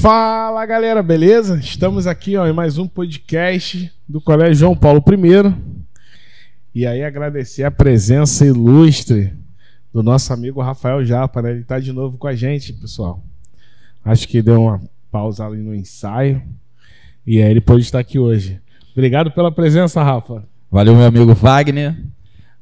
Fala 0.00 0.64
galera, 0.64 1.02
beleza? 1.02 1.58
Estamos 1.58 2.06
aqui 2.06 2.34
ó, 2.34 2.46
em 2.46 2.54
mais 2.54 2.78
um 2.78 2.88
podcast 2.88 3.92
do 4.08 4.18
Colégio 4.18 4.54
João 4.54 4.74
Paulo 4.74 5.04
I. 5.06 5.54
E 6.74 6.86
aí 6.86 7.04
agradecer 7.04 7.64
a 7.64 7.70
presença 7.70 8.46
ilustre 8.46 9.34
do 9.92 10.02
nosso 10.02 10.32
amigo 10.32 10.62
Rafael 10.62 11.04
Japa, 11.04 11.42
né? 11.42 11.50
Ele 11.50 11.60
está 11.60 11.78
de 11.78 11.92
novo 11.92 12.16
com 12.16 12.26
a 12.26 12.34
gente, 12.34 12.72
pessoal. 12.72 13.22
Acho 14.02 14.26
que 14.26 14.40
deu 14.40 14.62
uma 14.62 14.80
pausa 15.10 15.44
ali 15.44 15.58
no 15.58 15.74
ensaio. 15.74 16.40
E 17.26 17.42
aí 17.42 17.50
ele 17.50 17.60
pode 17.60 17.82
estar 17.82 17.98
aqui 17.98 18.18
hoje. 18.18 18.58
Obrigado 18.92 19.30
pela 19.30 19.52
presença, 19.52 20.02
Rafa. 20.02 20.44
Valeu, 20.70 20.96
meu 20.96 21.04
amigo 21.04 21.34
Wagner. 21.34 21.94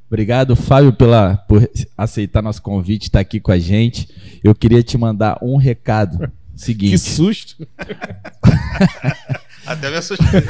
Obrigado, 0.09 0.57
Fábio, 0.57 0.93
pela, 0.93 1.36
por 1.36 1.70
aceitar 1.96 2.43
nosso 2.43 2.62
convite, 2.62 3.05
estar 3.05 3.20
aqui 3.20 3.39
com 3.39 3.52
a 3.52 3.59
gente. 3.61 4.09
Eu 4.43 4.57
queria 4.57 4.82
te 4.82 4.98
mandar 4.98 5.39
um 5.41 5.57
recado. 5.57 6.29
Seguinte. 6.59 6.91
Que 6.91 6.98
susto! 6.98 7.66
Até 9.64 9.91
me 9.91 9.96
assustei. 9.96 10.27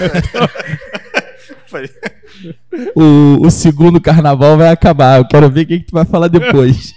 o, 2.97 3.47
o, 3.47 3.51
segundo 3.51 4.01
carnaval 4.01 4.57
vai 4.57 4.71
acabar. 4.71 5.19
Eu 5.19 5.27
quero 5.27 5.51
ver 5.51 5.63
o 5.63 5.67
que, 5.67 5.81
que 5.81 5.87
tu 5.87 5.93
vai 5.93 6.07
falar 6.07 6.29
depois. 6.29 6.95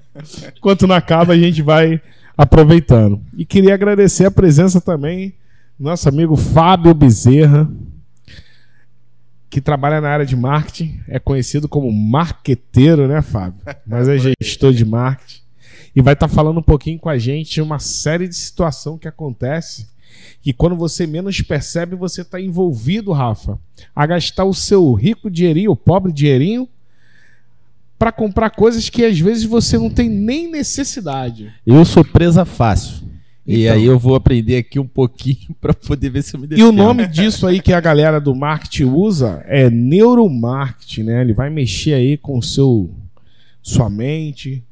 Enquanto 0.58 0.86
não 0.86 0.94
acaba, 0.94 1.32
a 1.32 1.38
gente 1.38 1.62
vai 1.62 2.02
aproveitando. 2.36 3.22
E 3.34 3.46
queria 3.46 3.72
agradecer 3.72 4.26
a 4.26 4.30
presença 4.30 4.78
também 4.78 5.32
do 5.78 5.84
nosso 5.84 6.06
amigo 6.06 6.36
Fábio 6.36 6.92
Bezerra, 6.92 7.66
que 9.48 9.62
trabalha 9.62 10.02
na 10.02 10.10
área 10.10 10.26
de 10.26 10.36
marketing, 10.36 11.00
é 11.08 11.18
conhecido 11.18 11.66
como 11.66 11.90
marqueteiro, 11.90 13.08
né, 13.08 13.22
Fábio? 13.22 13.62
Mas 13.86 14.06
é 14.06 14.18
gestor 14.18 14.74
de 14.74 14.84
marketing. 14.84 15.40
E 15.94 16.00
vai 16.00 16.14
estar 16.14 16.28
tá 16.28 16.34
falando 16.34 16.58
um 16.58 16.62
pouquinho 16.62 16.98
com 16.98 17.08
a 17.08 17.18
gente 17.18 17.54
de 17.54 17.62
uma 17.62 17.78
série 17.78 18.28
de 18.28 18.34
situação 18.34 18.98
que 18.98 19.08
acontece 19.08 19.88
que 20.42 20.52
quando 20.52 20.76
você 20.76 21.06
menos 21.06 21.40
percebe, 21.42 21.94
você 21.96 22.22
está 22.22 22.40
envolvido, 22.40 23.12
Rafa, 23.12 23.58
a 23.94 24.06
gastar 24.06 24.44
o 24.44 24.54
seu 24.54 24.92
rico 24.94 25.30
dinheirinho, 25.30 25.72
o 25.72 25.76
pobre 25.76 26.12
dinheirinho, 26.12 26.68
para 27.98 28.10
comprar 28.10 28.50
coisas 28.50 28.88
que 28.88 29.04
às 29.04 29.18
vezes 29.18 29.44
você 29.44 29.76
não 29.76 29.90
tem 29.90 30.08
nem 30.08 30.50
necessidade. 30.50 31.52
Eu 31.66 31.84
sou 31.84 32.04
presa 32.04 32.44
fácil. 32.44 33.08
E 33.46 33.64
então, 33.64 33.74
aí 33.74 33.84
eu 33.84 33.98
vou 33.98 34.14
aprender 34.14 34.56
aqui 34.56 34.78
um 34.78 34.86
pouquinho 34.86 35.54
para 35.60 35.74
poder 35.74 36.08
ver 36.08 36.22
se 36.22 36.34
eu 36.34 36.40
me 36.40 36.46
defendo. 36.46 36.64
E 36.64 36.68
o 36.68 36.72
nome 36.72 37.06
disso 37.06 37.46
aí 37.46 37.60
que 37.60 37.72
a 37.72 37.80
galera 37.80 38.20
do 38.20 38.34
marketing 38.34 38.84
usa 38.84 39.44
é 39.46 39.68
neuromarketing, 39.68 41.02
né? 41.02 41.20
Ele 41.20 41.34
vai 41.34 41.50
mexer 41.50 41.92
aí 41.92 42.16
com 42.16 42.38
o 42.38 42.42
seu 42.42 42.90
sua 43.62 43.90
mente, 43.90 44.64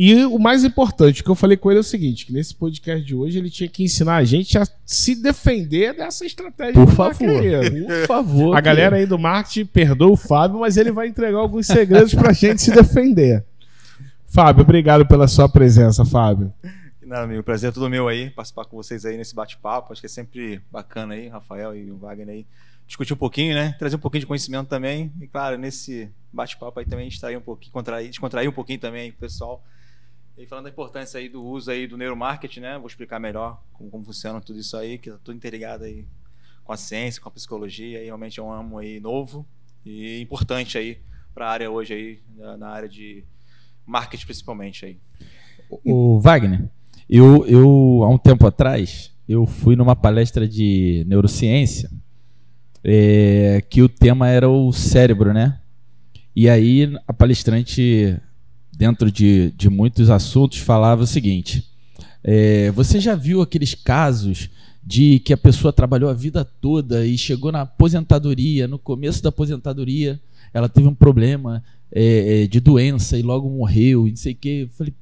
e 0.00 0.24
o 0.24 0.38
mais 0.38 0.62
importante, 0.62 1.24
que 1.24 1.28
eu 1.28 1.34
falei 1.34 1.56
com 1.56 1.72
ele 1.72 1.78
é 1.78 1.80
o 1.80 1.84
seguinte: 1.84 2.24
que 2.24 2.32
nesse 2.32 2.54
podcast 2.54 3.04
de 3.04 3.16
hoje 3.16 3.36
ele 3.36 3.50
tinha 3.50 3.68
que 3.68 3.82
ensinar 3.82 4.14
a 4.14 4.22
gente 4.22 4.56
a 4.56 4.64
se 4.86 5.20
defender 5.20 5.92
dessa 5.92 6.24
estratégia. 6.24 6.74
Por 6.74 6.92
favor. 6.92 7.42
Por 7.42 8.06
favor. 8.06 8.56
A 8.56 8.60
galera 8.60 8.94
aí 8.94 9.06
do 9.06 9.18
marketing 9.18 9.66
perdoa 9.66 10.12
o 10.12 10.16
Fábio, 10.16 10.60
mas 10.60 10.76
ele 10.76 10.92
vai 10.92 11.08
entregar 11.08 11.38
alguns 11.38 11.66
segredos 11.66 12.14
pra 12.14 12.32
gente 12.32 12.62
se 12.62 12.70
defender. 12.70 13.44
Fábio, 14.28 14.62
obrigado 14.62 15.04
pela 15.04 15.26
sua 15.26 15.48
presença, 15.48 16.04
Fábio. 16.04 16.54
Não, 17.02 17.16
amigo, 17.16 17.42
prazer 17.42 17.70
é 17.70 17.72
todo 17.72 17.90
meu 17.90 18.06
aí, 18.06 18.30
participar 18.30 18.66
com 18.66 18.76
vocês 18.76 19.04
aí 19.04 19.16
nesse 19.16 19.34
bate-papo. 19.34 19.92
Acho 19.92 20.00
que 20.00 20.06
é 20.06 20.10
sempre 20.10 20.60
bacana 20.70 21.14
aí, 21.14 21.26
Rafael 21.26 21.74
e 21.74 21.90
o 21.90 21.96
Wagner 21.96 22.28
aí, 22.28 22.46
discutir 22.86 23.14
um 23.14 23.16
pouquinho, 23.16 23.54
né? 23.54 23.74
Trazer 23.80 23.96
um 23.96 23.98
pouquinho 23.98 24.20
de 24.20 24.26
conhecimento 24.26 24.68
também. 24.68 25.10
E, 25.20 25.26
claro, 25.26 25.58
nesse 25.58 26.08
bate-papo 26.32 26.78
aí 26.78 26.86
também 26.86 27.08
distrair 27.08 27.36
um 27.36 27.40
pouquinho, 27.40 27.72
contrair, 27.72 28.08
descontrair 28.10 28.48
um 28.48 28.52
pouquinho 28.52 28.78
também 28.78 29.10
com 29.10 29.16
o 29.16 29.20
pessoal. 29.20 29.64
E 30.38 30.46
falando 30.46 30.66
da 30.66 30.70
importância 30.70 31.18
aí 31.18 31.28
do 31.28 31.42
uso 31.42 31.68
aí 31.68 31.88
do 31.88 31.96
neuromarketing, 31.96 32.60
né? 32.60 32.78
Vou 32.78 32.86
explicar 32.86 33.18
melhor 33.18 33.60
como, 33.72 33.90
como 33.90 34.04
funciona 34.04 34.40
tudo 34.40 34.60
isso 34.60 34.76
aí, 34.76 34.96
que 34.96 35.10
tá 35.10 35.18
tudo 35.24 35.36
interligado 35.36 35.82
aí 35.82 36.06
com 36.62 36.72
a 36.72 36.76
ciência, 36.76 37.20
com 37.20 37.28
a 37.28 37.32
psicologia, 37.32 38.00
e 38.00 38.04
realmente 38.04 38.38
é 38.38 38.42
um 38.42 38.52
amo 38.52 38.78
aí 38.78 39.00
novo 39.00 39.44
e 39.84 40.20
importante 40.20 40.78
aí 40.78 41.00
para 41.34 41.48
a 41.48 41.50
área 41.50 41.68
hoje 41.68 41.92
aí, 41.92 42.20
na 42.56 42.68
área 42.68 42.88
de 42.88 43.24
marketing 43.84 44.26
principalmente 44.26 44.86
aí. 44.86 44.98
O 45.84 46.20
Wagner, 46.20 46.70
eu, 47.10 47.44
eu 47.44 48.04
há 48.04 48.08
um 48.08 48.18
tempo 48.18 48.46
atrás, 48.46 49.12
eu 49.28 49.44
fui 49.44 49.74
numa 49.74 49.96
palestra 49.96 50.46
de 50.46 51.04
neurociência, 51.08 51.90
é, 52.84 53.60
que 53.68 53.82
o 53.82 53.88
tema 53.88 54.28
era 54.28 54.48
o 54.48 54.72
cérebro, 54.72 55.32
né? 55.32 55.60
E 56.34 56.48
aí 56.48 56.96
a 57.08 57.12
palestrante 57.12 58.20
dentro 58.78 59.10
de, 59.10 59.52
de 59.56 59.68
muitos 59.68 60.08
assuntos, 60.08 60.58
falava 60.58 61.02
o 61.02 61.06
seguinte: 61.06 61.64
é, 62.22 62.70
você 62.70 63.00
já 63.00 63.16
viu 63.16 63.42
aqueles 63.42 63.74
casos 63.74 64.48
de 64.84 65.18
que 65.18 65.32
a 65.32 65.36
pessoa 65.36 65.72
trabalhou 65.72 66.08
a 66.08 66.14
vida 66.14 66.44
toda 66.44 67.04
e 67.04 67.18
chegou 67.18 67.50
na 67.50 67.62
aposentadoria, 67.62 68.68
no 68.68 68.78
começo 68.78 69.20
da 69.20 69.30
aposentadoria, 69.30 70.20
ela 70.54 70.68
teve 70.68 70.86
um 70.86 70.94
problema 70.94 71.62
é, 71.90 72.44
é 72.44 72.46
de 72.46 72.60
doença 72.60 73.18
e 73.18 73.22
logo 73.22 73.50
morreu, 73.50 74.06
e 74.06 74.10
não 74.10 74.16
sei 74.16 74.32
o 74.32 74.36
quê. 74.36 74.68
Falei, 74.72 74.94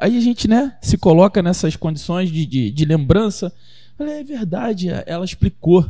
aí 0.00 0.16
a 0.16 0.20
gente 0.20 0.46
né, 0.46 0.76
se 0.80 0.96
coloca 0.96 1.42
nessas 1.42 1.74
condições 1.74 2.30
de, 2.30 2.46
de, 2.46 2.70
de 2.70 2.84
lembrança. 2.84 3.52
Falei, 3.98 4.20
é 4.20 4.24
verdade, 4.24 4.88
ela 5.06 5.24
explicou 5.24 5.84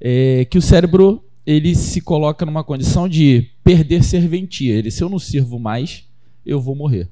é, 0.00 0.46
que 0.46 0.56
o 0.56 0.62
cérebro 0.62 1.22
ele 1.46 1.74
se 1.74 2.00
coloca 2.00 2.46
numa 2.46 2.64
condição 2.64 3.08
de 3.08 3.48
perder 3.62 4.02
serventia. 4.02 4.74
Ele, 4.74 4.90
se 4.90 5.04
eu 5.04 5.08
não 5.08 5.18
sirvo 5.18 5.58
mais, 5.58 6.04
eu 6.44 6.60
vou 6.60 6.74
morrer. 6.74 7.08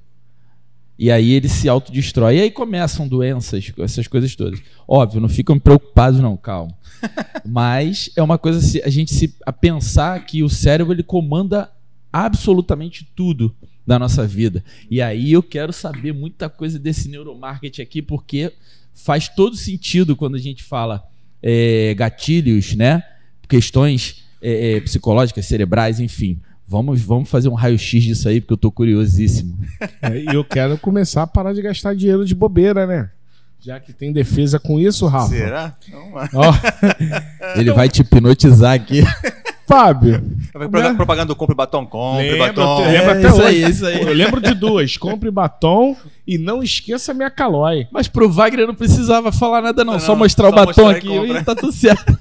E 0.98 1.10
aí 1.10 1.32
ele 1.32 1.48
se 1.48 1.66
autodestrói. 1.66 2.36
E 2.36 2.40
aí 2.42 2.50
começam 2.50 3.08
doenças, 3.08 3.72
essas 3.78 4.06
coisas 4.06 4.36
todas. 4.36 4.60
Óbvio, 4.86 5.18
não 5.20 5.30
ficam 5.30 5.58
preocupados, 5.58 6.20
não, 6.20 6.36
calma. 6.36 6.76
Mas 7.46 8.10
é 8.14 8.22
uma 8.22 8.36
coisa 8.36 8.60
a 8.84 8.90
gente 8.90 9.14
se 9.14 9.34
a 9.46 9.52
pensar 9.52 10.26
que 10.26 10.42
o 10.42 10.48
cérebro 10.50 10.92
ele 10.92 11.02
comanda 11.02 11.72
absolutamente 12.12 13.08
tudo 13.16 13.56
da 13.86 13.98
nossa 13.98 14.26
vida. 14.26 14.62
E 14.90 15.00
aí 15.00 15.32
eu 15.32 15.42
quero 15.42 15.72
saber 15.72 16.12
muita 16.12 16.50
coisa 16.50 16.78
desse 16.78 17.08
neuromarketing 17.08 17.80
aqui, 17.80 18.02
porque 18.02 18.52
faz 18.92 19.26
todo 19.26 19.56
sentido 19.56 20.14
quando 20.14 20.34
a 20.34 20.38
gente 20.38 20.62
fala 20.62 21.02
é, 21.42 21.94
gatilhos, 21.94 22.74
né? 22.74 23.02
Questões 23.48 24.24
é, 24.42 24.80
psicológicas, 24.80 25.46
cerebrais, 25.46 25.98
enfim. 25.98 26.40
Vamos, 26.70 27.02
vamos 27.02 27.28
fazer 27.28 27.48
um 27.48 27.54
raio-x 27.54 28.04
disso 28.04 28.28
aí, 28.28 28.40
porque 28.40 28.52
eu 28.52 28.56
tô 28.56 28.70
curiosíssimo. 28.70 29.58
É, 30.02 30.18
e 30.18 30.26
eu 30.26 30.44
quero 30.44 30.76
começar 30.78 31.22
a 31.22 31.26
parar 31.26 31.54
de 31.54 31.62
gastar 31.62 31.94
dinheiro 31.94 32.24
de 32.24 32.34
bobeira, 32.34 32.86
né? 32.86 33.10
Já 33.58 33.80
que 33.80 33.92
tem 33.92 34.12
defesa 34.12 34.58
com 34.58 34.78
isso, 34.78 35.06
Rafa. 35.06 35.28
Será? 35.28 35.74
Não, 35.90 36.12
oh, 36.34 37.56
ele 37.58 37.72
vai 37.72 37.88
te 37.88 38.02
hipnotizar 38.02 38.74
aqui. 38.74 39.02
Fábio. 39.66 40.22
Né? 40.54 40.94
Propaganda 40.94 41.26
do 41.26 41.36
compre 41.36 41.54
batom, 41.54 41.86
compre 41.86 42.30
lembra, 42.30 42.48
batom. 42.48 42.78
Lembra 42.80 43.12
é, 43.12 43.18
até 43.18 43.28
isso 43.28 43.42
hoje. 43.42 43.46
Aí, 43.46 43.70
isso 43.70 43.86
aí. 43.86 44.02
Eu 44.02 44.12
lembro 44.12 44.40
de 44.40 44.54
duas: 44.54 44.96
compre 44.96 45.30
batom 45.30 45.96
e 46.26 46.36
não 46.38 46.62
esqueça 46.62 47.14
minha 47.14 47.30
calói. 47.30 47.86
Mas 47.90 48.08
pro 48.08 48.30
Wagner 48.30 48.66
não 48.66 48.74
precisava 48.74 49.32
falar 49.32 49.62
nada, 49.62 49.84
não. 49.84 49.94
não 49.94 50.00
só 50.00 50.14
mostrar 50.14 50.48
só 50.48 50.52
o 50.52 50.56
batom 50.56 50.84
mostrar 50.84 50.90
aqui 50.90 51.32
e 51.32 51.44
tá 51.44 51.54
tudo 51.54 51.72
certo. 51.72 52.18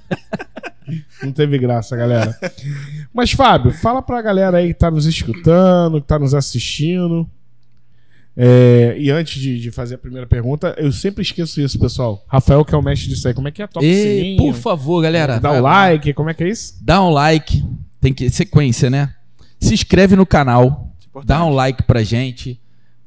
Não 1.24 1.32
teve 1.32 1.58
graça, 1.58 1.96
galera. 1.96 2.38
Mas, 3.20 3.32
Fábio, 3.32 3.74
fala 3.74 4.02
pra 4.02 4.22
galera 4.22 4.60
aí 4.60 4.70
que 4.70 4.80
tá 4.80 4.90
nos 4.90 5.06
escutando, 5.06 6.00
que 6.00 6.08
tá 6.08 6.18
nos 6.18 6.34
assistindo. 6.34 7.30
É, 8.34 8.96
e 8.98 9.12
antes 9.12 9.42
de, 9.42 9.60
de, 9.60 9.72
fazer 9.72 9.96
a 9.96 9.98
primeira 9.98 10.26
pergunta, 10.26 10.74
eu 10.78 10.90
sempre 10.90 11.22
esqueço 11.22 11.60
isso, 11.60 11.78
pessoal. 11.78 12.24
Rafael, 12.30 12.64
que 12.64 12.74
é 12.74 12.78
o 12.78 12.82
mestre 12.82 13.10
disso 13.10 13.28
aí, 13.28 13.34
como 13.34 13.50
é 13.50 13.52
que 13.52 13.62
é? 13.62 13.68
Toca 13.68 13.86
Ei, 13.86 14.38
Por 14.38 14.54
favor, 14.54 15.04
galera. 15.04 15.38
Dá 15.38 15.52
o 15.52 15.58
um 15.58 15.62
like, 15.64 16.14
como 16.14 16.30
é 16.30 16.34
que 16.34 16.46
é 16.46 16.48
isso? 16.48 16.76
Dá 16.82 17.04
um 17.04 17.10
like, 17.10 17.62
tem 18.00 18.14
que 18.14 18.30
sequência, 18.30 18.90
né? 18.90 19.14
Se 19.60 19.74
inscreve 19.74 20.16
no 20.16 20.26
canal, 20.26 20.90
dá 21.26 21.44
um 21.44 21.50
like 21.50 21.84
pra 21.84 22.04
gente 22.04 22.58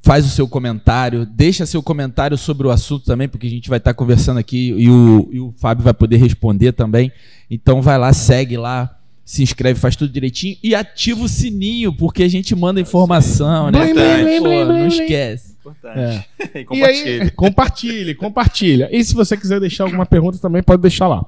faz 0.02 0.26
o 0.26 0.28
seu 0.28 0.46
comentário, 0.46 1.24
deixa 1.24 1.64
seu 1.64 1.82
comentário 1.82 2.36
sobre 2.36 2.66
o 2.66 2.70
assunto 2.70 3.06
também, 3.06 3.28
porque 3.28 3.46
a 3.46 3.50
gente 3.50 3.70
vai 3.70 3.78
estar 3.78 3.94
conversando 3.94 4.36
aqui 4.38 4.74
e 4.76 4.90
o, 4.90 5.28
e 5.32 5.40
o 5.40 5.54
Fábio 5.56 5.84
vai 5.84 5.94
poder 5.94 6.18
responder 6.18 6.72
também. 6.72 7.10
Então 7.48 7.80
vai 7.80 7.96
lá, 7.96 8.12
segue 8.12 8.58
lá, 8.58 8.98
se 9.24 9.42
inscreve, 9.42 9.78
faz 9.78 9.96
tudo 9.96 10.12
direitinho 10.12 10.56
e 10.62 10.74
ativa 10.74 11.22
o 11.22 11.28
sininho, 11.28 11.92
porque 11.92 12.22
a 12.22 12.28
gente 12.28 12.54
manda 12.54 12.80
informação, 12.80 13.70
né? 13.70 13.92
Pô, 14.40 14.64
não 14.64 14.86
esquece. 14.86 15.56
É. 15.84 16.24
e 16.60 16.64
compartilhe. 16.66 17.18
E 17.18 17.20
aí, 17.22 17.30
compartilhe, 17.32 18.14
compartilha. 18.14 18.88
E 18.90 19.04
se 19.04 19.14
você 19.14 19.36
quiser 19.36 19.60
deixar 19.60 19.84
alguma 19.84 20.04
pergunta 20.04 20.38
também, 20.38 20.62
pode 20.62 20.82
deixar 20.82 21.06
lá. 21.06 21.24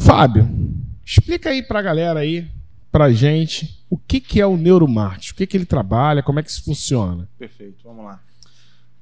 Fábio, 0.00 0.48
explica 1.04 1.50
aí 1.50 1.62
pra 1.62 1.82
galera 1.82 2.20
aí 2.20 2.46
para 2.92 3.12
gente 3.12 3.84
o 3.90 3.98
que, 3.98 4.20
que 4.20 4.40
é 4.40 4.46
o 4.46 4.56
neuromarketing, 4.56 5.32
o 5.32 5.34
que, 5.34 5.46
que 5.46 5.56
ele 5.56 5.66
trabalha, 5.66 6.22
como 6.22 6.38
é 6.38 6.42
que 6.42 6.50
isso 6.50 6.64
funciona. 6.64 7.28
Perfeito, 7.38 7.78
vamos 7.84 8.04
lá. 8.04 8.20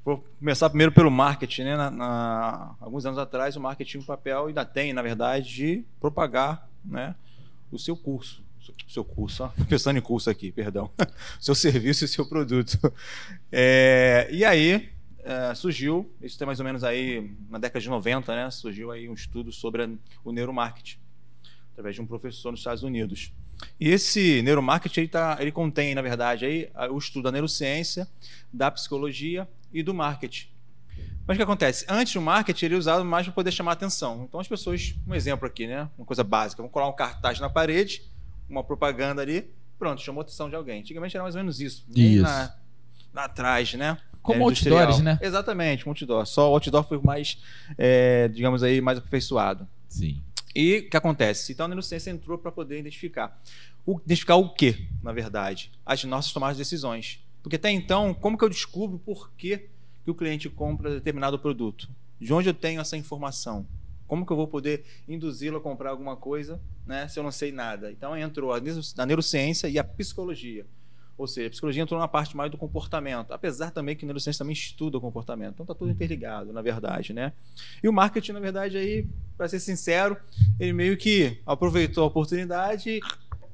Vou 0.04 0.22
começar 0.38 0.68
primeiro 0.68 0.92
pelo 0.92 1.10
marketing. 1.10 1.62
Né? 1.62 1.76
Na, 1.76 1.90
na, 1.90 2.74
alguns 2.80 3.06
anos 3.06 3.18
atrás, 3.18 3.56
o 3.56 3.60
marketing 3.60 3.90
tinha 3.90 4.02
um 4.02 4.06
papel, 4.06 4.46
ainda 4.46 4.64
tem, 4.64 4.92
na 4.92 5.00
verdade, 5.00 5.48
de 5.48 5.84
propagar 5.98 6.68
né, 6.84 7.14
o 7.76 7.78
seu 7.78 7.96
curso. 7.96 8.42
O 8.86 8.90
seu 8.90 9.04
curso, 9.04 9.44
ó, 9.44 9.48
pensando 9.68 9.98
em 9.98 10.00
curso 10.00 10.30
aqui, 10.30 10.50
perdão. 10.50 10.90
seu 11.38 11.54
serviço 11.54 12.04
e 12.04 12.08
seu 12.08 12.24
produto. 12.24 12.78
É, 13.52 14.26
e 14.32 14.42
aí, 14.44 14.88
é, 15.22 15.54
surgiu, 15.54 16.10
isso 16.22 16.38
tem 16.38 16.46
mais 16.46 16.60
ou 16.60 16.64
menos 16.64 16.82
aí 16.82 17.30
na 17.50 17.58
década 17.58 17.80
de 17.80 17.88
90, 17.88 18.34
né? 18.34 18.50
Surgiu 18.50 18.90
aí 18.90 19.08
um 19.08 19.14
estudo 19.14 19.52
sobre 19.52 19.98
o 20.24 20.32
neuromarketing, 20.32 20.98
através 21.72 21.94
de 21.94 22.00
um 22.00 22.06
professor 22.06 22.50
nos 22.50 22.60
Estados 22.60 22.82
Unidos. 22.82 23.32
E 23.78 23.88
esse 23.88 24.42
neuromarketing 24.42 25.00
ele, 25.00 25.08
tá, 25.08 25.36
ele 25.40 25.52
contém, 25.52 25.94
na 25.94 26.02
verdade, 26.02 26.44
aí, 26.44 26.70
o 26.90 26.98
estudo 26.98 27.24
da 27.24 27.32
neurociência, 27.32 28.08
da 28.52 28.70
psicologia 28.70 29.48
e 29.72 29.82
do 29.82 29.92
marketing. 29.92 30.53
Mas 31.26 31.36
o 31.36 31.38
que 31.38 31.42
acontece? 31.42 31.86
Antes 31.88 32.14
o 32.16 32.20
marketing 32.20 32.66
ele 32.66 32.74
é 32.74 32.78
usado 32.78 33.04
mais 33.04 33.26
para 33.26 33.34
poder 33.34 33.50
chamar 33.50 33.72
atenção. 33.72 34.24
Então 34.28 34.38
as 34.40 34.48
pessoas, 34.48 34.94
um 35.06 35.14
exemplo 35.14 35.46
aqui, 35.46 35.66
né? 35.66 35.88
Uma 35.96 36.04
coisa 36.04 36.22
básica, 36.22 36.62
vão 36.62 36.70
colar 36.70 36.88
um 36.88 36.92
cartaz 36.92 37.40
na 37.40 37.48
parede, 37.48 38.02
uma 38.48 38.62
propaganda 38.62 39.22
ali, 39.22 39.50
pronto, 39.78 40.02
chamou 40.02 40.20
a 40.20 40.24
atenção 40.24 40.50
de 40.50 40.56
alguém. 40.56 40.80
Antigamente 40.80 41.16
era 41.16 41.22
mais 41.22 41.34
ou 41.34 41.40
menos 41.40 41.60
isso. 41.60 41.84
Isso. 41.94 42.22
Na, 42.22 42.54
lá 43.14 43.24
atrás, 43.24 43.72
né? 43.74 43.96
Como 44.22 44.36
Era 44.36 44.44
industrial. 44.44 44.78
outdoors, 44.78 45.02
né? 45.02 45.18
Exatamente, 45.20 45.86
outdoor. 45.86 46.26
Só 46.26 46.50
o 46.50 46.54
outdoor 46.54 46.84
foi 46.84 46.98
mais, 46.98 47.38
é, 47.76 48.28
digamos 48.28 48.62
aí, 48.62 48.80
mais 48.80 48.98
aperfeiçoado. 48.98 49.68
Sim. 49.88 50.22
E 50.54 50.78
o 50.78 50.90
que 50.90 50.96
acontece? 50.96 51.52
Então 51.52 51.66
a 51.66 51.68
neurociência 51.68 52.10
entrou 52.10 52.38
para 52.38 52.52
poder 52.52 52.78
identificar. 52.78 53.38
O, 53.84 53.98
identificar 53.98 54.36
o 54.36 54.48
que, 54.48 54.88
na 55.02 55.12
verdade? 55.12 55.70
As 55.84 56.02
nossas 56.04 56.32
tomadas 56.32 56.56
de 56.56 56.62
decisões. 56.62 57.20
Porque 57.42 57.56
até 57.56 57.70
então, 57.70 58.14
como 58.14 58.38
que 58.38 58.44
eu 58.44 58.48
descubro 58.48 58.98
por 58.98 59.30
que, 59.32 59.68
que 60.04 60.10
o 60.10 60.14
cliente 60.14 60.48
compra 60.48 60.90
determinado 60.90 61.38
produto? 61.38 61.88
De 62.20 62.32
onde 62.32 62.48
eu 62.48 62.54
tenho 62.54 62.80
essa 62.80 62.96
informação? 62.96 63.66
Como 64.06 64.24
que 64.26 64.32
eu 64.32 64.36
vou 64.36 64.46
poder 64.46 64.84
induzi-lo 65.08 65.56
a 65.56 65.60
comprar 65.60 65.90
alguma 65.90 66.14
coisa 66.16 66.60
né, 66.86 67.08
se 67.08 67.18
eu 67.18 67.22
não 67.22 67.32
sei 67.32 67.50
nada? 67.50 67.90
Então 67.90 68.16
entrou 68.16 68.52
a 68.52 68.60
neuro- 68.60 68.80
a 68.98 69.06
neurociência 69.06 69.66
e 69.68 69.78
a 69.78 69.84
psicologia. 69.84 70.66
Ou 71.16 71.28
seja, 71.28 71.46
a 71.46 71.50
psicologia 71.50 71.82
entrou 71.82 71.98
na 71.98 72.08
parte 72.08 72.36
mais 72.36 72.50
do 72.50 72.58
comportamento, 72.58 73.32
apesar 73.32 73.70
também 73.70 73.94
que 73.94 74.04
a 74.04 74.06
neurociência 74.06 74.38
também 74.40 74.52
estuda 74.52 74.98
o 74.98 75.00
comportamento. 75.00 75.54
Então 75.54 75.64
está 75.64 75.74
tudo 75.74 75.90
interligado, 75.90 76.52
na 76.52 76.60
verdade, 76.60 77.12
né? 77.12 77.32
E 77.82 77.88
o 77.88 77.92
marketing, 77.92 78.32
na 78.32 78.40
verdade, 78.40 78.76
aí, 78.76 79.06
para 79.36 79.48
ser 79.48 79.60
sincero, 79.60 80.16
ele 80.58 80.72
meio 80.72 80.96
que 80.96 81.38
aproveitou 81.46 82.02
a 82.02 82.08
oportunidade 82.08 82.90
e 82.90 83.00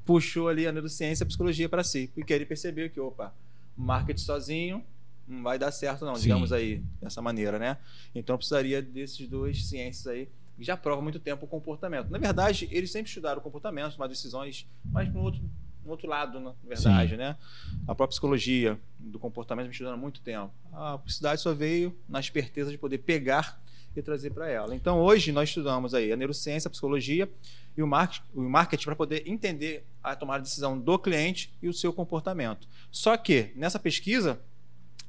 puxou 0.06 0.48
ali 0.48 0.66
a 0.66 0.72
neurociência 0.72 1.22
e 1.22 1.24
a 1.24 1.26
psicologia 1.26 1.68
para 1.68 1.84
si, 1.84 2.10
porque 2.14 2.32
ele 2.32 2.46
percebeu 2.46 2.88
que, 2.88 2.98
opa, 2.98 3.32
marketing 3.76 4.22
sozinho 4.24 4.84
não 5.30 5.42
vai 5.42 5.58
dar 5.58 5.70
certo 5.70 6.04
não, 6.04 6.16
Sim. 6.16 6.22
digamos 6.22 6.52
aí, 6.52 6.82
dessa 7.00 7.22
maneira, 7.22 7.58
né? 7.58 7.78
Então 8.14 8.34
eu 8.34 8.38
precisaria 8.38 8.82
desses 8.82 9.28
dois 9.28 9.66
ciências 9.66 10.06
aí 10.06 10.28
que 10.56 10.64
já 10.64 10.76
provam 10.76 11.02
muito 11.02 11.18
tempo 11.18 11.46
o 11.46 11.48
comportamento. 11.48 12.10
Na 12.10 12.18
verdade, 12.18 12.68
eles 12.70 12.90
sempre 12.90 13.08
estudaram 13.08 13.38
o 13.38 13.42
comportamento, 13.42 13.92
tomaram 13.92 14.10
decisões, 14.10 14.66
mas 14.84 15.10
no 15.12 15.20
outro, 15.20 15.40
no 15.84 15.90
outro 15.92 16.06
lado, 16.06 16.38
na 16.38 16.52
verdade, 16.62 17.16
né? 17.16 17.36
A 17.82 17.94
própria 17.94 18.08
psicologia 18.08 18.78
do 18.98 19.18
comportamento 19.18 19.64
vem 19.64 19.72
estudando 19.72 19.94
há 19.94 19.96
muito 19.96 20.20
tempo. 20.20 20.52
A 20.72 20.98
publicidade 20.98 21.40
só 21.40 21.54
veio 21.54 21.96
na 22.08 22.20
esperteza 22.20 22.70
de 22.70 22.76
poder 22.76 22.98
pegar 22.98 23.58
e 23.96 24.02
trazer 24.02 24.30
para 24.30 24.48
ela. 24.48 24.74
Então, 24.74 25.00
hoje 25.00 25.32
nós 25.32 25.48
estudamos 25.48 25.94
aí 25.94 26.12
a 26.12 26.16
neurociência, 26.16 26.68
a 26.68 26.70
psicologia 26.70 27.28
e 27.76 27.82
o 27.82 27.86
marketing, 27.86 28.24
o 28.34 28.42
marketing 28.42 28.84
para 28.84 28.96
poder 28.96 29.22
entender 29.26 29.84
a 30.02 30.14
tomada 30.14 30.42
de 30.42 30.48
decisão 30.48 30.78
do 30.78 30.98
cliente 30.98 31.52
e 31.62 31.68
o 31.68 31.72
seu 31.72 31.92
comportamento. 31.92 32.68
Só 32.90 33.16
que 33.16 33.52
nessa 33.56 33.78
pesquisa 33.78 34.40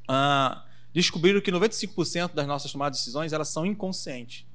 ah, 0.08 0.66
descobriram 0.94 1.42
que 1.42 1.52
95% 1.52 2.34
das 2.34 2.48
nossas 2.48 2.72
tomadas 2.72 2.98
de 2.98 3.04
decisões 3.04 3.34
elas 3.34 3.50
são 3.50 3.66
inconscientes. 3.66 4.46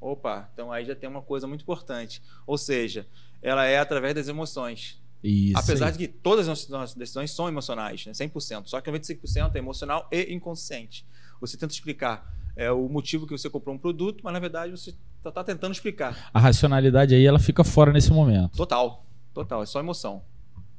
Opa, 0.00 0.50
então 0.52 0.72
aí 0.72 0.84
já 0.84 0.94
tem 0.94 1.08
uma 1.08 1.22
coisa 1.22 1.46
muito 1.46 1.62
importante. 1.62 2.20
Ou 2.46 2.58
seja, 2.58 3.06
ela 3.40 3.64
é 3.64 3.78
através 3.78 4.14
das 4.14 4.28
emoções. 4.28 5.00
Isso. 5.22 5.56
Apesar 5.56 5.86
aí. 5.86 5.92
de 5.92 5.98
que 5.98 6.08
todas 6.08 6.48
as 6.48 6.68
nossas 6.68 6.96
decisões 6.96 7.30
são 7.30 7.48
emocionais, 7.48 8.04
né? 8.06 8.12
100%. 8.12 8.66
Só 8.66 8.80
que 8.80 8.90
95% 8.90 9.54
é 9.54 9.58
emocional 9.58 10.08
e 10.10 10.34
inconsciente. 10.34 11.06
Você 11.40 11.56
tenta 11.56 11.72
explicar 11.72 12.34
é, 12.56 12.70
o 12.70 12.88
motivo 12.88 13.26
que 13.26 13.32
você 13.32 13.48
comprou 13.48 13.74
um 13.74 13.78
produto, 13.78 14.20
mas 14.24 14.32
na 14.32 14.40
verdade 14.40 14.72
você 14.72 14.94
está 15.24 15.44
tentando 15.44 15.72
explicar. 15.72 16.30
A 16.34 16.40
racionalidade 16.40 17.14
aí 17.14 17.24
ela 17.24 17.38
fica 17.38 17.62
fora 17.62 17.92
nesse 17.92 18.12
momento. 18.12 18.56
Total. 18.56 19.06
Total. 19.32 19.62
É 19.62 19.66
só 19.66 19.80
emoção. 19.80 20.22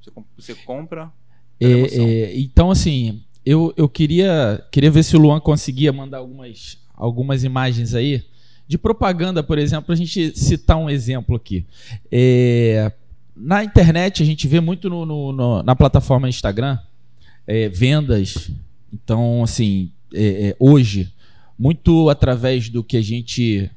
Você, 0.02 0.12
você 0.36 0.56
compra. 0.56 1.12
É, 1.60 1.68
é, 1.68 2.40
então, 2.40 2.70
assim, 2.70 3.24
eu, 3.46 3.74
eu 3.76 3.90
queria, 3.90 4.64
queria 4.72 4.90
ver 4.92 5.04
se 5.04 5.16
o 5.16 5.20
Luan 5.20 5.40
conseguia 5.40 5.92
mandar 5.92 6.20
algumas, 6.20 6.78
algumas 6.96 7.44
imagens 7.44 7.94
aí 7.94 8.24
de 8.68 8.78
propaganda, 8.78 9.44
por 9.44 9.58
exemplo, 9.58 9.92
a 9.92 9.96
gente 9.96 10.38
citar 10.38 10.78
um 10.78 10.90
exemplo 10.90 11.36
aqui. 11.36 11.66
É, 12.12 12.92
na 13.36 13.64
internet, 13.64 14.24
a 14.24 14.26
gente 14.26 14.48
vê 14.48 14.60
muito 14.60 14.90
no, 14.90 15.06
no- 15.06 15.32
no- 15.34 15.64
na 15.64 15.76
plataforma 15.76 16.30
Instagram 16.30 16.78
é, 17.46 17.68
vendas. 17.70 18.50
Então, 18.92 19.44
assim, 19.44 19.92
é, 20.14 20.50
é, 20.50 20.56
hoje, 20.60 21.12
muito 21.60 22.10
através 22.10 22.70
do 22.70 22.84
que 22.84 22.96
a 22.96 23.02
gente 23.02 23.70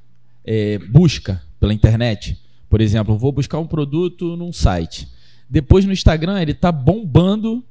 é, 0.45 0.79
busca 0.79 1.43
pela 1.59 1.75
internet. 1.75 2.39
Por 2.71 2.81
exemplo, 2.81 3.19
vou 3.19 3.33
buscar 3.33 3.59
um 3.59 3.67
produto 3.67 4.37
num 4.37 4.53
site. 4.53 5.09
Depois 5.51 5.85
no 5.85 5.93
Instagram 5.93 6.41
ele 6.41 6.55
tá 6.55 6.71
bombando 6.71 7.65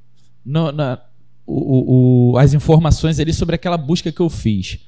na- 0.44 1.02
o- 1.46 2.32
o- 2.34 2.38
as 2.38 2.54
informações 2.54 3.20
ali 3.20 3.34
sobre 3.34 3.56
aquela 3.56 3.78
busca 3.78 4.12
que 4.12 4.20
eu 4.22 4.30
fiz. 4.30 4.80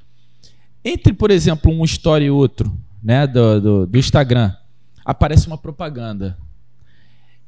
Entre, 0.84 1.14
por 1.14 1.32
exemplo, 1.32 1.72
um 1.72 1.84
story 1.84 2.26
e 2.26 2.30
outro, 2.32 2.76
né, 3.04 3.28
do, 3.28 3.60
do, 3.62 3.88
do 3.88 3.98
Instagram, 3.98 4.54
aparece 5.06 5.48
uma 5.48 5.58
propaganda. 5.58 6.38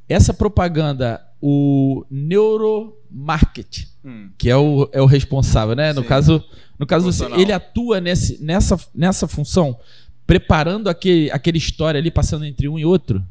Essa 0.08 0.34
propaganda, 0.34 1.22
o 1.42 2.06
neuromarketing, 2.10 3.88
Hum, 4.04 4.30
que 4.38 4.50
é 4.50 4.56
o, 4.56 4.88
é 4.94 5.02
o 5.02 5.06
responsável, 5.06 5.76
né? 5.76 5.92
No 5.92 6.02
Sim. 6.04 6.08
caso, 6.08 6.44
no 6.80 6.86
caso 6.88 7.06
Funcional. 7.08 7.38
ele 7.38 7.52
atua 7.52 8.00
nesse, 8.00 8.42
nessa, 8.42 8.80
nessa 8.96 9.28
função, 9.28 9.78
preparando 10.26 10.88
aquele, 10.90 11.30
aquele 11.32 11.58
story 11.58 11.98
ali, 11.98 12.10
passando 12.10 12.46
entre 12.46 12.70
um 12.70 12.80
e 12.80 12.86
outro. 12.86 13.22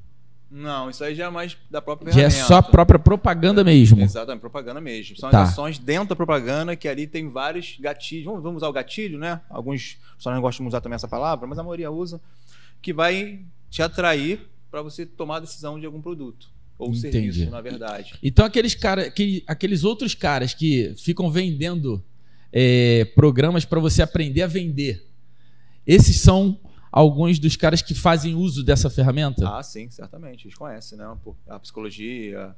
Não, 0.50 0.88
isso 0.88 1.04
aí 1.04 1.14
já 1.14 1.26
é 1.26 1.30
mais 1.30 1.56
da 1.70 1.82
própria 1.82 2.10
Já 2.10 2.22
é 2.22 2.30
ferramenta. 2.30 2.48
só 2.48 2.56
a 2.56 2.62
própria 2.62 2.98
propaganda 2.98 3.62
mesmo. 3.62 4.00
Exatamente, 4.00 4.40
propaganda 4.40 4.80
mesmo. 4.80 5.14
São 5.16 5.30
Tá. 5.30 5.42
as 5.42 5.50
ações 5.50 5.78
dentro 5.78 6.08
da 6.10 6.16
propaganda 6.16 6.74
que 6.74 6.88
ali 6.88 7.06
tem 7.06 7.28
vários 7.28 7.76
gatilhos. 7.78 8.24
Vamos, 8.24 8.42
vamos 8.42 8.56
usar 8.62 8.68
o 8.68 8.72
gatilho, 8.72 9.18
né? 9.18 9.42
Alguns 9.50 9.98
só 10.16 10.32
não 10.32 10.40
gostam 10.40 10.64
de 10.64 10.68
usar 10.68 10.80
também 10.80 10.94
essa 10.96 11.06
palavra, 11.08 11.46
mas 11.46 11.58
a 11.58 11.62
maioria 11.62 11.90
usa. 11.90 12.18
Que 12.80 12.92
vai 12.94 13.40
te 13.68 13.82
atrair 13.82 14.40
para 14.70 14.80
você 14.80 15.04
tomar 15.04 15.36
a 15.36 15.40
decisão 15.40 15.78
de 15.78 15.84
algum 15.84 16.00
produto. 16.00 16.48
Ou 16.78 16.88
Entendi. 16.94 17.10
serviço, 17.32 17.50
na 17.50 17.60
verdade. 17.60 18.14
Então 18.22 18.46
aqueles 18.46 18.74
cara, 18.74 19.02
aquele- 19.08 19.42
aqueles 19.46 19.84
outros 19.84 20.14
caras 20.14 20.54
que 20.54 20.94
ficam 20.96 21.30
vendendo 21.30 22.02
é, 22.50 23.04
programas 23.14 23.66
para 23.66 23.78
você 23.80 24.00
aprender 24.00 24.40
a 24.40 24.46
vender, 24.46 25.04
esses 25.86 26.20
são 26.20 26.58
alguns 26.90 27.38
dos 27.38 27.56
caras 27.56 27.82
que 27.82 27.94
fazem 27.94 28.34
uso 28.34 28.64
dessa 28.64 28.88
ferramenta. 28.90 29.48
Ah, 29.48 29.62
sim, 29.62 29.90
certamente. 29.90 30.46
Eles 30.46 30.56
conhecem, 30.56 30.98
né? 30.98 31.16
A 31.48 31.58
psicologia, 31.58 32.54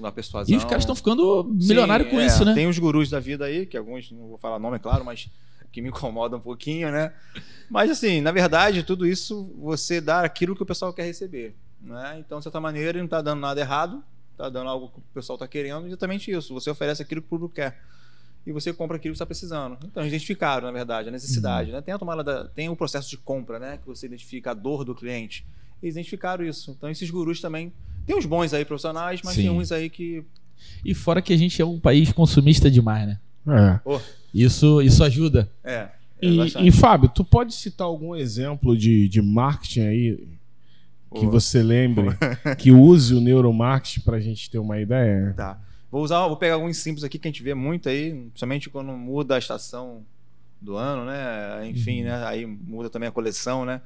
da 0.00 0.12
persuasão. 0.12 0.54
e 0.54 0.56
os 0.56 0.64
caras 0.64 0.82
estão 0.82 0.94
ficando 0.94 1.44
milionários 1.44 2.10
com 2.10 2.20
é, 2.20 2.26
isso, 2.26 2.44
né? 2.44 2.54
Tem 2.54 2.66
os 2.66 2.78
gurus 2.78 3.08
da 3.08 3.18
vida 3.18 3.46
aí, 3.46 3.64
que 3.64 3.76
alguns, 3.76 4.10
não 4.10 4.28
vou 4.28 4.38
falar 4.38 4.58
nome, 4.58 4.76
é 4.76 4.78
claro, 4.78 5.04
mas 5.04 5.30
que 5.72 5.80
me 5.80 5.88
incomodam 5.88 6.38
um 6.38 6.42
pouquinho, 6.42 6.90
né? 6.90 7.12
Mas 7.70 7.90
assim, 7.90 8.20
na 8.20 8.32
verdade, 8.32 8.82
tudo 8.82 9.06
isso 9.06 9.52
você 9.58 10.00
dá 10.00 10.20
aquilo 10.20 10.54
que 10.54 10.62
o 10.62 10.66
pessoal 10.66 10.92
quer 10.92 11.04
receber, 11.04 11.54
né? 11.80 12.16
Então, 12.18 12.38
de 12.38 12.44
certa 12.44 12.60
maneira, 12.60 12.90
ele 12.90 12.98
não 12.98 13.04
está 13.06 13.22
dando 13.22 13.40
nada 13.40 13.60
errado, 13.60 14.02
está 14.32 14.48
dando 14.48 14.68
algo 14.68 14.88
que 14.88 14.98
o 14.98 15.02
pessoal 15.14 15.36
está 15.36 15.48
querendo, 15.48 15.86
exatamente 15.86 16.30
isso. 16.30 16.52
Você 16.54 16.70
oferece 16.70 17.02
aquilo 17.02 17.20
que 17.22 17.26
o 17.26 17.30
público 17.30 17.54
quer. 17.54 17.80
E 18.46 18.52
você 18.52 18.72
compra 18.72 18.96
aquilo 18.96 19.12
que 19.12 19.16
está 19.16 19.26
precisando. 19.26 19.76
Então, 19.84 20.02
eles 20.02 20.12
identificaram, 20.12 20.66
na 20.66 20.72
verdade, 20.72 21.08
a 21.08 21.12
necessidade. 21.12 21.70
Né? 21.70 21.80
Tem, 21.82 21.92
a 21.92 21.98
tomada 21.98 22.24
da- 22.24 22.44
tem 22.48 22.68
o 22.68 22.76
processo 22.76 23.10
de 23.10 23.18
compra, 23.18 23.58
né? 23.58 23.76
Que 23.78 23.86
você 23.86 24.06
identifica 24.06 24.52
a 24.52 24.54
dor 24.54 24.84
do 24.84 24.94
cliente. 24.94 25.44
Eles 25.82 25.94
identificaram 25.96 26.44
isso. 26.44 26.70
Então, 26.76 26.88
esses 26.88 27.10
gurus 27.10 27.40
também. 27.40 27.72
Tem 28.06 28.16
uns 28.16 28.24
bons 28.24 28.54
aí 28.54 28.64
profissionais, 28.64 29.20
mas 29.22 29.34
Sim. 29.34 29.42
tem 29.42 29.50
uns 29.50 29.70
aí 29.70 29.90
que. 29.90 30.24
E 30.84 30.94
fora 30.94 31.20
que 31.20 31.32
a 31.32 31.36
gente 31.36 31.60
é 31.60 31.64
um 31.66 31.78
país 31.78 32.10
consumista 32.10 32.70
demais, 32.70 33.06
né? 33.06 33.18
É. 33.46 33.80
Oh, 33.84 34.00
Isso, 34.32 34.80
isso 34.82 35.04
ajuda. 35.04 35.48
é. 35.62 35.88
é 36.20 36.26
E, 36.26 36.68
e, 36.68 36.72
Fábio, 36.72 37.08
tu 37.08 37.24
pode 37.24 37.54
citar 37.54 37.86
algum 37.86 38.14
exemplo 38.16 38.76
de, 38.76 39.08
de 39.08 39.20
marketing 39.22 39.80
aí 39.82 40.16
que 41.14 41.24
Oh. 41.26 41.30
você 41.30 41.62
lembre 41.62 42.08
que 42.58 42.70
use 42.70 43.14
o 43.14 43.20
neuromarketing 43.20 44.00
pra 44.00 44.20
gente 44.20 44.50
ter 44.50 44.58
uma 44.58 44.78
ideia? 44.80 45.32
Tá. 45.36 45.60
Vou 45.90 46.02
usar, 46.02 46.26
vou 46.26 46.36
pegar 46.36 46.54
alguns 46.54 46.76
simples 46.78 47.02
aqui 47.04 47.18
que 47.18 47.26
a 47.26 47.30
gente 47.30 47.42
vê 47.42 47.54
muito 47.54 47.88
aí, 47.88 48.12
principalmente 48.12 48.68
quando 48.68 48.92
muda 48.92 49.36
a 49.36 49.38
estação 49.38 50.04
do 50.60 50.76
ano, 50.76 51.04
né? 51.06 51.66
Enfim, 51.68 52.02
né? 52.02 52.24
Aí 52.26 52.44
muda 52.44 52.90
também 52.90 53.08
a 53.08 53.12
coleção, 53.12 53.64
né? 53.64 53.80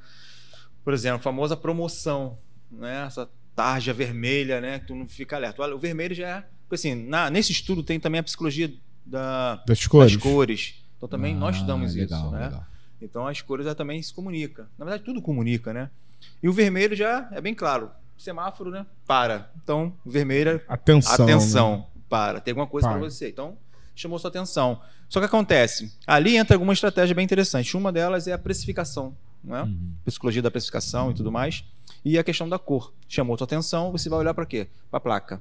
Por 0.85 0.93
exemplo, 0.93 1.19
a 1.19 1.23
famosa 1.23 1.57
promoção, 1.57 2.37
né? 2.71 3.05
Essa 3.07 3.29
tarja 3.55 3.93
vermelha, 3.93 4.61
né? 4.61 4.79
Que 4.81 4.87
tu 4.87 4.95
não 4.97 5.07
fica 5.07 5.37
alerta. 5.37 5.63
Olha, 5.63 5.77
o 5.77 5.79
vermelho 5.79 6.15
já 6.15 6.29
é. 6.39 6.45
Porque 6.63 6.75
assim, 6.75 6.95
na, 6.95 7.31
nesse 7.31 7.53
estudo 7.53 7.83
tem 7.83 8.01
também 8.01 8.19
a 8.19 8.23
psicologia 8.23 8.73
da, 9.07 9.63
Das 9.67 9.87
cores? 9.87 10.13
das 10.15 10.23
cores. 10.23 10.75
Então 10.97 11.09
também 11.09 11.35
nós 11.37 11.55
Ah, 11.55 11.59
estudamos 11.59 11.95
legal, 11.95 12.21
isso, 12.23 12.31
né? 12.31 12.45
legal. 12.47 12.67
Então 13.01 13.27
as 13.27 13.41
cores 13.43 13.67
ela 13.67 13.75
também 13.75 14.03
se 14.03 14.13
comunica. 14.13 14.69
Na 14.79 14.85
verdade, 14.85 15.05
tudo 15.05 15.21
comunica, 15.23 15.73
né? 15.73 15.91
E 16.43 16.49
o 16.49 16.53
vermelho 16.53 16.97
já 16.97 17.29
é 17.33 17.41
bem 17.41 17.55
claro. 17.55 17.91
Semáforo, 18.17 18.71
né? 18.71 18.87
Para. 19.07 19.51
Então, 19.63 19.93
o 20.05 20.11
vermelho 20.11 20.51
é 20.51 20.61
Atenção. 20.69 21.25
Atenção, 21.25 21.77
né? 21.79 21.85
Para, 22.13 22.41
tem 22.43 22.53
alguma 22.53 22.67
coisa 22.67 22.89
Para. 22.89 22.99
você. 22.99 23.31
Então, 23.31 23.57
chamou 23.95 24.19
sua 24.19 24.29
atenção. 24.29 24.79
Só 25.09 25.19
que 25.19 25.25
acontece, 25.25 25.91
ali 26.07 26.37
entra 26.37 26.55
alguma 26.55 26.75
estratégia 26.75 27.15
bem 27.15 27.25
interessante. 27.25 27.75
Uma 27.75 27.91
delas 27.91 28.27
é 28.29 28.35
a 28.35 28.39
precificação, 28.39 29.17
né? 29.43 29.63
Uhum. 29.63 29.95
psicologia 30.05 30.43
da 30.43 30.51
precificação 30.51 31.11
e 31.11 31.15
tudo 31.15 31.33
mais. 31.33 31.65
E 32.05 32.19
a 32.19 32.23
questão 32.25 32.47
da 32.47 32.59
cor. 32.59 32.93
Chamou 33.09 33.39
sua 33.39 33.47
atenção, 33.47 33.91
você 33.91 34.11
vai 34.11 34.19
olhar 34.19 34.35
para 34.35 34.45
quê? 34.45 34.69
Para 34.91 34.99
a 34.99 35.01
placa. 35.01 35.41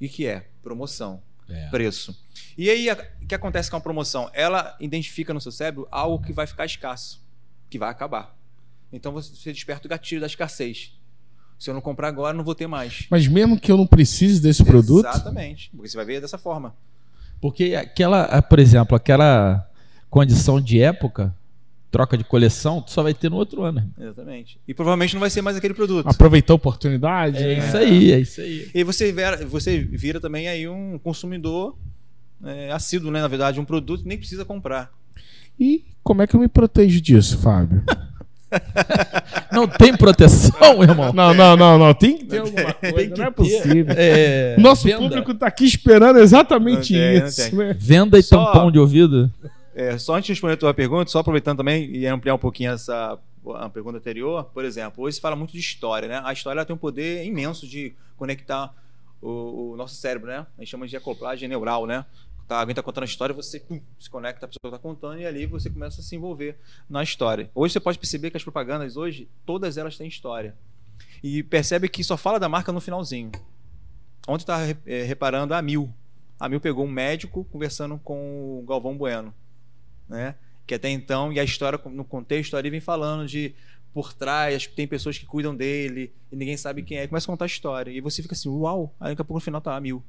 E 0.00 0.08
que 0.08 0.24
é? 0.24 0.46
Promoção, 0.62 1.20
É. 1.48 1.68
preço. 1.70 2.16
E 2.56 2.70
aí, 2.70 2.88
o 3.20 3.26
que 3.26 3.34
acontece 3.34 3.68
com 3.68 3.76
a 3.76 3.80
promoção? 3.80 4.30
Ela 4.32 4.76
identifica 4.78 5.34
no 5.34 5.40
seu 5.40 5.50
cérebro 5.50 5.88
algo 5.90 6.24
que 6.24 6.32
vai 6.32 6.46
ficar 6.46 6.66
escasso, 6.66 7.20
que 7.68 7.78
vai 7.80 7.90
acabar. 7.90 8.36
Então 8.92 9.10
você 9.12 9.34
você 9.34 9.52
desperta 9.52 9.88
o 9.88 9.90
gatilho 9.90 10.20
da 10.20 10.26
escassez. 10.28 10.92
Se 11.62 11.70
eu 11.70 11.74
não 11.74 11.80
comprar 11.80 12.08
agora, 12.08 12.34
eu 12.34 12.38
não 12.38 12.44
vou 12.44 12.56
ter 12.56 12.66
mais. 12.66 13.06
Mas 13.08 13.28
mesmo 13.28 13.56
que 13.56 13.70
eu 13.70 13.76
não 13.76 13.86
precise 13.86 14.42
desse 14.42 14.64
produto, 14.64 15.06
Exatamente. 15.06 15.70
Porque 15.70 15.88
você 15.88 15.96
vai 15.96 16.04
ver 16.04 16.20
dessa 16.20 16.36
forma. 16.36 16.74
Porque 17.40 17.76
aquela, 17.76 18.24
ah, 18.24 18.42
por 18.42 18.58
exemplo, 18.58 18.96
aquela 18.96 19.64
condição 20.10 20.60
de 20.60 20.82
época, 20.82 21.32
troca 21.88 22.18
de 22.18 22.24
coleção, 22.24 22.82
tu 22.82 22.90
só 22.90 23.00
vai 23.04 23.14
ter 23.14 23.30
no 23.30 23.36
outro 23.36 23.62
ano. 23.62 23.88
Exatamente. 23.96 24.58
E 24.66 24.74
provavelmente 24.74 25.14
não 25.14 25.20
vai 25.20 25.30
ser 25.30 25.40
mais 25.40 25.56
aquele 25.56 25.72
produto. 25.72 26.08
aproveitou 26.08 26.54
a 26.54 26.56
oportunidade. 26.56 27.40
É 27.40 27.56
né? 27.56 27.58
isso 27.64 27.76
aí, 27.76 28.12
é 28.12 28.18
isso 28.18 28.40
aí. 28.40 28.68
E 28.74 28.82
você 28.82 29.12
vira, 29.12 29.46
você 29.46 29.78
vira 29.78 30.18
também 30.18 30.48
aí 30.48 30.68
um 30.68 30.98
consumidor 30.98 31.78
é, 32.42 32.72
assíduo, 32.72 33.12
né? 33.12 33.20
Na 33.20 33.28
verdade, 33.28 33.60
um 33.60 33.64
produto 33.64 34.02
que 34.02 34.08
nem 34.08 34.18
precisa 34.18 34.44
comprar. 34.44 34.90
E 35.60 35.84
como 36.02 36.22
é 36.22 36.26
que 36.26 36.34
eu 36.34 36.40
me 36.40 36.48
protejo 36.48 37.00
disso, 37.00 37.38
Fábio? 37.38 37.84
Não 39.50 39.66
tem 39.68 39.96
proteção, 39.96 40.82
irmão. 40.82 41.12
Não, 41.12 41.34
não, 41.34 41.56
não, 41.56 41.78
não. 41.78 41.94
Tem 41.94 42.18
que 42.18 42.24
ter 42.24 42.38
alguma 42.38 42.72
coisa. 42.72 42.96
Tem 42.96 43.10
que 43.10 43.18
não 43.20 43.26
é 43.26 43.30
possível. 43.30 43.94
É, 43.96 44.56
Nosso 44.58 44.84
venda, 44.84 44.98
público 44.98 45.34
tá 45.34 45.46
aqui 45.46 45.64
esperando 45.64 46.18
exatamente 46.18 46.92
Não 46.94 47.00
tem, 47.00 47.20
não 47.20 47.26
isso. 47.26 47.50
tem. 47.50 47.58
né? 47.58 47.76
Venda 47.78 48.18
e 48.18 48.22
Só- 48.22 48.44
tampão 48.46 48.70
de 48.70 48.78
ouvido. 48.78 49.30
É, 49.74 49.96
só 49.98 50.14
antes 50.16 50.26
de 50.26 50.32
responder 50.32 50.54
a 50.54 50.56
tua 50.58 50.74
pergunta, 50.74 51.10
só 51.10 51.20
aproveitando 51.20 51.56
também 51.58 51.84
e 51.94 52.06
ampliar 52.06 52.34
um 52.34 52.38
pouquinho 52.38 52.72
essa 52.72 53.18
a 53.56 53.68
pergunta 53.68 53.98
anterior, 53.98 54.44
por 54.54 54.64
exemplo, 54.64 55.02
hoje 55.02 55.16
se 55.16 55.20
fala 55.20 55.34
muito 55.34 55.52
de 55.52 55.58
história, 55.58 56.06
né? 56.08 56.22
A 56.24 56.32
história 56.32 56.64
tem 56.64 56.74
um 56.74 56.78
poder 56.78 57.24
imenso 57.24 57.66
de 57.66 57.92
conectar 58.16 58.72
o, 59.20 59.72
o 59.72 59.76
nosso 59.76 59.96
cérebro, 59.96 60.28
né? 60.28 60.46
A 60.56 60.60
gente 60.60 60.70
chama 60.70 60.86
de 60.86 60.96
acoplagem 60.96 61.48
neural, 61.48 61.84
né? 61.86 62.04
Tá, 62.52 62.60
alguém 62.60 62.72
está 62.72 62.82
contando 62.82 63.04
a 63.04 63.06
história, 63.06 63.34
você 63.34 63.58
pum, 63.58 63.80
se 63.98 64.10
conecta, 64.10 64.44
a 64.44 64.48
pessoa 64.48 64.74
está 64.74 64.78
contando 64.78 65.18
e 65.18 65.26
ali 65.26 65.46
você 65.46 65.70
começa 65.70 66.02
a 66.02 66.04
se 66.04 66.14
envolver 66.14 66.58
na 66.86 67.02
história. 67.02 67.50
Hoje 67.54 67.72
você 67.72 67.80
pode 67.80 67.98
perceber 67.98 68.30
que 68.30 68.36
as 68.36 68.42
propagandas 68.42 68.94
hoje, 68.94 69.26
todas 69.46 69.78
elas 69.78 69.96
têm 69.96 70.06
história. 70.06 70.54
E 71.22 71.42
percebe 71.42 71.88
que 71.88 72.04
só 72.04 72.14
fala 72.14 72.38
da 72.38 72.50
marca 72.50 72.70
no 72.70 72.78
finalzinho. 72.78 73.32
Ontem 74.28 74.42
estava 74.42 74.64
reparando 74.84 75.54
a 75.54 75.62
Mil. 75.62 75.92
A 76.38 76.46
Mil 76.46 76.60
pegou 76.60 76.84
um 76.84 76.90
médico 76.90 77.44
conversando 77.44 77.98
com 77.98 78.60
o 78.60 78.66
Galvão 78.66 78.98
Bueno 78.98 79.34
né? 80.08 80.34
Que 80.66 80.74
até 80.74 80.90
então, 80.90 81.32
e 81.32 81.40
a 81.40 81.44
história, 81.44 81.80
no 81.86 82.04
contexto 82.04 82.54
ali, 82.56 82.68
vem 82.68 82.80
falando 82.80 83.26
de 83.26 83.54
por 83.94 84.12
trás, 84.12 84.66
tem 84.66 84.86
pessoas 84.86 85.16
que 85.18 85.24
cuidam 85.24 85.54
dele 85.54 86.12
e 86.30 86.36
ninguém 86.36 86.56
sabe 86.56 86.82
quem 86.82 86.98
é. 86.98 87.06
Começa 87.06 87.26
a 87.26 87.32
contar 87.32 87.44
a 87.44 87.46
história. 87.46 87.90
E 87.90 88.00
você 88.00 88.22
fica 88.22 88.34
assim, 88.34 88.48
uau! 88.48 88.94
Aí 89.00 89.10
daqui 89.10 89.22
a 89.22 89.24
pouco 89.24 89.38
no 89.38 89.44
final 89.44 89.60
tá 89.60 89.78
mil. 89.80 90.02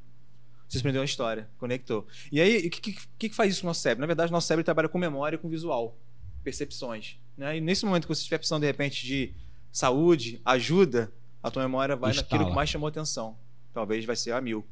Você 0.74 0.80
aprendeu 0.80 1.02
a 1.02 1.06
história, 1.06 1.48
conectou. 1.58 2.08
E 2.32 2.42
aí, 2.42 2.68
o 2.68 2.70
que, 2.70 2.94
que, 2.94 3.30
que 3.30 3.36
faz 3.36 3.54
isso 3.54 3.64
no 3.64 3.70
nosso 3.70 3.82
cérebro? 3.82 4.02
Na 4.02 4.08
verdade, 4.08 4.32
nosso 4.32 4.48
cérebro 4.48 4.64
trabalha 4.64 4.90
com 4.90 4.98
memória 4.98 5.36
e 5.36 5.40
com 5.40 5.48
visual, 5.48 5.98
percepções. 6.44 7.18
Né? 7.38 7.58
E 7.58 7.62
nesse 7.62 7.86
momento 7.86 8.04
que 8.04 8.14
você 8.14 8.22
estiver 8.22 8.38
precisando, 8.38 8.62
de 8.62 8.68
repente, 8.68 9.06
de 9.06 9.34
saúde, 9.72 10.42
ajuda, 10.44 11.12
a 11.42 11.52
tua 11.52 11.64
memória 11.64 11.96
vai 11.96 12.12
Instala. 12.12 12.28
naquilo 12.30 12.50
que 12.50 12.56
mais 12.56 12.70
chamou 12.70 12.88
atenção. 12.88 13.38
Talvez 13.74 14.04
vai 14.06 14.16
ser 14.16 14.32
a 14.32 14.42
mil. 14.42 14.66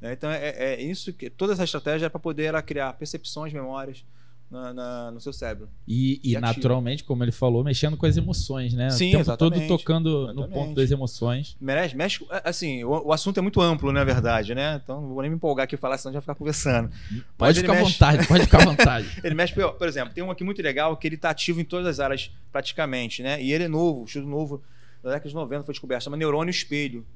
né? 0.00 0.12
Então, 0.12 0.30
é, 0.30 0.50
é 0.50 0.82
isso 0.82 1.12
que 1.12 1.28
toda 1.28 1.52
essa 1.52 1.64
estratégia 1.64 2.06
é 2.06 2.08
para 2.08 2.20
poder 2.20 2.44
ela 2.44 2.62
criar 2.62 2.92
percepções, 2.94 3.52
memórias 3.52 4.04
na- 4.50 4.74
na- 4.74 5.10
no 5.12 5.20
seu 5.20 5.32
cérebro. 5.32 5.68
E, 5.86 6.20
e 6.24 6.32
E 6.34 6.40
naturalmente, 6.40 7.04
como 7.04 7.22
ele 7.22 7.30
falou, 7.30 7.62
mexendo 7.62 7.96
com 7.96 8.04
as 8.04 8.16
emoções, 8.16 8.74
né? 8.74 8.90
Sim, 8.90 9.08
o 9.08 9.10
tempo 9.12 9.20
exatamente. 9.22 9.66
todo 9.68 9.78
tocando 9.78 10.10
no 10.10 10.22
Exatamente. 10.32 10.52
ponto 10.52 10.74
das 10.74 10.90
emoções. 10.90 11.56
Mexe, 11.60 11.96
mexe 11.96 12.26
assim, 12.44 12.82
o, 12.82 12.90
o 13.06 13.12
assunto 13.12 13.38
é 13.38 13.40
muito 13.40 13.60
amplo, 13.60 13.92
na 13.92 14.02
verdade, 14.02 14.54
né? 14.54 14.80
Então 14.82 15.00
não 15.00 15.08
vou 15.10 15.22
nem 15.22 15.30
me 15.30 15.36
empolgar 15.36 15.64
aqui 15.64 15.76
e 15.76 15.78
falar, 15.78 15.96
senão 15.98 16.12
vai 16.12 16.20
ficar 16.20 16.34
conversando. 16.34 16.90
Pode 17.38 17.60
ficar 17.60 17.72
à 17.72 17.76
mexe- 17.76 17.92
vontade, 17.92 18.26
pode 18.26 18.42
ficar 18.44 18.62
à 18.62 18.64
vontade. 18.64 19.08
Ele 19.22 19.34
mexe, 19.36 19.54
por 19.54 19.86
exemplo, 19.86 20.12
tem 20.12 20.24
um 20.24 20.30
aqui 20.30 20.42
muito 20.42 20.60
legal 20.60 20.96
que 20.96 21.06
ele 21.06 21.14
está 21.14 21.30
ativo 21.30 21.60
em 21.60 21.64
todas 21.64 21.86
as 21.86 22.00
áreas 22.00 22.30
praticamente, 22.50 23.22
né? 23.22 23.40
E 23.42 23.52
ele 23.52 23.64
é 23.64 23.68
novo, 23.68 24.04
estudo 24.04 24.26
novo, 24.26 24.62
da 25.02 25.10
década 25.10 25.28
de 25.28 25.34
90 25.34 25.64
foi 25.64 25.72
descoberto, 25.72 26.02
chama 26.04 26.16
neurônio 26.16 26.50
espelho. 26.50 27.06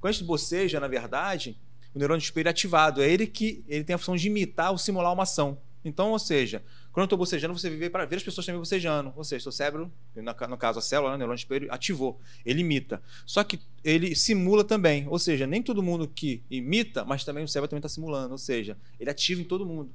Quando 0.00 0.10
a 0.10 0.12
gente 0.12 0.24
boceja, 0.24 0.78
na 0.78 0.88
verdade, 0.88 1.56
o 1.94 1.98
neurônio 1.98 2.22
espelho 2.22 2.48
é 2.48 2.50
ativado. 2.50 3.02
É 3.02 3.08
ele 3.08 3.26
que 3.26 3.64
ele 3.68 3.82
tem 3.84 3.94
a 3.94 3.98
função 3.98 4.14
de 4.16 4.26
imitar 4.28 4.70
ou 4.72 4.78
simular 4.78 5.12
uma 5.12 5.22
ação. 5.22 5.58
Então, 5.84 6.10
ou 6.12 6.18
seja, 6.18 6.62
quando 6.92 7.02
eu 7.02 7.06
estou 7.06 7.18
bocejando, 7.18 7.58
você 7.58 7.70
vê 7.70 7.88
para 7.88 8.04
ver 8.04 8.16
as 8.16 8.22
pessoas 8.22 8.44
também 8.46 8.58
bocejando. 8.60 9.12
Ou 9.16 9.24
seja, 9.24 9.42
seu 9.44 9.52
cérebro, 9.52 9.90
no 10.14 10.34
ca- 10.34 10.46
no 10.46 10.56
caso 10.58 10.78
a 10.78 10.82
célula, 10.82 11.10
né, 11.10 11.14
o 11.16 11.18
neurônio 11.18 11.38
espelho, 11.38 11.72
ativou. 11.72 12.20
Ele 12.44 12.60
imita. 12.60 13.02
Só 13.24 13.42
que 13.42 13.58
ele 13.82 14.14
simula 14.14 14.62
também. 14.62 15.06
Ou 15.08 15.18
seja, 15.18 15.46
nem 15.46 15.62
todo 15.62 15.82
mundo 15.82 16.06
que 16.06 16.42
imita, 16.50 17.04
mas 17.04 17.24
também 17.24 17.42
o 17.44 17.48
cérebro 17.48 17.68
também 17.70 17.78
está 17.80 17.88
simulando. 17.88 18.32
Ou 18.32 18.38
seja, 18.38 18.76
ele 19.00 19.08
ativa 19.10 19.40
em 19.40 19.44
todo 19.44 19.64
mundo. 19.66 19.90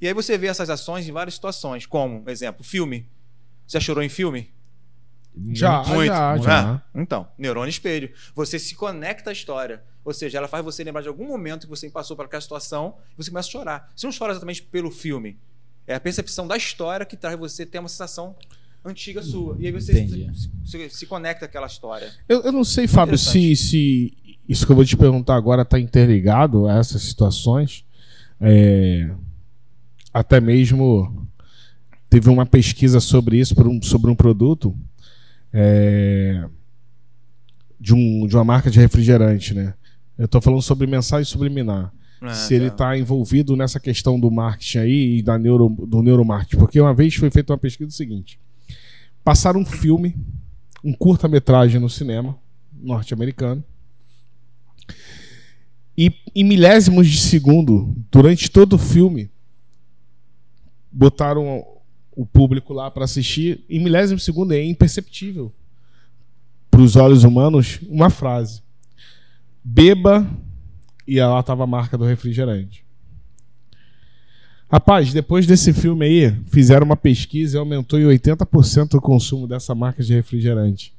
E 0.00 0.08
aí 0.08 0.14
você 0.14 0.36
vê 0.38 0.46
essas 0.48 0.70
ações 0.70 1.06
em 1.08 1.12
várias 1.12 1.34
situações, 1.34 1.86
como, 1.86 2.28
exemplo, 2.28 2.64
filme. 2.64 3.06
Você 3.66 3.78
já 3.78 3.80
chorou 3.80 4.02
em 4.02 4.08
filme? 4.08 4.50
Já, 5.52 5.82
Muito, 5.82 6.06
já, 6.06 6.30
muito. 6.30 6.44
já. 6.44 6.74
Ah, 6.74 6.82
então, 6.94 7.28
neurônio 7.36 7.68
espelho. 7.68 8.12
Você 8.34 8.58
se 8.58 8.74
conecta 8.76 9.30
à 9.30 9.32
história. 9.32 9.82
Ou 10.04 10.12
seja, 10.14 10.38
ela 10.38 10.46
faz 10.46 10.64
você 10.64 10.84
lembrar 10.84 11.02
de 11.02 11.08
algum 11.08 11.26
momento 11.26 11.62
que 11.62 11.70
você 11.70 11.90
passou 11.90 12.16
por 12.16 12.26
aquela 12.26 12.40
situação 12.40 12.96
e 13.12 13.16
você 13.22 13.30
começa 13.30 13.48
a 13.48 13.52
chorar. 13.52 13.92
Você 13.96 14.06
não 14.06 14.14
chora 14.16 14.32
exatamente 14.32 14.62
pelo 14.62 14.90
filme. 14.90 15.38
É 15.86 15.94
a 15.94 16.00
percepção 16.00 16.46
da 16.46 16.56
história 16.56 17.04
que 17.06 17.16
traz 17.16 17.38
você 17.38 17.64
ter 17.66 17.78
uma 17.78 17.88
sensação 17.88 18.34
antiga 18.84 19.22
sua. 19.22 19.56
E 19.58 19.66
aí 19.66 19.72
você 19.72 19.92
se, 20.34 20.50
se- 20.64 20.90
se 20.90 21.06
conecta 21.06 21.44
àquela 21.46 21.66
história. 21.66 22.10
Eu, 22.28 22.42
eu 22.42 22.52
não 22.52 22.64
sei, 22.64 22.86
Fábio, 22.86 23.14
se, 23.18 23.56
se 23.56 24.12
isso 24.48 24.64
que 24.66 24.72
eu 24.72 24.76
vou 24.76 24.84
te 24.84 24.96
perguntar 24.96 25.36
agora 25.36 25.62
está 25.62 25.78
interligado 25.78 26.66
a 26.66 26.78
essas 26.78 27.02
situações. 27.02 27.84
É, 28.40 29.10
até 30.12 30.40
mesmo 30.40 31.26
teve 32.10 32.28
uma 32.30 32.44
pesquisa 32.46 33.00
sobre 33.00 33.38
isso, 33.38 33.54
por 33.54 33.66
um- 33.66 33.82
sobre 33.82 34.10
um 34.10 34.14
produto 34.14 34.76
é, 35.52 36.46
de, 37.80 37.94
um, 37.94 38.26
de 38.26 38.34
uma 38.36 38.44
marca 38.44 38.70
de 38.70 38.78
refrigerante, 38.80 39.54
né? 39.54 39.74
Eu 40.16 40.26
estou 40.26 40.40
falando 40.40 40.62
sobre 40.62 40.86
mensagem 40.86 41.24
subliminar. 41.24 41.92
Ah, 42.20 42.32
se 42.32 42.54
ele 42.54 42.68
tá. 42.68 42.74
está 42.74 42.98
envolvido 42.98 43.56
nessa 43.56 43.78
questão 43.78 44.18
do 44.18 44.30
marketing 44.30 44.78
aí 44.78 45.18
e 45.18 45.22
da 45.22 45.38
neuro, 45.38 45.68
do 45.68 46.02
neuromarketing. 46.02 46.56
Porque 46.56 46.80
uma 46.80 46.94
vez 46.94 47.14
foi 47.14 47.30
feita 47.30 47.52
uma 47.52 47.58
pesquisa 47.58 47.90
seguinte: 47.90 48.38
passaram 49.22 49.60
um 49.60 49.66
filme, 49.66 50.16
um 50.82 50.92
curta-metragem 50.92 51.80
no 51.80 51.90
cinema 51.90 52.38
norte-americano. 52.72 53.64
E 55.96 56.12
em 56.34 56.44
milésimos 56.44 57.08
de 57.08 57.18
segundo, 57.18 57.94
durante 58.10 58.50
todo 58.50 58.74
o 58.74 58.78
filme, 58.78 59.30
botaram 60.90 61.64
o 62.12 62.26
público 62.26 62.72
lá 62.72 62.90
para 62.90 63.04
assistir. 63.04 63.64
Em 63.68 63.82
milésimos 63.82 64.22
de 64.22 64.26
segundo 64.26 64.52
é 64.52 64.62
imperceptível 64.62 65.52
para 66.70 66.80
os 66.80 66.96
olhos 66.96 67.24
humanos 67.24 67.80
uma 67.88 68.10
frase: 68.10 68.62
beba 69.62 70.28
e 71.06 71.20
lá 71.20 71.42
tava 71.42 71.64
a 71.64 71.66
marca 71.66 71.96
do 71.96 72.04
refrigerante. 72.04 72.84
Rapaz, 74.70 75.12
depois 75.12 75.46
desse 75.46 75.72
filme 75.72 76.04
aí, 76.04 76.36
fizeram 76.46 76.84
uma 76.84 76.96
pesquisa 76.96 77.56
e 77.56 77.60
aumentou 77.60 77.98
em 77.98 78.04
80% 78.04 78.94
o 78.94 79.00
consumo 79.00 79.46
dessa 79.46 79.74
marca 79.74 80.02
de 80.02 80.14
refrigerante. 80.14 80.92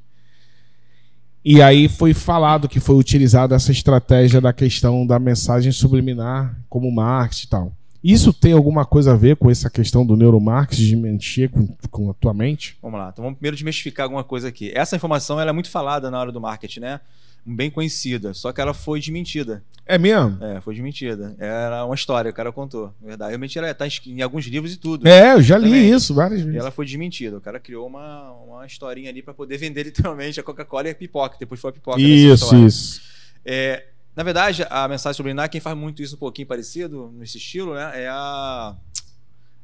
E 1.44 1.62
aí 1.62 1.88
foi 1.88 2.14
falado 2.14 2.70
que 2.70 2.80
foi 2.80 2.96
utilizada 2.96 3.56
essa 3.56 3.72
estratégia 3.72 4.40
da 4.40 4.54
questão 4.54 5.06
da 5.06 5.20
mensagem 5.20 5.72
subliminar 5.72 6.60
como 6.70 6.92
marketing 6.92 7.46
e 7.46 7.50
tal. 7.50 7.74
Isso 8.04 8.32
tem 8.32 8.54
alguma 8.54 8.86
coisa 8.86 9.14
a 9.14 9.16
ver 9.16 9.36
com 9.36 9.50
essa 9.50 9.70
questão 9.70 10.06
do 10.06 10.16
neuromarketing 10.16 10.86
de 10.86 10.96
mexer 10.96 11.50
com, 11.50 11.68
com 11.90 12.10
a 12.10 12.14
tua 12.14 12.34
mente? 12.34 12.78
Vamos 12.82 13.00
lá, 13.00 13.10
então 13.12 13.24
vamos 13.24 13.38
primeiro 13.38 13.56
desmistificar 13.56 14.06
alguma 14.06 14.24
coisa 14.24 14.48
aqui. 14.48 14.72
Essa 14.76 14.96
informação 14.96 15.40
ela 15.40 15.50
é 15.50 15.54
muito 15.54 15.70
falada 15.70 16.10
na 16.10 16.20
hora 16.20 16.32
do 16.32 16.40
marketing, 16.40 16.82
né? 16.82 17.00
Bem 17.46 17.70
conhecida, 17.70 18.34
só 18.34 18.52
que 18.52 18.60
ela 18.60 18.74
foi 18.74 19.00
desmentida. 19.00 19.64
É 19.86 20.00
mesmo? 20.00 20.44
É, 20.44 20.60
foi 20.62 20.74
desmentida. 20.74 21.36
Era 21.38 21.86
uma 21.86 21.94
história, 21.94 22.32
o 22.32 22.34
cara 22.34 22.52
contou. 22.52 22.92
Na 23.00 23.08
verdade, 23.10 23.30
realmente 23.30 23.56
ela 23.60 23.70
está 23.70 23.86
em 24.08 24.20
alguns 24.24 24.46
livros 24.46 24.74
e 24.74 24.78
tudo. 24.78 25.08
É, 25.08 25.34
eu 25.34 25.44
já 25.44 25.56
li 25.60 25.66
Também. 25.70 25.94
isso 25.94 26.12
várias 26.16 26.42
E 26.42 26.44
vezes. 26.44 26.60
ela 26.60 26.72
foi 26.72 26.86
desmentida. 26.88 27.38
O 27.38 27.42
cara 27.42 27.60
criou 27.60 27.86
uma, 27.86 28.32
uma 28.32 28.66
historinha 28.66 29.12
ali 29.12 29.22
para 29.22 29.32
poder 29.34 29.58
vender 29.60 29.84
literalmente 29.84 30.40
a 30.40 30.44
Coca-Cola 30.44 30.88
e 30.88 30.92
a 30.92 30.96
pipoca. 30.96 31.38
Depois 31.40 31.62
foi 31.62 31.70
a 31.70 31.74
pipoca. 31.74 31.98
nessa 32.00 32.10
Isso, 32.10 32.56
isso. 32.66 33.02
É, 33.46 33.86
na 34.16 34.24
verdade, 34.24 34.66
a 34.68 34.88
mensagem 34.88 35.16
subliminar, 35.16 35.48
quem 35.50 35.62
faz 35.62 35.78
muito 35.78 36.02
isso 36.02 36.16
um 36.16 36.20
pouquinho 36.20 36.48
parecido, 36.48 37.14
nesse 37.16 37.38
estilo, 37.38 37.76
né? 37.76 37.92
É 38.06 38.08
a. 38.10 38.76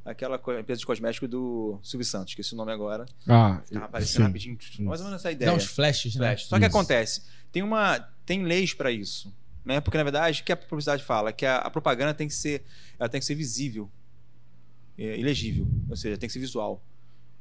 Aquela 0.04 0.36
empresa 0.60 0.80
de 0.80 0.86
cosmético 0.86 1.28
do 1.28 1.78
Silvio 1.84 2.06
Santos, 2.06 2.30
esqueci 2.32 2.56
o 2.56 2.58
nome 2.58 2.72
agora. 2.72 3.06
Ah, 3.28 3.62
Tá 3.72 3.86
aparecendo 3.86 4.18
sim. 4.18 4.24
rapidinho. 4.24 4.58
Mais 4.80 5.00
ou 5.00 5.06
menos 5.06 5.22
essa 5.22 5.32
ideia. 5.32 5.52
Dá 5.52 5.56
uns 5.56 5.66
flashes, 5.66 6.16
né? 6.16 6.30
Flash. 6.30 6.46
Só 6.48 6.58
que 6.58 6.66
acontece, 6.66 7.22
tem 7.52 7.64
uma 7.64 8.00
tem 8.26 8.44
leis 8.44 8.74
para 8.74 8.92
isso. 8.92 9.34
Né? 9.64 9.80
Porque, 9.80 9.98
na 9.98 10.04
verdade, 10.04 10.42
o 10.42 10.44
que 10.44 10.52
a 10.52 10.58
publicidade 10.58 11.04
fala? 11.04 11.32
Que 11.32 11.46
a, 11.46 11.58
a 11.58 11.70
propaganda 11.70 12.14
tem 12.14 12.28
que 12.28 12.34
ser, 12.34 12.64
ela 12.98 13.10
tem 13.10 13.20
que 13.20 13.26
ser 13.26 13.36
visível, 13.36 13.90
é, 14.98 15.18
ilegível, 15.18 15.68
ou 15.90 15.96
seja, 15.96 16.18
tem 16.18 16.28
que 16.28 16.34
ser 16.34 16.40
visual. 16.40 16.82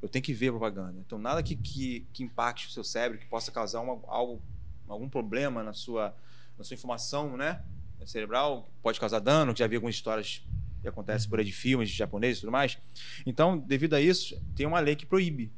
Eu 0.03 0.09
tenho 0.09 0.23
que 0.23 0.33
ver 0.33 0.49
a 0.49 0.53
propaganda. 0.53 0.99
Então, 0.99 1.19
nada 1.19 1.43
que, 1.43 1.57
que, 1.57 2.07
que 2.13 2.23
impacte 2.23 2.69
o 2.69 2.71
seu 2.71 2.85
cérebro, 2.85 3.19
que 3.19 3.27
possa 3.27 3.51
causar 3.51 3.81
uma, 3.81 4.01
algo, 4.07 4.41
algum 4.89 5.09
problema 5.09 5.63
na 5.63 5.73
sua, 5.73 6.15
na 6.59 6.65
sua 6.65 6.75
informação 6.75 7.37
né? 7.37 7.63
cerebral, 8.07 8.69
pode 8.83 8.99
causar 8.99 9.19
dano, 9.19 9.53
que 9.53 9.59
já 9.59 9.67
vi 9.67 9.77
algumas 9.77 9.95
histórias 9.95 10.43
que 10.81 10.89
acontecem 10.89 11.29
por 11.29 11.39
aí 11.39 11.45
de 11.45 11.53
filmes 11.53 11.91
de 11.91 11.97
japoneses 11.97 12.39
e 12.39 12.41
tudo 12.41 12.53
mais. 12.53 12.79
Então, 13.27 13.59
devido 13.59 13.95
a 13.95 14.01
isso, 14.01 14.41
tem 14.57 14.67
uma 14.67 14.81
lei 14.81 14.97
que 14.97 15.05
proíbe. 15.05 15.53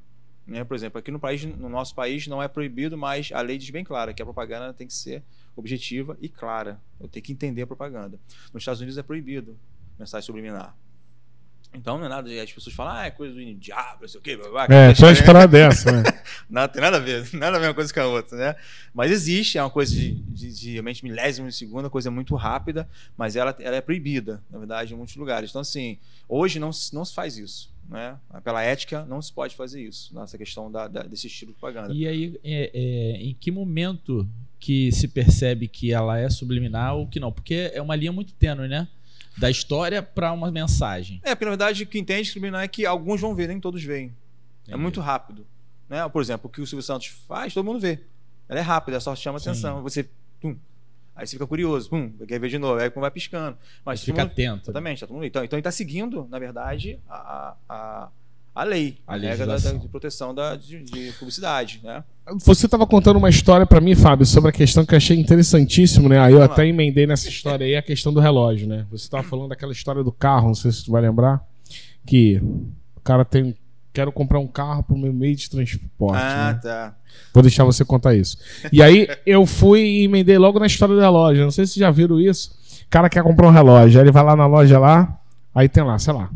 Né? 0.53 0.65
Por 0.65 0.75
exemplo, 0.75 0.99
aqui 0.99 1.11
no, 1.11 1.19
país, 1.19 1.43
no 1.43 1.69
nosso 1.71 1.95
país 1.95 2.27
não 2.27 2.43
é 2.43 2.47
proibido, 2.47 2.97
mas 2.99 3.31
a 3.33 3.41
lei 3.41 3.57
diz 3.57 3.71
bem 3.71 3.83
clara 3.83 4.13
que 4.13 4.21
a 4.21 4.25
propaganda 4.25 4.75
tem 4.75 4.87
que 4.87 4.93
ser 4.93 5.23
objetiva 5.57 6.15
e 6.21 6.29
clara. 6.29 6.79
Eu 7.01 7.09
tenho 7.09 7.25
que 7.25 7.33
entender 7.33 7.63
a 7.63 7.67
propaganda. 7.67 8.21
Nos 8.53 8.61
Estados 8.61 8.83
Unidos 8.83 8.99
é 8.99 9.03
proibido 9.03 9.59
mensagem 9.99 10.27
subliminar. 10.27 10.77
Então 11.73 11.97
não 11.97 12.05
é 12.05 12.09
nada. 12.11 12.31
As 12.43 12.53
pessoas 12.53 12.77
falam, 12.77 12.93
ah, 12.93 13.07
é 13.07 13.11
coisa 13.11 13.35
do 13.35 13.55
diabo, 13.55 14.03
não 14.03 14.09
sei 14.09 14.21
o 14.21 14.23
quê. 14.23 14.37
Blá, 14.37 14.67
blá, 14.67 14.77
é, 14.77 14.95
só 14.95 15.11
esperar 15.11 15.49
dessa, 15.49 15.91
né? 15.91 16.03
Não 16.51 16.69
tem 16.69 16.83
nada 16.83 16.99
a 16.99 17.01
ver, 17.01 17.27
nada 17.33 17.57
a 17.57 17.61
ver 17.61 17.69
uma 17.69 17.75
coisa 17.75 17.93
com 17.95 18.01
a 18.01 18.07
outra, 18.07 18.37
né? 18.37 18.57
Mas 18.93 19.11
existe, 19.11 19.57
é 19.57 19.63
uma 19.63 19.71
coisa 19.71 19.95
de, 19.95 20.13
de, 20.13 20.55
de 20.55 20.73
realmente 20.73 21.03
milésimo 21.03 21.49
de 21.49 21.55
segundo, 21.55 21.89
coisa 21.89 22.11
muito 22.11 22.37
rápida, 22.37 22.87
mas 23.17 23.37
ela, 23.37 23.57
ela 23.59 23.77
é 23.77 23.81
proibida, 23.81 24.43
na 24.51 24.59
verdade, 24.59 24.93
em 24.93 24.97
muitos 24.99 25.17
lugares. 25.17 25.49
Então, 25.49 25.63
assim, 25.63 25.99
hoje 26.29 26.59
não, 26.59 26.71
não 26.93 27.07
se 27.07 27.15
faz 27.15 27.39
isso. 27.39 27.72
Né? 27.89 28.17
Pela 28.43 28.63
ética, 28.63 29.05
não 29.05 29.21
se 29.21 29.33
pode 29.33 29.55
fazer 29.55 29.83
isso, 29.83 30.15
nessa 30.15 30.39
questão 30.39 30.71
da, 30.71 30.89
da, 30.89 31.03
desse 31.03 31.27
estilo 31.27 31.53
de 31.53 31.59
propaganda. 31.59 31.93
E 31.93 32.07
aí, 32.07 32.41
é, 32.43 32.71
é, 32.73 33.17
em 33.23 33.35
que 33.35 33.51
momento 33.51 34.29
que 34.59 34.93
se 34.93 35.09
percebe 35.09 35.69
que 35.69 35.93
ela 35.93 36.19
é 36.19 36.31
subliminar 36.31 36.95
ou 36.95 37.07
que 37.07 37.21
não? 37.21 37.33
Porque 37.33 37.71
é 37.75 37.83
uma 37.83 37.97
linha 37.97 38.13
muito 38.13 38.33
tênue, 38.35 38.69
né? 38.69 38.89
da 39.37 39.51
história 39.51 40.03
para 40.03 40.33
uma 40.33 40.51
mensagem. 40.51 41.21
É, 41.23 41.35
porque 41.35 41.45
na 41.45 41.53
verdade 41.53 41.83
o 41.83 41.87
que 41.87 41.99
entende 41.99 42.23
discriminar 42.23 42.63
é 42.63 42.69
que 42.69 42.85
alguns 42.85 43.21
vão 43.21 43.35
ver, 43.35 43.49
nem 43.49 43.59
todos 43.59 43.83
veem. 43.83 44.15
É 44.69 44.77
muito 44.77 45.01
rápido. 45.01 45.47
Né? 45.89 46.07
Por 46.09 46.23
exemplo, 46.23 46.49
o 46.49 46.53
que 46.53 46.61
o 46.61 46.67
Silvio 46.67 46.83
Santos 46.83 47.09
faz, 47.09 47.53
todo 47.53 47.65
mundo 47.65 47.81
vê. 47.81 48.01
Ela 48.49 48.61
é 48.61 48.63
rápida, 48.63 49.01
só 49.01 49.15
chama 49.15 49.39
Sim. 49.39 49.51
atenção. 49.51 49.83
Você. 49.83 50.09
Pum, 50.41 50.57
aí 51.15 51.27
você 51.27 51.33
fica 51.33 51.47
curioso, 51.47 51.91
pum, 51.91 52.11
quer 52.27 52.39
ver 52.39 52.49
de 52.49 52.59
novo, 52.59 52.81
aí 52.81 52.91
vai 52.91 53.11
piscando. 53.11 53.57
Mas 53.85 54.03
fica 54.03 54.23
mundo, 54.23 54.33
atento. 54.33 54.65
Exatamente, 54.65 55.01
tá 55.01 55.07
todo 55.07 55.15
mundo, 55.15 55.27
então, 55.27 55.45
então 55.45 55.57
ele 55.57 55.61
está 55.61 55.71
seguindo, 55.71 56.27
na 56.31 56.39
verdade, 56.39 56.99
a, 57.09 57.55
a 57.69 58.09
a 58.55 58.65
lei, 58.65 58.99
a, 59.07 59.15
a 59.15 59.17
regra 59.17 59.47
da, 59.47 59.57
da, 59.57 59.73
de 59.73 59.89
proteção 59.89 60.35
da, 60.35 60.57
de, 60.57 60.83
de 60.83 61.13
publicidade. 61.13 61.81
Né? 61.83 62.05
Você 62.45 62.67
estava 62.67 62.87
contando 62.87 63.17
uma 63.17 63.31
história 63.31 63.65
para 63.65 63.81
mim, 63.81 63.95
Fábio, 63.95 64.27
sobre 64.27 64.51
a 64.51 64.53
questão 64.53 64.85
que 64.85 64.93
eu 64.93 64.99
achei 64.99 65.19
interessantíssimo, 65.19 66.09
né? 66.09 66.19
Aí 66.19 66.35
eu 66.35 66.43
até 66.43 66.67
emendei 66.67 67.07
nessa 67.07 67.29
história 67.29 67.65
aí 67.65 67.77
a 67.77 67.83
questão 67.83 68.13
do 68.13 68.21
relógio, 68.21 68.69
né? 68.69 68.87
Você 68.91 69.05
estava 69.05 69.23
falando 69.23 69.49
daquela 69.49 69.73
história 69.73 70.05
do 70.05 70.13
carro, 70.13 70.49
não 70.49 70.55
sei 70.55 70.71
se 70.71 70.85
tu 70.85 70.93
vai 70.93 71.01
lembrar, 71.01 71.43
que 72.07 72.43
o 72.95 73.01
cara 73.03 73.25
tem 73.25 73.55
quero 73.93 74.11
comprar 74.11 74.39
um 74.39 74.47
carro 74.47 74.83
para 74.83 74.95
o 74.95 74.99
meu 74.99 75.13
meio 75.13 75.37
de 75.37 75.49
transporte. 75.51 76.23
Ah, 76.23 76.53
né? 76.55 76.61
tá. 76.63 76.97
Vou 77.33 77.43
deixar 77.43 77.65
você 77.65 77.85
contar 77.85 78.15
isso. 78.15 78.39
E 78.73 78.83
aí 78.83 79.09
eu 79.27 79.45
fui 79.47 79.81
e 79.81 80.05
emendei 80.05 80.39
logo 80.39 80.59
na 80.59 80.67
história 80.67 80.95
do 80.95 81.01
relógio. 81.01 81.45
Não 81.45 81.51
sei 81.51 81.67
se 81.67 81.79
já 81.79 81.91
viram 81.91 82.21
isso. 82.21 82.51
O 82.87 82.91
cara 82.91 83.09
quer 83.09 83.23
comprar 83.23 83.49
um 83.49 83.53
relógio, 83.53 83.99
aí 83.99 84.05
ele 84.05 84.13
vai 84.13 84.23
lá 84.23 84.37
na 84.37 84.47
loja 84.47 84.79
lá, 84.79 85.19
aí 85.55 85.69
tem 85.69 85.83
lá, 85.83 85.99
sei 85.99 86.13
lá, 86.13 86.31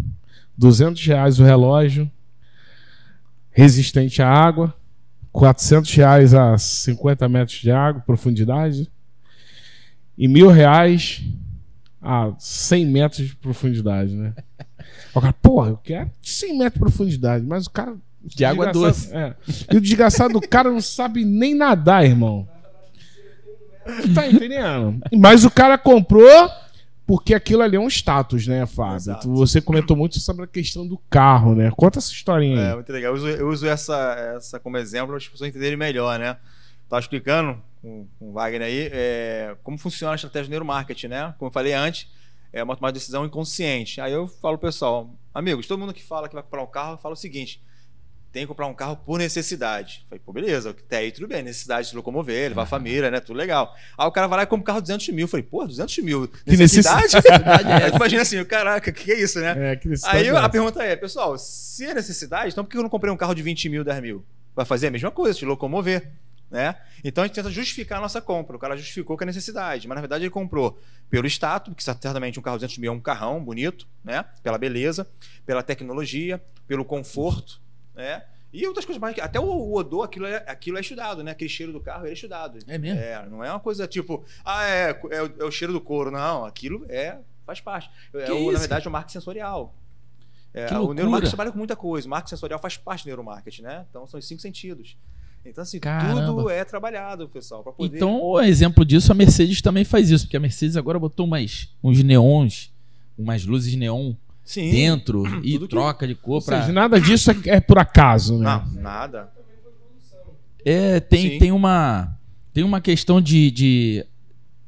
200 0.57 1.05
reais 1.07 1.39
o 1.39 1.45
relógio, 1.45 2.11
resistente 3.51 4.23
à 4.23 4.29
água, 4.29 4.75
400 5.33 5.93
reais 5.95 6.35
a 6.35 6.57
50 6.57 7.29
metros 7.29 7.59
de 7.59 7.71
água, 7.71 8.03
profundidade, 8.07 8.91
e 10.17 10.27
mil 10.27 10.49
reais 10.49 11.23
a 12.01 12.33
100 12.39 12.87
metros 12.87 13.29
de 13.29 13.37
profundidade, 13.37 14.15
né? 14.15 14.33
O 15.17 15.21
cara, 15.21 15.33
porra, 15.33 15.71
eu 15.71 15.77
quero 15.79 16.11
100 16.23 16.59
metros 16.59 16.75
de 16.75 16.79
profundidade, 16.79 17.45
mas 17.47 17.67
o 17.67 17.71
cara... 17.71 17.97
De 18.23 18.45
água 18.45 18.73
doce. 18.73 19.15
É, 19.15 19.35
e 19.73 19.77
o 19.77 19.81
desgraçado 19.81 20.35
do 20.35 20.49
cara 20.49 20.69
não 20.69 20.81
sabe 20.81 21.25
nem 21.25 21.55
nadar, 21.55 22.05
irmão. 22.05 22.49
Tá 24.13 24.27
entendendo? 24.27 25.01
Mas 25.17 25.45
o 25.45 25.51
cara 25.51 25.79
comprou 25.79 26.51
porque 27.07 27.35
aquilo 27.35 27.63
ali 27.63 27.77
é 27.77 27.81
um 27.81 27.87
status, 27.87 28.49
né, 28.49 28.67
Fábio? 28.67 28.97
Exato. 28.97 29.33
Você 29.35 29.61
comentou 29.61 29.97
muito 29.97 30.19
sobre 30.19 30.45
a 30.45 30.47
questão 30.49 30.85
do 30.87 30.99
carro, 31.09 31.55
né? 31.55 31.71
Conta 31.77 32.01
essa 32.01 32.11
historinha 32.11 32.61
aí. 32.61 32.73
É, 32.73 32.75
muito 32.75 32.93
legal. 32.93 33.13
Eu 33.13 33.17
uso, 33.17 33.29
eu 33.29 33.49
uso 33.49 33.67
essa, 33.69 34.35
essa 34.37 34.59
como 34.59 34.77
exemplo 34.77 35.09
para 35.09 35.19
as 35.19 35.29
pessoas 35.29 35.49
entenderem 35.51 35.77
melhor, 35.77 36.19
né? 36.19 36.37
Estava 36.83 36.99
explicando 36.99 37.63
com, 37.81 38.07
com 38.19 38.31
o 38.31 38.33
Wagner 38.33 38.63
aí 38.63 38.91
é, 38.93 39.57
como 39.63 39.79
funciona 39.79 40.15
a 40.15 40.17
estratégia 40.17 40.49
do 40.49 40.51
neuromarketing, 40.51 41.07
né? 41.07 41.33
Como 41.39 41.49
eu 41.49 41.53
falei 41.53 41.75
antes, 41.75 42.09
é 42.57 42.63
uma 42.63 42.75
tomada 42.75 42.93
de 42.93 42.99
decisão 42.99 43.27
inconsciente. 43.27 44.01
Aí 44.01 44.13
eu 44.13 44.27
falo 44.27 44.57
pro 44.57 44.69
pessoal, 44.69 45.15
amigos, 45.35 45.67
todo 45.67 45.79
mundo 45.79 45.93
que 45.93 46.03
fala 46.03 46.27
que 46.27 46.35
vai 46.35 46.43
comprar 46.43 46.63
um 46.63 46.67
carro, 46.67 46.97
fala 46.97 47.13
o 47.13 47.17
seguinte: 47.17 47.63
tem 48.33 48.45
que 48.45 48.49
comprar 48.49 48.67
um 48.67 48.73
carro 48.75 48.97
por 48.97 49.19
necessidade. 49.19 50.07
Falei, 50.09 50.23
pô, 50.25 50.33
beleza, 50.33 50.71
até 50.71 50.99
aí 50.99 51.13
tudo 51.13 51.29
bem, 51.29 51.43
necessidade 51.43 51.83
de 51.83 51.91
se 51.91 51.97
locomover, 51.97 52.49
levar 52.49 52.63
a 52.63 52.67
família, 52.67 53.11
né? 53.11 53.21
Tudo 53.21 53.37
legal. 53.37 53.75
Aí 53.97 54.07
o 54.07 54.11
cara 54.11 54.27
vai 54.27 54.39
lá 54.39 54.43
e 54.45 54.47
compra 54.47 54.63
um 54.63 54.65
carro 54.65 54.81
de 54.81 54.85
200 54.85 55.09
mil. 55.11 55.29
Falei, 55.29 55.45
pô, 55.45 55.67
200 55.67 55.99
mil. 55.99 56.31
Necessidade? 56.47 57.03
necessidade 57.15 57.71
é. 57.71 57.95
Imagina 57.95 58.23
assim, 58.23 58.43
caraca, 58.45 58.91
o 58.91 58.95
que, 58.95 59.05
que 59.05 59.13
é 59.13 59.21
isso, 59.21 59.39
né? 59.39 59.73
É, 59.73 59.77
que 59.77 59.89
aí 60.05 60.29
é 60.29 60.31
a 60.31 60.49
pergunta 60.49 60.83
é, 60.83 60.97
pessoal, 60.97 61.37
se 61.37 61.85
é 61.85 61.93
necessidade, 61.93 62.53
então 62.53 62.65
por 62.65 62.71
que 62.71 62.79
eu 62.79 62.83
não 62.83 62.91
comprei 62.91 63.13
um 63.13 63.17
carro 63.17 63.35
de 63.35 63.43
20 63.43 63.69
mil, 63.69 63.85
10 63.85 64.01
mil? 64.01 64.25
Vai 64.55 64.65
fazer 64.65 64.87
a 64.87 64.91
mesma 64.91 65.11
coisa, 65.11 65.39
te 65.39 65.45
locomover. 65.45 66.11
Né? 66.51 66.77
Então 67.03 67.25
a 67.25 67.27
gente 67.27 67.35
tenta 67.35 67.51
justificar 67.51 67.99
a 67.99 68.03
nossa 68.03 68.21
compra. 68.21 68.57
O 68.57 68.59
cara 68.59 68.77
justificou 68.77 69.17
que 69.17 69.25
é 69.25 69.27
necessidade, 69.27 69.89
mas 69.89 69.97
na 69.97 70.01
verdade 70.01 70.25
ele 70.25 70.31
comprou 70.31 70.79
pelo 71.11 71.27
status, 71.27 71.75
que 71.75 71.83
certamente 71.83 72.39
um 72.39 72.43
carro 72.43 72.57
de 72.57 72.61
200 72.61 72.79
mil 72.79 72.93
é 72.93 72.95
um 72.95 73.01
carrão 73.01 73.43
bonito, 73.43 73.87
né? 74.05 74.25
pela 74.43 74.57
beleza, 74.57 75.07
pela 75.45 75.63
tecnologia, 75.63 76.41
pelo 76.67 76.85
conforto. 76.85 77.61
Né? 77.95 78.23
E 78.53 78.67
outras 78.67 78.85
coisas 78.85 79.01
mais. 79.01 79.19
Até 79.19 79.39
o, 79.39 79.75
odor, 79.75 80.05
aquilo 80.05 80.27
é, 80.27 80.37
aquilo 80.47 80.79
é 80.79 80.81
estudado, 80.81 81.23
né? 81.23 81.33
Aquele 81.33 81.51
cheiro 81.51 81.73
do 81.73 81.81
carro, 81.81 82.07
é 82.07 82.13
estudado. 82.13 82.59
É 82.67 82.79
mesmo? 82.79 82.99
É, 82.99 83.27
não 83.29 83.45
é 83.45 83.51
uma 83.51 83.61
coisa 83.61 83.87
tipo, 83.87 84.25
ah, 84.45 84.67
é, 84.67 84.99
é, 85.11 85.23
o, 85.23 85.35
é 85.41 85.45
o 85.45 85.51
cheiro 85.51 85.73
do 85.75 85.81
couro. 85.81 86.11
Não, 86.11 86.45
aquilo 86.45 86.87
é 86.89 87.19
faz 87.45 87.61
parte. 87.61 87.91
É, 88.15 88.33
o, 88.33 88.51
na 88.51 88.59
verdade, 88.59 88.87
é 88.87 88.89
o 88.89 88.93
marketing 88.93 89.13
sensorial. 89.13 89.75
É, 90.55 90.67
o 90.79 90.95
neuromarketing 90.95 91.31
trabalha 91.31 91.53
com 91.53 91.59
muita 91.59 91.77
coisa. 91.77 92.07
O 92.07 92.11
marketing 92.11 92.31
sensorial 92.31 92.59
faz 92.59 92.79
parte 92.79 93.05
do 93.05 93.09
neuromarketing, 93.09 93.63
né? 93.63 93.85
Então, 93.91 94.07
são 94.07 94.19
os 94.19 94.27
cinco 94.27 94.41
sentidos. 94.41 94.97
Então, 95.49 95.63
assim, 95.63 95.79
Caramba. 95.79 96.27
tudo 96.27 96.51
é 96.51 96.65
trabalhado, 96.65 97.29
pessoal, 97.29 97.63
para 97.63 97.73
poder... 97.73 97.97
Então, 97.97 98.21
o 98.23 98.41
exemplo 98.41 98.85
disso, 98.85 99.11
a 99.13 99.15
Mercedes 99.15 99.63
também 99.63 99.85
faz 99.85 100.11
isso, 100.11 100.25
porque 100.25 100.37
a 100.37 100.41
Mercedes 100.41 100.77
agora 100.77 100.99
botou 100.99 101.27
mais 101.27 101.69
uns 101.83 102.03
neons, 102.03 102.73
umas 103.17 103.45
luzes 103.45 103.75
neon 103.75 104.15
Sim, 104.45 104.71
dentro 104.71 105.25
e 105.45 105.59
troca 105.67 106.07
de 106.07 106.15
cor 106.15 106.43
para. 106.45 106.61
Seja, 106.61 106.73
nada 106.73 107.01
disso 107.01 107.31
é, 107.31 107.37
é, 107.47 107.61
por 107.61 107.79
acaso, 107.79 108.39
né? 108.39 108.45
Não, 108.45 108.83
nada. 108.83 109.33
É, 110.65 111.01
tem, 111.01 111.39
tem 111.39 111.53
uma 111.53 112.17
tem 112.53 112.65
uma 112.65 112.81
questão 112.81 113.21
de, 113.21 113.51
de 113.51 114.07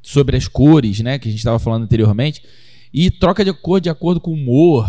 sobre 0.01 0.37
as 0.37 0.47
cores, 0.47 0.99
né, 0.99 1.17
que 1.17 1.27
a 1.27 1.31
gente 1.31 1.39
estava 1.39 1.57
falando 1.57 1.83
anteriormente, 1.83 2.43
e 2.93 3.09
troca 3.09 3.43
de 3.43 3.51
cor 3.51 3.81
de 3.81 3.89
acordo 3.89 4.19
com 4.19 4.31
o 4.31 4.33
humor. 4.33 4.87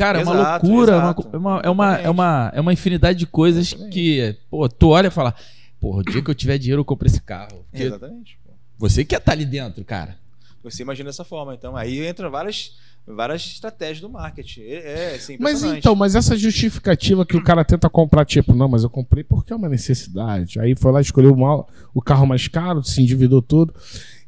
Cara, 0.00 0.22
exato, 0.22 0.36
é 0.36 0.40
uma 0.40 0.52
loucura, 0.52 0.92
é 0.94 1.36
uma, 1.36 1.60
é, 1.62 1.70
uma, 1.70 1.96
é, 1.96 2.10
uma, 2.10 2.52
é 2.54 2.60
uma 2.60 2.72
infinidade 2.72 3.18
de 3.18 3.26
coisas 3.26 3.68
Exatamente. 3.68 3.92
que, 3.92 4.36
pô, 4.50 4.66
tu 4.66 4.88
olha 4.88 5.08
e 5.08 5.10
fala, 5.10 5.34
porra, 5.78 5.98
o 5.98 6.02
dia 6.02 6.22
que 6.22 6.30
eu 6.30 6.34
tiver 6.34 6.56
dinheiro 6.56 6.80
eu 6.80 6.84
compro 6.86 7.06
esse 7.06 7.20
carro. 7.20 7.64
Exatamente. 7.70 8.38
Você 8.78 9.04
quer 9.04 9.16
estar 9.16 9.32
tá 9.32 9.32
ali 9.32 9.44
dentro, 9.44 9.84
cara. 9.84 10.16
Você 10.64 10.82
imagina 10.82 11.10
dessa 11.10 11.22
forma. 11.22 11.54
Então, 11.54 11.76
aí 11.76 12.06
entra 12.06 12.30
várias 12.30 12.78
várias 13.06 13.42
estratégias 13.42 14.00
do 14.00 14.08
marketing. 14.08 14.62
É, 14.62 15.12
é 15.12 15.14
assim, 15.16 15.36
mas 15.38 15.62
então, 15.62 15.94
mas 15.94 16.14
essa 16.14 16.36
justificativa 16.36 17.26
que 17.26 17.36
o 17.36 17.42
cara 17.42 17.64
tenta 17.64 17.90
comprar, 17.90 18.24
tipo, 18.24 18.54
não, 18.54 18.68
mas 18.68 18.84
eu 18.84 18.90
comprei 18.90 19.24
porque 19.24 19.52
é 19.52 19.56
uma 19.56 19.68
necessidade. 19.68 20.60
Aí 20.60 20.74
foi 20.74 20.92
lá 20.92 21.00
escolheu 21.00 21.32
o, 21.32 21.66
o 21.92 22.00
carro 22.00 22.26
mais 22.26 22.48
caro, 22.48 22.82
se 22.82 23.02
endividou 23.02 23.42
todo. 23.42 23.74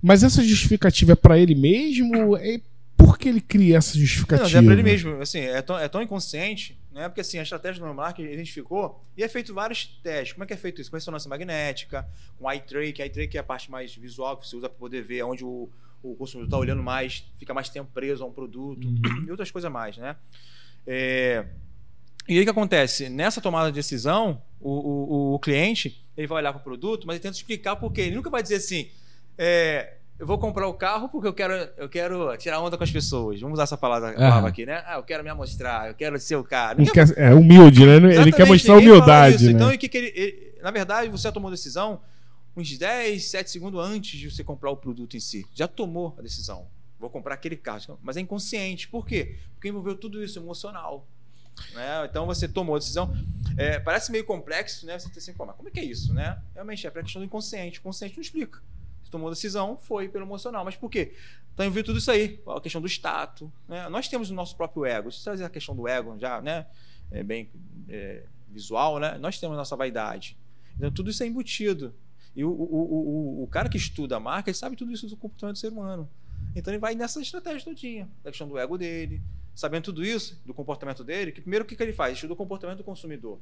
Mas 0.03 0.23
essa 0.23 0.43
justificativa 0.43 1.13
é 1.13 1.17
para 1.17 1.39
ele 1.39 1.55
mesmo? 1.55 2.37
É 2.37 2.61
por 3.05 3.19
que 3.19 3.29
ele 3.29 3.41
cria 3.41 3.79
essa 3.79 3.99
justificativa? 3.99 4.49
Não, 4.49 4.59
é 4.59 4.63
para 4.63 4.73
ele 4.73 4.83
mesmo. 4.83 5.21
Assim, 5.21 5.41
é 5.41 5.63
tão, 5.63 5.79
é 5.79 5.89
tão 5.89 6.03
inconsciente, 6.03 6.79
né? 6.91 7.09
Porque 7.09 7.21
assim, 7.21 7.39
a 7.39 7.43
estratégia 7.43 7.85
do 7.85 7.95
marketing 7.95 8.33
identificou 8.33 9.03
e 9.17 9.23
é 9.23 9.29
feito 9.29 9.53
vários 9.53 9.87
testes. 10.03 10.33
Como 10.33 10.45
é 10.45 10.47
que 10.47 10.53
é 10.53 10.57
feito 10.57 10.81
isso? 10.81 10.91
Com 10.91 10.97
ressonância 10.97 11.29
magnética, 11.29 12.09
com 12.39 12.51
eye 12.51 12.61
track. 12.61 13.03
Eye 13.03 13.11
track 13.11 13.37
é 13.37 13.41
a 13.41 13.45
parte 13.45 13.71
mais 13.71 13.95
visual 13.95 14.37
que 14.37 14.47
você 14.47 14.57
usa 14.57 14.69
para 14.69 14.79
poder 14.79 15.03
ver 15.03 15.23
onde 15.23 15.45
o 15.45 15.69
o 16.03 16.17
consumidor 16.17 16.49
está 16.49 16.59
olhando 16.59 16.83
mais, 16.83 17.25
fica 17.39 17.55
mais 17.55 17.69
tempo 17.69 17.91
preso 17.95 18.25
a 18.25 18.27
um 18.27 18.33
produto 18.33 18.87
uhum. 18.87 19.25
e 19.27 19.31
outras 19.31 19.51
coisas 19.51 19.71
mais, 19.71 19.97
né? 19.97 20.17
É... 20.87 21.47
E 22.29 22.35
aí 22.35 22.41
o 22.41 22.45
que 22.45 22.51
acontece? 22.51 23.09
Nessa 23.09 23.41
tomada 23.41 23.71
de 23.71 23.75
decisão, 23.75 24.43
o, 24.61 24.71
o, 24.71 25.35
o 25.35 25.39
cliente 25.39 26.01
ele 26.17 26.27
vai 26.27 26.39
olhar 26.39 26.53
para 26.53 26.61
o 26.61 26.65
produto, 26.65 27.07
mas 27.07 27.15
ele 27.15 27.23
tenta 27.23 27.37
explicar 27.37 27.77
por 27.77 27.93
quê. 27.93 28.03
Ele 28.03 28.17
nunca 28.17 28.31
vai 28.31 28.43
dizer 28.43 28.57
assim, 28.57 28.89
é, 29.39 29.95
eu 30.23 30.27
vou 30.27 30.39
comprar 30.39 30.69
o 30.69 30.75
carro 30.75 31.09
porque 31.09 31.27
eu 31.27 31.35
quero, 31.35 31.53
eu 31.77 31.89
quero 31.89 32.37
tirar 32.37 32.61
onda 32.61 32.79
com 32.79 32.85
as 32.85 32.93
pessoas. 32.93 33.41
Vamos 33.41 33.55
usar 33.55 33.65
essa 33.65 33.77
palavra, 33.77 34.13
palavra 34.13 34.51
aqui, 34.51 34.65
né? 34.65 34.81
Ah, 34.87 34.95
eu 34.95 35.03
quero 35.03 35.25
me 35.25 35.29
amostrar, 35.29 35.89
eu 35.89 35.95
quero 35.97 36.17
ser 36.21 36.37
o 36.37 36.45
cara. 36.45 36.79
Quer, 36.93 37.13
é 37.19 37.35
humilde, 37.35 37.85
né? 37.85 37.97
Ele 37.97 38.31
quer 38.31 38.47
mostrar 38.47 38.77
humildade. 38.77 39.47
Né? 39.47 39.51
Então, 39.51 39.77
que 39.77 39.89
que 39.89 39.99
ele, 39.99 40.13
ele, 40.15 40.59
na 40.63 40.71
verdade, 40.71 41.09
você 41.09 41.33
tomou 41.33 41.51
decisão 41.51 42.01
uns 42.57 42.79
10, 42.79 43.31
7 43.31 43.51
segundos 43.51 43.85
antes 43.85 44.17
de 44.17 44.31
você 44.31 44.45
comprar 44.45 44.71
o 44.71 44.77
produto 44.77 45.17
em 45.17 45.21
si. 45.21 45.45
Já 45.53 45.67
tomou 45.67 46.15
a 46.17 46.23
decisão. 46.23 46.69
Vou 47.01 47.11
comprar 47.11 47.35
aquele 47.35 47.57
carro. 47.57 47.99
Mas 48.01 48.17
é 48.17 48.21
inconsciente. 48.21 48.87
Por 48.87 49.05
quê? 49.05 49.39
Porque 49.55 49.71
envolveu 49.71 49.97
tudo 49.97 50.23
isso 50.23 50.39
emocional. 50.39 51.05
Né? 51.75 52.07
Então 52.09 52.27
você 52.27 52.47
tomou 52.47 52.77
a 52.77 52.79
decisão. 52.79 53.13
É, 53.59 53.81
parece 53.81 54.13
meio 54.13 54.25
complexo, 54.25 54.87
né? 54.87 54.97
Você 55.01 55.09
tem 55.09 55.19
assim, 55.19 55.35
mas 55.37 55.57
como 55.57 55.69
é 55.69 55.73
que 55.73 55.81
é 55.81 55.85
isso, 55.85 56.15
né? 56.15 56.39
Realmente 56.55 56.87
é 56.87 56.91
para 56.91 57.01
a 57.01 57.03
questão 57.03 57.21
do 57.21 57.27
inconsciente. 57.27 57.81
O 57.81 57.83
consciente 57.83 58.15
não 58.15 58.23
explica. 58.23 58.61
Tomou 59.13 59.29
a 59.29 59.31
decisão, 59.31 59.77
foi 59.77 60.09
pelo 60.09 60.25
emocional. 60.25 60.65
Mas 60.65 60.75
por 60.75 60.91
quê? 60.91 61.15
Então 61.53 61.67
envolveu 61.67 61.85
tudo 61.85 61.99
isso 61.99 62.11
aí. 62.11 62.41
A 62.47 62.61
questão 62.61 62.81
do 62.81 62.89
status. 62.89 63.49
Né? 63.69 63.89
Nós 63.91 64.09
temos 64.09 64.31
o 64.31 64.35
nosso 64.35 64.57
próprio 64.57 64.87
ego. 64.87 65.13
Se 65.13 65.23
trazer 65.23 65.45
a 65.45 65.51
questão 65.51 65.77
do 65.77 65.87
ego 65.87 66.19
já, 66.19 66.41
né? 66.41 66.67
É 67.11 67.23
bem 67.23 67.51
é, 67.91 68.25
visual, 68.49 68.99
né? 68.99 69.19
Nós 69.19 69.39
temos 69.39 69.55
a 69.55 69.59
nossa 69.59 69.77
vaidade. 69.77 70.37
Então 70.77 70.91
tudo 70.91 71.11
isso 71.11 71.23
é 71.23 71.27
embutido. 71.27 71.95
E 72.35 72.43
o, 72.43 72.49
o, 72.49 73.41
o, 73.41 73.43
o 73.43 73.47
cara 73.49 73.69
que 73.69 73.77
estuda 73.77 74.17
a 74.17 74.21
marca, 74.21 74.49
ele 74.49 74.57
sabe 74.57 74.75
tudo 74.75 74.91
isso 74.91 75.07
do 75.07 75.17
comportamento 75.17 75.57
do 75.57 75.59
ser 75.59 75.69
humano. 75.69 76.09
Então 76.57 76.73
ele 76.73 76.81
vai 76.81 76.95
nessa 76.95 77.21
estratégia 77.21 77.63
todinha, 77.63 78.09
da 78.25 78.31
questão 78.31 78.49
do 78.49 78.59
ego 78.59 78.79
dele, 78.79 79.23
sabendo 79.55 79.85
tudo 79.85 80.03
isso, 80.03 80.41
do 80.47 80.55
comportamento 80.55 81.05
dele, 81.05 81.33
que 81.33 81.43
primeiro 81.43 81.67
o 81.67 81.69
que, 81.69 81.77
que 81.77 81.83
ele 81.83 81.93
faz? 81.93 82.15
Estuda 82.15 82.33
o 82.33 82.37
comportamento 82.37 82.79
do 82.79 82.85
consumidor. 82.85 83.39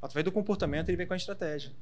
Através 0.00 0.24
do 0.24 0.32
comportamento 0.32 0.88
ele 0.88 0.96
vem 0.96 1.06
com 1.06 1.12
a 1.12 1.16
estratégia. 1.16 1.72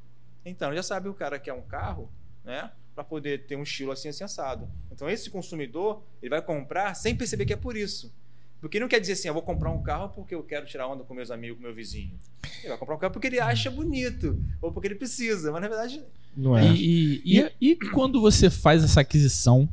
Então, 0.44 0.74
já 0.74 0.82
sabe 0.82 1.08
o 1.08 1.14
cara 1.14 1.38
quer 1.38 1.52
um 1.52 1.62
carro, 1.62 2.10
né? 2.44 2.70
Para 2.94 3.04
poder 3.04 3.46
ter 3.46 3.56
um 3.56 3.62
estilo 3.62 3.92
assim, 3.92 4.08
assim 4.08 4.24
assado. 4.24 4.68
Então, 4.90 5.08
esse 5.08 5.30
consumidor, 5.30 6.02
ele 6.22 6.30
vai 6.30 6.42
comprar 6.42 6.94
sem 6.94 7.14
perceber 7.14 7.46
que 7.46 7.52
é 7.52 7.56
por 7.56 7.76
isso. 7.76 8.12
Porque 8.60 8.80
não 8.80 8.88
quer 8.88 9.00
dizer 9.00 9.12
assim, 9.12 9.28
eu 9.28 9.34
vou 9.34 9.42
comprar 9.42 9.70
um 9.70 9.82
carro 9.82 10.08
porque 10.08 10.34
eu 10.34 10.42
quero 10.42 10.66
tirar 10.66 10.88
onda 10.88 11.04
com 11.04 11.14
meus 11.14 11.30
amigos, 11.30 11.58
com 11.58 11.62
meu 11.62 11.74
vizinho. 11.74 12.18
Ele 12.60 12.68
vai 12.68 12.78
comprar 12.78 12.96
um 12.96 12.98
carro 12.98 13.12
porque 13.12 13.28
ele 13.28 13.38
acha 13.38 13.70
bonito, 13.70 14.42
ou 14.60 14.72
porque 14.72 14.88
ele 14.88 14.96
precisa, 14.96 15.52
mas 15.52 15.62
na 15.62 15.68
verdade. 15.68 16.02
Não 16.36 16.58
é. 16.58 16.66
E, 16.72 17.22
e, 17.24 17.52
e, 17.60 17.70
e 17.70 17.76
quando 17.90 18.20
você 18.20 18.50
faz 18.50 18.82
essa 18.82 19.00
aquisição, 19.00 19.68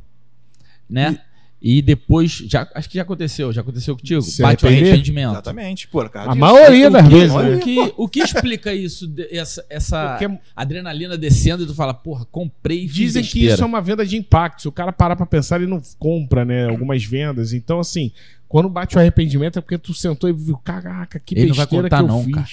né? 0.88 1.20
E 1.68 1.82
depois, 1.82 2.30
já, 2.46 2.68
acho 2.76 2.88
que 2.88 2.94
já 2.94 3.02
aconteceu, 3.02 3.52
já 3.52 3.60
aconteceu 3.60 3.96
contigo. 3.96 4.22
Se 4.22 4.40
Bate 4.40 4.64
o 4.64 4.68
arrepender? 4.68 4.90
arrependimento. 4.90 5.32
Exatamente. 5.32 5.88
Pô, 5.88 6.08
cara, 6.08 6.26
A 6.26 6.34
disso. 6.34 6.38
maioria 6.38 6.88
das 6.90 7.04
o 7.04 7.08
que, 7.08 7.14
vezes. 7.16 7.34
o 7.34 7.42
né? 7.42 7.58
que, 7.58 7.92
o 7.96 8.08
que 8.08 8.20
explica 8.20 8.72
isso, 8.72 9.08
de- 9.08 9.26
essa, 9.36 9.66
essa 9.68 10.16
Porque 10.16 10.38
adrenalina 10.54 11.18
descendo 11.18 11.64
e 11.64 11.66
tu 11.66 11.74
fala, 11.74 11.92
porra, 11.92 12.24
comprei 12.30 12.84
e 12.84 12.88
fiz 12.88 12.94
Dizem 12.96 13.22
que 13.24 13.28
besteira. 13.30 13.54
isso 13.54 13.62
é 13.64 13.66
uma 13.66 13.80
venda 13.80 14.06
de 14.06 14.16
impacto. 14.16 14.62
Se 14.62 14.68
o 14.68 14.72
cara 14.72 14.92
parar 14.92 15.16
pra 15.16 15.26
pensar, 15.26 15.56
ele 15.56 15.66
não 15.68 15.82
compra, 15.98 16.44
né? 16.44 16.68
Algumas 16.68 17.04
vendas. 17.04 17.52
Então, 17.52 17.80
assim, 17.80 18.12
quando 18.48 18.68
bate 18.68 18.96
o 18.96 19.00
arrependimento 19.00 19.58
é 19.58 19.60
porque 19.60 19.76
tu 19.76 19.92
sentou 19.92 20.30
e 20.30 20.32
viu, 20.32 20.56
caraca, 20.58 21.18
que 21.18 21.34
Ele 21.34 21.46
não 21.48 21.54
vai 21.56 21.64
besteira 21.66 21.82
contar 21.88 21.96
que 21.96 22.02
eu 22.04 22.08
não, 22.08 22.22
fiz. 22.22 22.34
cara. 22.34 22.46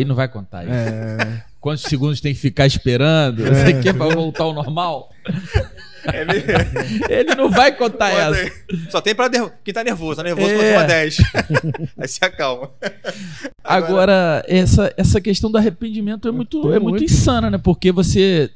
Ele 0.00 0.04
não 0.06 0.14
vai 0.14 0.26
contar 0.28 0.64
isso. 0.64 0.72
É, 0.72 1.44
Quantos 1.60 1.82
segundos 1.84 2.20
tem 2.20 2.32
que 2.34 2.40
ficar 2.40 2.66
esperando? 2.66 3.44
Não 3.44 3.54
sei 3.54 3.74
o 3.74 3.82
que 3.82 3.92
pra 3.92 4.08
voltar 4.08 4.44
ao 4.44 4.52
normal. 4.54 5.10
É. 6.12 7.20
Ele 7.20 7.34
não 7.34 7.50
vai 7.50 7.74
contar 7.76 8.10
Bota 8.10 8.38
essa. 8.38 8.40
aí. 8.42 8.90
Só 8.90 9.00
tem 9.00 9.14
pra 9.14 9.28
nervo... 9.28 9.50
quem 9.64 9.72
tá 9.72 9.82
nervoso. 9.82 10.16
Tá 10.16 10.22
nervoso, 10.22 10.48
É. 10.50 10.54
continua 10.56 10.84
10. 10.84 11.16
aí 11.98 12.08
se 12.08 12.24
acalma. 12.24 12.70
Agora, 13.62 14.44
essa, 14.46 14.92
essa 14.96 15.20
questão 15.20 15.50
do 15.50 15.58
arrependimento 15.58 16.28
é 16.28 16.30
muito, 16.30 16.60
é 16.72 16.78
muito 16.78 17.00
muito. 17.00 17.04
insana, 17.04 17.50
né? 17.50 17.58
Porque 17.58 17.90
você. 17.92 18.50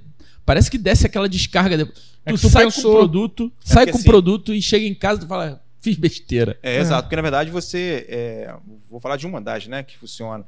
Parece 0.44 0.70
que 0.70 0.78
desce 0.78 1.06
aquela 1.06 1.28
descarga. 1.28 1.76
de- 1.84 1.92
É 2.24 2.32
Tu, 2.32 2.48
sai 2.48 2.64
pensou- 2.64 2.82
com 2.82 2.88
o 2.90 3.00
produto, 3.00 3.52
sai 3.64 3.84
porque 3.84 3.92
com 3.92 3.98
o 3.98 4.00
assim- 4.00 4.08
produto 4.08 4.54
e 4.54 4.60
chega 4.62 4.84
em 4.86 4.94
casa 4.94 5.18
e 5.18 5.20
tu 5.24 5.28
fala, 5.28 5.62
fiz 5.80 5.96
besteira. 5.96 6.58
É, 6.62 6.78
exato. 6.78 7.04
Porque 7.04 7.16
na 7.16 7.22
verdade 7.22 7.50
você. 7.50 8.06
é, 8.08 8.54
Vou 8.90 9.00
falar 9.00 9.16
de 9.16 9.26
uma 9.26 9.40
das, 9.40 9.66
né? 9.66 9.82
Que 9.82 9.96
funciona. 9.98 10.44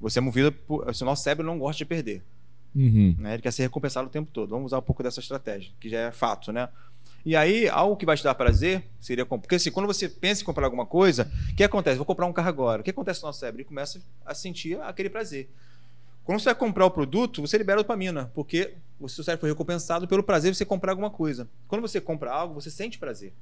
Você 0.00 0.18
é 0.18 0.22
movido 0.22 0.52
por. 0.52 0.86
O 0.88 1.04
nosso 1.04 1.22
cérebro 1.22 1.46
não 1.46 1.58
gosta 1.58 1.78
de 1.78 1.84
perder. 1.84 2.22
Né? 3.18 3.34
Ele 3.34 3.42
quer 3.42 3.52
ser 3.52 3.62
recompensado 3.62 4.06
o 4.06 4.10
tempo 4.10 4.30
todo. 4.32 4.50
Vamos 4.50 4.66
usar 4.66 4.78
um 4.78 4.82
pouco 4.82 5.02
dessa 5.02 5.20
estratégia, 5.20 5.72
que 5.80 5.88
já 5.88 5.98
é 5.98 6.10
fato, 6.10 6.52
né? 6.52 6.68
E 7.24 7.34
aí, 7.34 7.68
algo 7.68 7.96
que 7.96 8.06
vai 8.06 8.16
te 8.16 8.22
dar 8.22 8.34
prazer 8.34 8.84
seria. 9.00 9.26
Porque 9.26 9.56
assim, 9.56 9.70
quando 9.70 9.86
você 9.86 10.08
pensa 10.08 10.42
em 10.42 10.44
comprar 10.44 10.66
alguma 10.66 10.86
coisa, 10.86 11.30
o 11.50 11.56
que 11.56 11.64
acontece? 11.64 11.96
Vou 11.96 12.06
comprar 12.06 12.26
um 12.26 12.32
carro 12.32 12.48
agora. 12.48 12.80
O 12.80 12.84
que 12.84 12.90
acontece 12.90 13.20
no 13.22 13.28
nosso 13.28 13.40
cérebro? 13.40 13.60
Ele 13.60 13.68
começa 13.68 14.00
a 14.24 14.34
sentir 14.34 14.80
aquele 14.80 15.10
prazer. 15.10 15.50
Quando 16.24 16.40
você 16.40 16.46
vai 16.46 16.54
comprar 16.54 16.86
o 16.86 16.90
produto, 16.90 17.40
você 17.40 17.56
libera 17.58 17.78
dopamina, 17.78 18.30
porque 18.34 18.74
o 19.00 19.08
seu 19.08 19.24
cérebro 19.24 19.40
foi 19.40 19.50
recompensado 19.50 20.06
pelo 20.06 20.22
prazer 20.22 20.52
de 20.52 20.58
você 20.58 20.64
comprar 20.64 20.92
alguma 20.92 21.10
coisa. 21.10 21.48
Quando 21.66 21.80
você 21.80 22.00
compra 22.00 22.30
algo, 22.30 22.54
você 22.54 22.70
sente 22.70 22.98
prazer. 22.98 23.32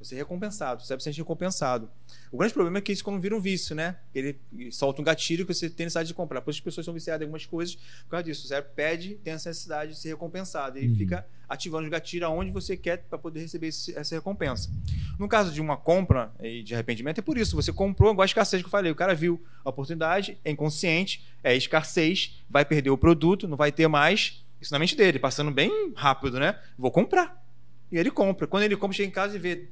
Você 0.00 0.14
é 0.14 0.18
recompensado, 0.18 0.82
se 0.84 1.00
sente 1.00 1.18
recompensado. 1.18 1.90
O 2.30 2.36
grande 2.38 2.54
problema 2.54 2.78
é 2.78 2.80
que 2.80 2.92
isso 2.92 3.02
quando 3.02 3.18
vira 3.20 3.34
um 3.36 3.40
vício, 3.40 3.74
né? 3.74 3.96
Ele 4.14 4.38
solta 4.70 5.00
um 5.00 5.04
gatilho 5.04 5.44
que 5.44 5.52
você 5.52 5.68
tem 5.68 5.86
necessidade 5.86 6.06
de 6.08 6.14
comprar. 6.14 6.40
Por 6.40 6.50
isso 6.50 6.60
as 6.60 6.64
pessoas 6.64 6.84
são 6.84 6.94
viciadas 6.94 7.22
em 7.22 7.24
algumas 7.24 7.44
coisas 7.46 7.74
por 8.04 8.10
causa 8.10 8.22
disso. 8.24 8.44
O 8.44 8.48
cérebro 8.48 8.70
pede, 8.76 9.16
tem 9.24 9.32
essa 9.32 9.48
necessidade 9.48 9.92
de 9.94 9.98
ser 9.98 10.10
recompensado. 10.10 10.78
E 10.78 10.86
Uhum. 10.86 10.94
fica 10.96 11.26
ativando 11.48 11.84
os 11.84 11.90
gatilhos 11.90 12.28
aonde 12.28 12.52
você 12.52 12.76
quer 12.76 12.98
para 13.08 13.18
poder 13.18 13.40
receber 13.40 13.68
esse- 13.68 13.96
essa 13.98 14.14
recompensa. 14.14 14.70
No 15.18 15.26
caso 15.26 15.50
de 15.50 15.60
uma 15.60 15.76
compra 15.76 16.30
e 16.40 16.62
de 16.62 16.74
arrependimento, 16.74 17.18
é 17.18 17.22
por 17.22 17.36
isso. 17.36 17.56
Você 17.56 17.72
comprou, 17.72 18.12
igual 18.12 18.22
a 18.22 18.26
escassez 18.26 18.62
que 18.62 18.66
eu 18.66 18.70
falei. 18.70 18.92
O 18.92 18.94
cara 18.94 19.14
viu 19.16 19.42
a 19.64 19.70
oportunidade, 19.70 20.38
é 20.44 20.50
inconsciente, 20.52 21.24
é 21.42 21.56
escassez, 21.56 22.40
vai 22.48 22.64
perder 22.64 22.90
o 22.90 22.98
produto, 22.98 23.48
não 23.48 23.56
vai 23.56 23.72
ter 23.72 23.88
mais. 23.88 24.44
Isso 24.60 24.72
na 24.72 24.78
mente 24.78 24.94
dele, 24.94 25.18
passando 25.18 25.50
bem 25.50 25.92
rápido, 25.96 26.38
né? 26.38 26.56
Vou 26.76 26.90
comprar. 26.92 27.42
E 27.90 27.96
ele 27.96 28.10
compra. 28.10 28.46
Quando 28.46 28.64
ele 28.64 28.76
compra, 28.76 28.96
chega 28.96 29.08
em 29.08 29.12
casa 29.12 29.34
e 29.36 29.38
vê 29.38 29.68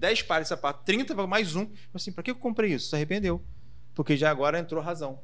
10 0.00 0.22
pares 0.22 0.46
de 0.46 0.48
sapato, 0.48 0.82
30, 0.84 1.14
vai 1.14 1.26
mais 1.26 1.54
um. 1.54 1.68
Assim, 1.92 2.10
pra 2.10 2.24
que 2.24 2.30
eu 2.30 2.34
comprei 2.34 2.72
isso? 2.72 2.88
Se 2.88 2.96
arrependeu. 2.96 3.42
Porque 3.94 4.16
já 4.16 4.30
agora 4.30 4.58
entrou 4.58 4.82
razão. 4.82 5.20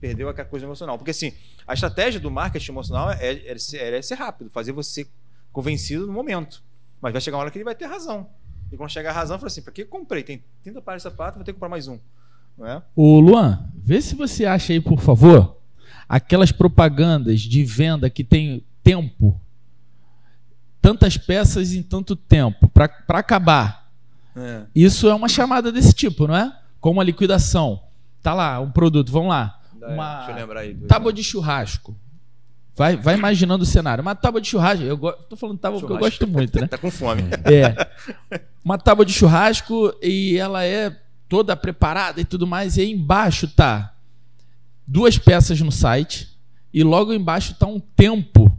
Perdeu 0.00 0.28
aquela 0.28 0.48
coisa 0.48 0.64
emocional. 0.64 0.96
Porque 0.96 1.10
assim, 1.10 1.32
a 1.66 1.74
estratégia 1.74 2.20
do 2.20 2.30
marketing 2.30 2.70
emocional 2.70 3.10
é, 3.10 3.32
é, 3.32 3.58
ser, 3.58 3.94
é 3.94 4.00
ser 4.00 4.14
rápido, 4.14 4.48
fazer 4.48 4.70
você 4.70 5.08
convencido 5.50 6.06
no 6.06 6.12
momento. 6.12 6.62
Mas 7.00 7.12
vai 7.12 7.20
chegar 7.20 7.36
uma 7.36 7.42
hora 7.42 7.50
que 7.50 7.58
ele 7.58 7.64
vai 7.64 7.74
ter 7.74 7.86
razão. 7.86 8.30
E 8.70 8.76
quando 8.76 8.90
chegar 8.90 9.10
a 9.10 9.12
razão, 9.12 9.38
fala 9.38 9.48
assim: 9.48 9.62
pra 9.62 9.72
que 9.72 9.82
eu 9.82 9.86
comprei? 9.88 10.22
Tem 10.22 10.44
30 10.62 10.80
pares 10.82 11.02
de 11.02 11.10
sapato, 11.10 11.38
vou 11.38 11.44
ter 11.44 11.52
que 11.52 11.56
comprar 11.56 11.68
mais 11.68 11.88
um. 11.88 11.98
Não 12.56 12.66
é? 12.66 12.82
Ô 12.94 13.18
Luan, 13.18 13.68
vê 13.74 14.00
se 14.00 14.14
você 14.14 14.46
acha 14.46 14.72
aí, 14.72 14.80
por 14.80 15.00
favor, 15.00 15.56
aquelas 16.08 16.52
propagandas 16.52 17.40
de 17.40 17.64
venda 17.64 18.08
que 18.08 18.22
tem 18.22 18.64
tempo. 18.84 19.40
Tantas 20.80 21.16
peças 21.16 21.72
em 21.72 21.82
tanto 21.82 22.14
tempo, 22.14 22.68
pra 22.68 22.88
acabar. 23.08 23.85
É. 24.36 24.62
Isso 24.74 25.08
é 25.08 25.14
uma 25.14 25.28
chamada 25.28 25.72
desse 25.72 25.94
tipo, 25.94 26.26
não 26.26 26.36
é? 26.36 26.52
Como 26.80 27.00
a 27.00 27.04
liquidação. 27.04 27.80
Tá 28.22 28.34
lá, 28.34 28.60
um 28.60 28.70
produto, 28.70 29.10
vamos 29.10 29.30
lá. 29.30 29.58
Uma 29.80 30.16
Deixa 30.18 30.32
eu 30.32 30.36
lembrar 30.36 30.60
aí. 30.60 30.74
tábua 30.74 31.12
de 31.12 31.22
churrasco. 31.22 31.96
Vai, 32.76 32.94
vai 32.96 33.14
imaginando 33.14 33.62
o 33.62 33.66
cenário. 33.66 34.02
Uma 34.02 34.14
tábua 34.14 34.40
de 34.40 34.48
churrasco, 34.48 34.84
eu 34.84 34.96
go... 34.98 35.10
tô 35.12 35.36
falando 35.36 35.58
tábua 35.58 35.80
porque 35.80 35.92
eu 35.94 35.98
gosto 35.98 36.26
muito, 36.26 36.60
né? 36.60 36.66
Tá 36.68 36.76
com 36.76 36.90
fome. 36.90 37.22
É. 37.44 37.74
Uma 38.62 38.76
tábua 38.76 39.06
de 39.06 39.14
churrasco 39.14 39.94
e 40.02 40.36
ela 40.36 40.62
é 40.62 40.94
toda 41.28 41.56
preparada 41.56 42.20
e 42.20 42.24
tudo 42.24 42.46
mais. 42.46 42.76
E 42.76 42.82
aí 42.82 42.92
embaixo 42.92 43.48
tá 43.48 43.94
duas 44.86 45.16
peças 45.16 45.58
no 45.60 45.72
site 45.72 46.36
e 46.72 46.82
logo 46.84 47.14
embaixo 47.14 47.54
tá 47.54 47.66
um 47.66 47.80
tempo 47.80 48.54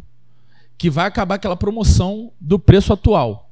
que 0.78 0.90
vai 0.90 1.06
acabar 1.06 1.36
aquela 1.36 1.56
promoção 1.56 2.32
do 2.40 2.58
preço 2.58 2.92
atual. 2.92 3.47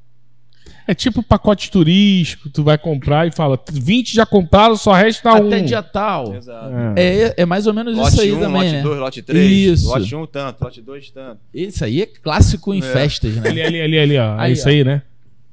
É 0.88 0.94
tipo 0.94 1.24
pacote 1.24 1.72
turístico, 1.72 2.48
tu 2.50 2.64
vai 2.64 2.78
comprar 2.78 3.28
e 3.28 3.32
fala, 3.32 3.60
20 3.72 4.14
já 4.14 4.24
compraram, 4.26 4.78
só 4.78 4.94
resta 4.94 5.34
um. 5.34 5.48
Até 5.48 5.62
dia 5.62 5.82
tal. 5.82 6.36
Exato. 6.36 6.70
É. 6.96 7.24
É, 7.24 7.34
é 7.38 7.46
mais 7.46 7.66
ou 7.66 7.74
menos 7.74 7.96
Lote 7.98 8.10
isso 8.14 8.22
aí 8.22 8.32
1, 8.32 8.40
também, 8.40 8.62
lote 8.62 8.72
né? 8.72 8.82
2, 8.84 9.00
lote 9.00 9.22
3. 9.24 9.52
Isso. 9.52 9.88
Lote 9.88 10.16
1 10.16 10.26
tanto, 10.28 10.64
lote 10.64 10.82
2 10.82 11.10
tanto. 11.10 11.40
Isso 11.54 11.84
aí 11.84 12.02
é 12.04 12.06
clássico 12.06 12.72
em 12.74 12.80
É. 12.80 12.82
festas, 12.84 13.36
né? 13.36 13.50
Ali, 13.50 13.62
ali, 13.64 13.82
ali, 13.82 14.00
ali, 14.00 14.18
ó. 14.20 14.36
Aí, 14.38 14.52
é 14.52 14.54
isso 14.54 14.68
ó. 14.68 14.72
aí, 14.72 14.84
né? 14.84 15.02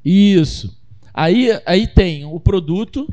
Isso. 0.04 0.76
Aí, 1.14 1.50
aí 1.64 1.86
tem 1.86 2.24
o 2.26 2.38
produto, 2.38 3.08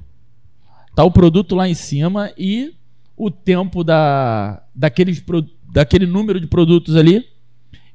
tá 0.96 1.04
o 1.04 1.12
produto 1.12 1.56
lá 1.56 1.70
em 1.70 1.74
cima 1.74 2.32
e 2.38 2.74
o 3.16 3.30
tempo 3.32 3.84
da, 3.84 4.62
daqueles, 4.76 5.20
pro- 5.20 5.46
daquele 5.72 6.06
número 6.06 6.40
de 6.40 6.48
produtos 6.48 6.96
ali 6.96 7.26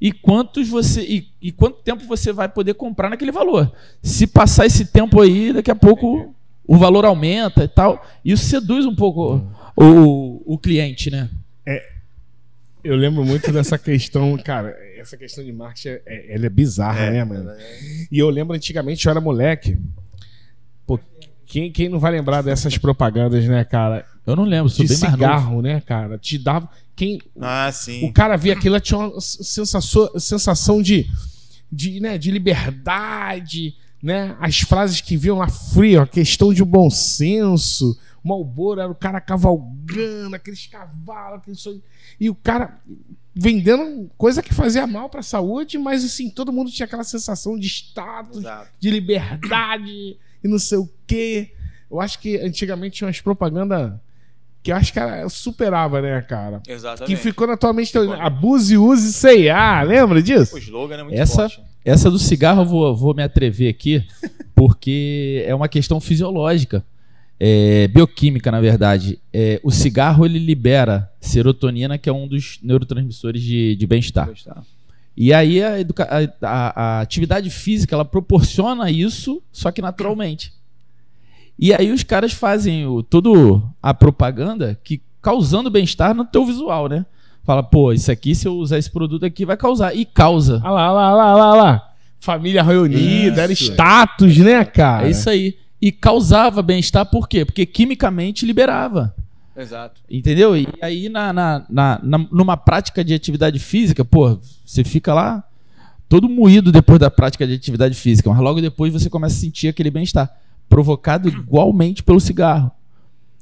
e 0.01 0.13
quantos 0.13 0.69
você 0.69 1.03
e, 1.03 1.29
e 1.41 1.53
quanto 1.53 1.83
tempo 1.83 2.05
você 2.07 2.33
vai 2.33 2.49
poder 2.49 2.75
comprar 2.75 3.09
naquele 3.11 3.33
valor. 3.33 3.73
Se 4.03 4.27
passar 4.27 4.67
esse 4.67 4.87
tempo 4.87 5.21
aí, 5.21 5.53
daqui 5.53 5.71
a 5.71 5.75
pouco 5.77 6.35
o 6.67 6.77
valor 6.77 7.05
aumenta 7.05 7.65
e 7.65 7.69
tal. 7.69 8.05
Isso 8.25 8.45
seduz 8.47 8.87
um 8.87 8.95
pouco 8.95 9.41
o, 9.77 10.55
o 10.55 10.59
cliente, 10.59 11.11
né? 11.11 11.29
Eu 12.83 12.97
lembro 12.97 13.25
muito 13.25 13.51
dessa 13.51 13.79
questão, 13.79 14.37
cara, 14.37 14.77
essa 14.99 15.17
questão 15.17 15.43
de 15.43 15.51
marketing, 15.53 15.89
é, 15.89 16.03
é- 16.07 16.35
ela 16.35 16.45
é 16.45 16.51
bizarra, 16.51 17.11
né, 17.11 17.25
mano? 17.25 17.51
E 18.13 18.19
eu 18.19 18.29
lembro 18.29 18.55
antigamente, 18.55 19.07
eu 19.07 19.11
era 19.11 19.23
moleque. 19.23 19.79
Pô, 20.87 21.01
quem, 21.47 21.73
quem 21.73 21.89
não 21.89 21.99
vai 21.99 22.13
lembrar 22.13 22.43
dessas 22.43 22.77
propagandas, 22.77 23.43
né, 23.49 23.65
cara? 23.65 24.05
Eu 24.27 24.37
não 24.37 24.45
lembro, 24.45 24.69
sou 24.69 24.85
De 24.85 24.91
bem 24.93 24.99
mais 25.01 25.13
novo. 25.13 25.25
cigarro, 25.25 25.63
né, 25.63 25.81
cara? 25.81 26.19
Te 26.19 26.37
dava. 26.39 26.69
Quem, 26.97 27.21
Ah, 27.41 27.69
o 27.69 27.73
sim. 27.73 28.13
cara 28.13 28.37
via 28.37 28.53
aquilo, 28.55 28.79
tinha 28.81 28.99
uma 28.99 29.21
sensação, 29.21 30.09
sensação 30.19 30.81
de, 30.83 31.07
de, 31.71 31.99
né, 32.01 32.17
de 32.17 32.31
liberdade, 32.31 33.75
né? 34.03 34.37
As 34.39 34.61
frases 34.61 35.01
que 35.01 35.17
vinham 35.17 35.39
lá 35.39 35.49
frio, 35.49 36.03
a 36.03 36.07
questão 36.07 36.53
de 36.53 36.63
bom 36.65 36.89
senso. 36.91 37.99
O 38.23 38.29
Malboro 38.29 38.81
era 38.81 38.91
o 38.91 38.95
cara 38.95 39.21
cavalgando, 39.21 40.37
aqueles 40.37 40.67
cavalos, 40.67 41.41
aqueles... 41.41 41.65
e 42.21 42.31
o 42.31 42.35
cara 42.35 42.79
vendendo 43.35 44.09
coisa 44.17 44.41
que 44.43 44.55
fazia 44.55 44.87
mal 44.87 45.09
para 45.09 45.21
a 45.21 45.23
saúde, 45.25 45.77
mas 45.77 46.05
assim, 46.05 46.31
todo 46.31 46.53
mundo 46.53 46.71
tinha 46.71 46.87
aquela 46.87 47.03
sensação 47.03 47.59
de 47.59 47.67
status, 47.67 48.39
Exato. 48.39 48.71
de 48.79 48.91
liberdade 48.91 50.17
e 50.43 50.49
não 50.49 50.59
sei 50.59 50.79
o 50.79 50.89
quê. 51.07 51.53
Eu 51.91 52.01
acho 52.01 52.19
que 52.21 52.37
antigamente 52.39 52.99
tinha 52.99 53.09
umas 53.09 53.21
propagandas 53.21 53.93
que 54.65 54.73
eu 54.73 54.77
acho 54.77 54.93
que 54.93 54.99
era, 54.99 55.29
superava, 55.29 56.01
né, 56.01 56.21
cara? 56.23 56.61
Exatamente. 56.67 57.15
Que 57.15 57.23
ficou 57.23 57.47
na 57.47 57.57
tua 57.57 57.73
mente, 57.73 57.93
Ficou. 57.93 58.15
abuse, 58.15 58.77
use, 58.79 59.13
C&A, 59.13 59.83
lembra 59.83 60.21
disso? 60.23 60.57
O 60.57 60.59
slogan 60.59 60.97
é 60.97 61.03
muito 61.05 61.15
Essa- 61.21 61.49
forte. 61.49 61.61
Essa 61.85 62.11
do 62.11 62.19
cigarro 62.19 62.63
eu 62.63 62.67
vou, 62.67 62.97
vou 62.97 63.15
me 63.15 63.23
atrever 63.23 63.69
aqui, 63.69 64.03
porque 64.55 65.45
é 65.47 65.55
uma 65.55 65.69
questão 65.69 66.01
fisiológica, 66.01 66.83
é, 67.39 67.87
bioquímica, 67.89 68.51
na 68.51 68.59
verdade. 68.61 69.19
É, 69.33 69.61
o 69.63 69.71
cigarro 69.71 70.25
ele 70.25 70.39
libera 70.39 71.11
serotonina, 71.21 71.99
que 71.99 72.09
é 72.09 72.13
um 72.13 72.27
dos 72.27 72.59
neurotransmissores 72.63 73.43
de, 73.43 73.77
de 73.77 73.87
bem-estar. 73.87 74.31
E 75.17 75.33
aí 75.35 75.63
a- 75.63 75.75
a- 76.41 76.83
a 76.83 77.01
atividade 77.03 77.51
física 77.51 77.95
ela 77.95 78.05
proporciona 78.05 78.91
isso, 78.91 79.43
só 79.53 79.71
que 79.71 79.83
naturalmente. 79.83 80.53
E 81.59 81.73
aí 81.73 81.91
os 81.93 82.03
caras 82.03 82.33
fazem 82.33 82.87
o, 82.87 83.03
todo 83.03 83.63
a 83.83 83.95
propaganda 83.95 84.79
que 84.83 85.01
causando 85.23 85.71
bem-estar 85.71 86.15
no 86.15 86.25
teu 86.25 86.45
visual, 86.45 86.89
né? 86.89 87.07
Fala, 87.45 87.63
pô, 87.63 87.93
isso 87.93 88.11
aqui, 88.11 88.35
se 88.35 88.49
eu 88.49 88.55
usar 88.55 88.79
esse 88.79 88.91
produto 88.91 89.25
aqui, 89.25 89.45
vai 89.45 89.57
causar. 89.57 89.95
E 89.95 90.05
causa. 90.05 90.61
Olha 90.65 90.71
lá, 90.71 90.93
olha 90.93 90.93
lá, 90.93 91.13
olha 91.15 91.35
lá, 91.37 91.51
olha 91.53 91.63
lá. 91.63 91.91
Família 92.19 92.63
reunida, 92.63 93.43
era 93.43 93.53
status, 93.53 94.37
né, 94.39 94.65
cara? 94.65 95.07
É 95.07 95.11
isso 95.11 95.29
aí. 95.29 95.57
E 95.81 95.93
causava 95.93 96.63
bem-estar 96.63 97.05
por 97.07 97.29
quê? 97.29 97.45
Porque 97.45 97.67
quimicamente 97.67 98.47
liberava. 98.47 99.15
Exato. 99.57 100.01
Entendeu? 100.11 100.57
E 100.57 100.67
aí, 100.81 101.09
na, 101.11 101.33
na, 101.33 101.65
na- 101.69 102.01
na- 102.03 102.27
numa 102.33 102.57
prática 102.57 103.05
de 103.05 103.13
atividade 103.15 103.59
física, 103.59 104.05
pô, 104.05 104.39
você 104.65 104.83
fica 104.83 105.13
lá 105.13 105.45
todo 106.09 106.29
moído 106.29 106.73
depois 106.73 106.99
da 106.99 107.11
prática 107.11 107.47
de 107.47 107.53
atividade 107.55 107.95
física, 107.95 108.29
mas 108.31 108.39
logo 108.41 108.61
depois 108.61 108.93
você 108.93 109.11
começa 109.11 109.37
a 109.37 109.39
sentir 109.39 109.69
aquele 109.69 109.91
bem-estar, 109.91 110.31
provocado 110.75 111.29
igualmente 111.29 112.03
pelo 112.03 112.19
cigarro. 112.19 112.69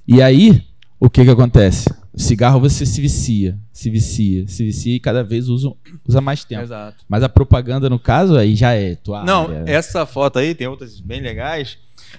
E 0.06 0.20
aí, 0.20 0.66
o 1.00 1.08
que 1.08 1.24
que 1.24 1.30
acontece? 1.30 1.88
O 2.12 2.20
cigarro 2.20 2.60
você 2.60 2.84
se 2.84 3.00
vicia, 3.00 3.58
se 3.72 3.88
vicia, 3.88 4.46
se 4.46 4.62
vicia 4.62 4.94
e 4.96 5.00
cada 5.00 5.24
vez 5.24 5.48
usa, 5.48 5.72
usa 6.06 6.20
mais 6.20 6.44
tempo. 6.44 6.60
Exato. 6.62 7.02
Mas 7.08 7.22
a 7.22 7.30
propaganda, 7.30 7.88
no 7.88 7.98
caso, 7.98 8.36
aí 8.36 8.54
já 8.54 8.74
é 8.74 8.94
tua 8.96 9.24
Não, 9.24 9.44
área. 9.44 9.64
essa 9.66 10.04
foto 10.04 10.38
aí, 10.38 10.54
tem 10.54 10.66
outras 10.66 11.00
bem 11.00 11.22
legais. 11.22 11.78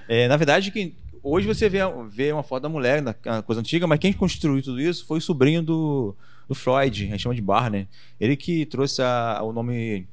É, 0.10 0.28
na 0.28 0.36
verdade, 0.36 0.72
que 0.72 0.96
hoje 1.22 1.46
você 1.46 1.70
vê, 1.70 1.78
vê 2.10 2.32
uma 2.34 2.42
foto 2.42 2.64
da 2.64 2.70
mulher, 2.70 3.04
uma 3.24 3.44
coisa 3.44 3.62
antiga, 3.62 3.86
mas 3.86 4.00
quem 4.00 4.12
construiu 4.14 4.64
tudo 4.64 4.82
isso 4.82 5.06
foi 5.06 5.20
o 5.20 5.22
sobrinho 5.22 5.62
do, 5.62 6.16
do 6.50 6.56
Freud, 6.56 7.04
a 7.06 7.10
gente 7.12 7.22
chama 7.22 7.36
de 7.36 7.42
Barney. 7.42 7.88
Ele 8.20 8.36
que 8.36 8.66
trouxe 8.66 9.00
a- 9.04 9.42
o 9.44 9.54
nome. 9.54 10.08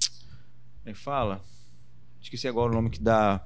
Como 0.82 0.90
é 0.90 0.92
que 0.92 0.98
fala? 0.98 1.40
Esqueci 2.20 2.46
agora 2.46 2.70
o 2.70 2.74
nome 2.74 2.90
que 2.90 3.00
dá. 3.00 3.40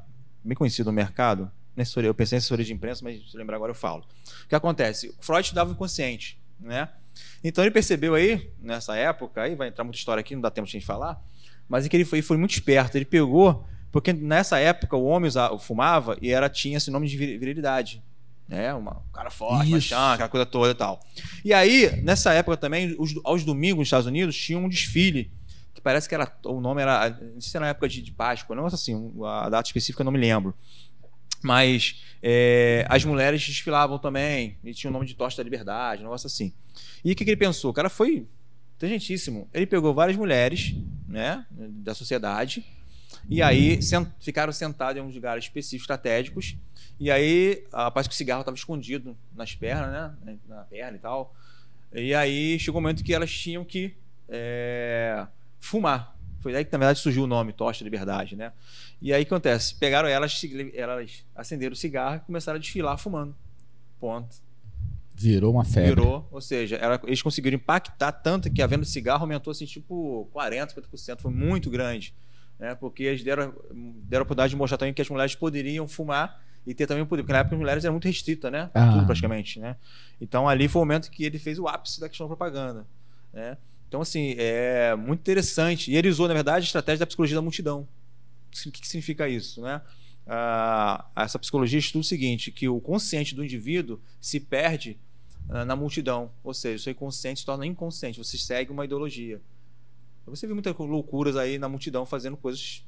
Bem 0.45 0.55
conhecido 0.57 0.87
no 0.87 0.93
mercado. 0.93 1.51
É 1.77 1.83
Eu 2.07 2.15
pensei 2.15 2.37
em 2.37 2.39
assessoria 2.39 2.65
de 2.65 2.73
imprensa, 2.73 3.01
mas 3.03 3.21
se 3.31 3.37
lembrar 3.37 3.57
agora 3.57 3.71
eu 3.73 3.75
falo. 3.75 4.05
O 4.45 4.49
que 4.49 4.55
acontece? 4.55 5.13
Freud 5.21 5.43
estudava 5.43 5.71
o 5.71 5.73
inconsciente, 5.73 6.39
né? 6.61 6.89
Então 7.43 7.65
ele 7.65 7.71
percebeu 7.73 8.15
aí, 8.15 8.51
nessa 8.61 8.95
época, 8.97 9.43
aí 9.43 9.55
vai 9.57 9.69
entrar 9.69 9.83
muita 9.85 9.99
história 9.99 10.21
aqui, 10.21 10.35
não 10.35 10.43
dá 10.43 10.51
tempo 10.51 10.67
de 10.67 10.73
gente 10.73 10.87
falar, 10.87 11.21
mas 11.69 11.85
é 11.85 11.89
que 11.89 11.97
ele 11.97 12.05
foi, 12.05 12.23
foi 12.23 12.37
muito 12.37 12.53
esperto. 12.53 12.97
Ele 12.97 13.05
pegou, 13.05 13.67
porque 13.91 14.13
nessa 14.13 14.59
época 14.59 14.97
o 14.97 15.05
homem 15.05 15.27
usava, 15.29 15.59
fumava 15.59 16.17
e 16.23 16.31
era, 16.31 16.49
tinha 16.49 16.77
esse 16.77 16.91
nome 16.91 17.09
de 17.09 17.17
vir- 17.17 17.39
virilidade. 17.39 18.03
Né? 18.47 18.73
Uma, 18.75 18.99
um 18.99 19.13
cara 19.13 19.31
forte, 19.31 19.71
machão, 19.71 20.13
aquela 20.13 20.29
coisa 20.29 20.45
toda 20.47 20.71
e 20.71 20.75
tal. 20.75 21.01
E 21.45 21.53
aí, 21.53 22.01
nessa 22.03 22.33
época 22.35 22.57
também, 22.57 22.95
os- 22.99 23.19
aos 23.25 23.43
domingos 23.45 23.79
nos 23.79 23.87
Estados 23.89 24.07
Unidos, 24.07 24.37
tinha 24.37 24.59
um 24.59 24.69
desfile, 24.69 25.33
parece 25.85 26.09
que 26.09 26.15
era. 26.17 26.31
O 26.47 26.61
nome 26.61 26.83
era. 26.83 27.11
Não 27.11 27.41
sei 27.41 27.51
se 27.51 27.57
era 27.57 27.67
na 27.67 27.71
época 27.71 27.89
de, 27.89 28.03
de 28.03 28.11
Páscoa, 28.11 28.57
não 28.57 28.67
assim, 28.67 28.95
um- 28.95 29.25
a 29.25 29.49
data 29.49 29.69
específica 29.69 30.03
eu 30.03 30.05
não 30.05 30.11
me 30.13 30.19
lembro. 30.19 30.53
Mas 31.43 32.03
é, 32.23 32.87
as 32.89 33.05
mulheres 33.05 33.47
desfilavam 33.47 33.99
também, 33.99 34.57
e 34.65 34.73
tinha 34.73 34.91
o 34.91 34.93
nome 34.93 35.05
de 35.07 35.15
Tocha 35.15 35.37
da 35.37 35.43
Liberdade, 35.43 36.01
um 36.01 36.05
negócio 36.07 36.27
assim. 36.27 36.53
E 37.05 37.13
o 37.13 37.15
que, 37.15 37.23
que 37.25 37.31
ele 37.31 37.37
pensou? 37.37 37.71
O 37.71 37.75
cara 37.75 37.91
foi 37.91 38.27
inteligentíssimo. 38.77 39.47
Ele 39.53 39.67
pegou 39.67 39.93
várias 39.93 40.17
mulheres 40.17 40.75
né, 41.07 41.45
da 41.51 41.95
sociedade, 41.95 42.65
e 43.29 43.43
aí 43.43 43.81
sen- 43.83 44.07
ficaram 44.21 44.53
sentadas 44.55 44.97
em 44.97 45.07
uns 45.07 45.15
lugares 45.15 45.45
específicos, 45.45 45.83
estratégicos, 45.85 46.57
e 46.99 47.11
aí 47.11 47.65
ah, 47.73 47.91
parece 47.91 48.09
que 48.09 48.15
o 48.15 48.17
cigarro 48.17 48.41
estava 48.41 48.57
escondido 48.57 49.15
nas 49.35 49.55
pernas, 49.55 49.91
né? 49.93 50.37
Na 50.49 50.63
perna 50.63 50.97
e 50.97 51.01
tal. 51.01 51.35
E 51.93 52.15
aí 52.15 52.59
chegou 52.59 52.79
o 52.81 52.83
momento 52.83 53.05
que 53.05 53.13
elas 53.13 53.31
tinham 53.31 53.65
que 53.65 53.95
é, 54.29 55.27
fumar. 55.65 56.15
Foi 56.41 56.53
daí 56.53 56.65
que, 56.65 56.71
na 56.73 56.79
verdade, 56.79 56.99
surgiu 56.99 57.25
o 57.25 57.27
nome 57.27 57.53
Tocha 57.53 57.81
da 57.83 57.85
Liberdade, 57.87 58.37
né? 58.37 58.53
E 59.01 59.13
aí 59.15 59.23
o 59.23 59.27
que 59.27 59.33
acontece? 59.33 59.75
Pegaram 59.77 60.09
elas, 60.09 60.39
elas 60.75 61.25
acenderam 61.35 61.73
o 61.73 61.77
cigarro 61.77 62.17
e 62.17 62.21
começaram 62.21 62.57
a 62.57 62.61
desfilar 62.61 62.99
fumando. 62.99 63.35
Ponto. 63.99 64.37
Virou 65.17 65.53
uma 65.53 65.65
febre. 65.65 65.91
Virou, 65.95 66.29
ou 66.31 66.41
seja, 66.41 66.77
era- 66.77 67.01
eles 67.05 67.23
conseguiram 67.23 67.55
impactar 67.57 68.13
tanto 68.13 68.51
que 68.53 68.61
a 68.61 68.67
venda 68.67 68.83
de 68.83 68.91
cigarro 68.91 69.23
aumentou 69.23 69.51
assim, 69.53 69.65
tipo 69.65 70.29
40%, 70.33 70.75
50%, 70.75 71.21
foi 71.23 71.31
muito 71.33 71.71
grande. 71.71 72.15
Né? 72.59 72.75
Porque 72.75 73.05
eles 73.05 73.23
deram, 73.25 73.55
deram 73.73 74.23
a 74.23 74.25
oportunidade 74.25 74.51
de 74.51 74.57
mostrar 74.57 74.77
também 74.77 74.93
que 74.93 75.01
as 75.01 75.09
mulheres 75.09 75.35
poderiam 75.35 75.89
fumar 75.89 76.43
e 76.67 76.75
ter 76.75 76.87
também 76.87 77.03
o 77.03 77.07
poder, 77.07 77.23
porque 77.23 77.33
na 77.33 77.39
época 77.39 77.55
as 77.57 77.61
mulheres 77.61 77.85
eram 77.85 77.95
muito 77.95 78.07
restritas, 78.07 78.51
né? 78.53 78.71
Ah. 78.75 78.93
Tudo 78.93 79.07
praticamente, 79.07 79.59
né? 79.61 79.77
Então 80.21 80.49
ali 80.49 80.69
foi 80.69 80.83
o 80.83 80.85
momento 80.85 81.11
que 81.11 81.25
ele 81.25 81.39
fez 81.39 81.59
o 81.59 81.67
ápice 81.69 82.01
da 82.01 82.09
questão 82.09 82.27
da 82.27 82.37
propaganda, 82.37 82.87
né? 83.33 83.57
Então, 83.89 84.01
assim, 84.01 84.35
é 84.39 84.95
muito 84.97 85.21
interessante. 85.21 85.91
E 85.91 85.97
ele 85.97 86.09
usou, 86.09 86.27
na 86.27 86.35
verdade, 86.35 86.65
a 86.65 86.67
estratégia 86.67 87.01
da 87.01 87.07
psicologia 87.07 87.37
da 87.37 87.43
multidão. 87.43 87.89
O 88.67 88.71
que, 88.71 88.81
que 88.81 88.89
significa 88.89 89.29
isso, 89.29 89.61
né? 89.63 89.81
Ah, 90.27 91.07
essa 91.17 91.39
psicologia 91.39 91.79
estuda 91.79 92.01
o 92.01 92.05
seguinte, 92.05 92.51
que 92.51 92.69
o 92.69 92.81
consciente 92.81 93.35
do 93.35 93.45
indivíduo 93.45 94.01
se 94.21 94.41
perde 94.41 94.99
ah, 95.49 95.65
na 95.65 95.77
multidão. 95.77 96.31
Ou 96.43 96.55
seja, 96.55 96.77
o 96.77 96.79
seu 96.79 96.91
inconsciente 96.93 97.41
se 97.41 97.47
torna 97.47 97.67
inconsciente. 97.67 98.19
Você 98.19 98.39
segue 98.39 98.71
uma 98.73 98.85
ideologia. 98.85 99.41
Você 100.27 100.47
vê 100.47 100.55
muitas 100.55 100.75
loucuras 100.77 101.37
aí 101.37 101.59
na 101.59 101.69
multidão 101.69 102.07
fazendo 102.07 102.37
coisas, 102.37 102.83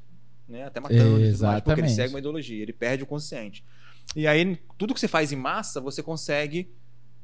né, 0.48 0.64
até 0.64 0.80
matando, 0.80 1.02
e 1.02 1.02
mais, 1.02 1.18
porque 1.18 1.20
ele 1.20 1.28
Exatamente. 1.28 1.92
segue 1.92 2.14
uma 2.14 2.18
ideologia, 2.18 2.62
ele 2.62 2.72
perde 2.72 3.02
o 3.02 3.06
consciente. 3.06 3.62
E 4.14 4.26
aí, 4.26 4.58
tudo 4.78 4.94
que 4.94 5.00
você 5.00 5.08
faz 5.08 5.32
em 5.32 5.36
massa, 5.36 5.80
você 5.80 6.02
consegue 6.02 6.72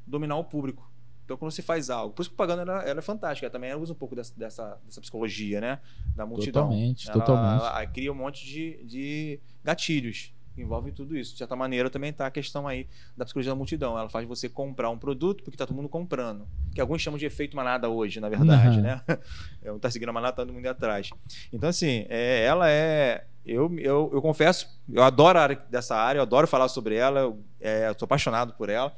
dominar 0.05 0.35
o 0.35 0.43
público. 0.43 0.91
Então, 1.25 1.37
quando 1.37 1.51
você 1.51 1.61
faz 1.61 1.89
algo. 1.89 2.13
Por 2.13 2.21
isso 2.21 2.29
que 2.29 2.35
a 2.35 2.37
propaganda 2.37 2.69
ela, 2.71 2.83
ela 2.83 2.99
é 2.99 3.01
fantástica. 3.01 3.45
Ela 3.45 3.51
também 3.51 3.69
ela 3.69 3.81
usa 3.81 3.93
um 3.93 3.95
pouco 3.95 4.15
dessa, 4.15 4.33
dessa, 4.37 4.77
dessa 4.85 4.99
psicologia, 5.01 5.61
né? 5.61 5.79
Da 6.15 6.25
multidão. 6.25 6.63
Totalmente, 6.63 7.09
Ela- 7.09 7.19
totalmente. 7.19 7.61
ela 7.65 7.85
cria 7.87 8.11
um 8.11 8.15
monte 8.15 8.45
de, 8.45 8.83
de 8.83 9.39
gatilhos 9.63 10.33
que 10.53 10.61
envolvem 10.61 10.93
tudo 10.93 11.17
isso. 11.17 11.31
De 11.31 11.37
certa 11.39 11.55
maneira, 11.55 11.89
também 11.89 12.09
está 12.11 12.27
a 12.27 12.31
questão 12.31 12.67
aí 12.67 12.87
da 13.17 13.23
psicologia 13.25 13.51
da 13.51 13.55
multidão. 13.55 13.97
Ela 13.97 14.09
faz 14.09 14.27
você 14.27 14.47
comprar 14.49 14.89
um 14.89 14.97
produto 14.99 15.43
porque 15.43 15.55
está 15.55 15.65
todo 15.65 15.75
mundo 15.75 15.89
comprando. 15.89 16.45
Que 16.75 16.81
alguns 16.81 17.01
chamam 17.01 17.17
de 17.17 17.25
efeito 17.25 17.55
manada 17.55 17.87
hoje, 17.89 18.19
na 18.19 18.27
verdade, 18.29 18.77
Uhum. 18.77 18.83
né? 18.83 19.01
É, 19.63 19.71
um 19.71 19.79
tá 19.79 19.89
seguindo 19.89 20.09
a 20.09 20.13
manada, 20.13 20.35
todo 20.35 20.51
mundo 20.53 20.67
atrás. 20.67 21.09
Então, 21.53 21.69
assim, 21.69 22.05
é, 22.09 22.43
ela 22.43 22.69
é. 22.69 23.25
Eu, 23.45 23.73
eu, 23.79 24.09
eu 24.13 24.21
confesso, 24.21 24.67
eu 24.91 25.01
adoro 25.03 25.39
a 25.39 25.41
área 25.41 25.55
dessa 25.69 25.95
área, 25.95 26.19
eu 26.19 26.23
adoro 26.23 26.47
falar 26.47 26.67
sobre 26.67 26.95
ela, 26.95 27.21
eu, 27.21 27.43
é, 27.61 27.87
eu 27.89 27.95
sou 27.97 28.05
apaixonado 28.05 28.53
por 28.53 28.69
ela, 28.69 28.93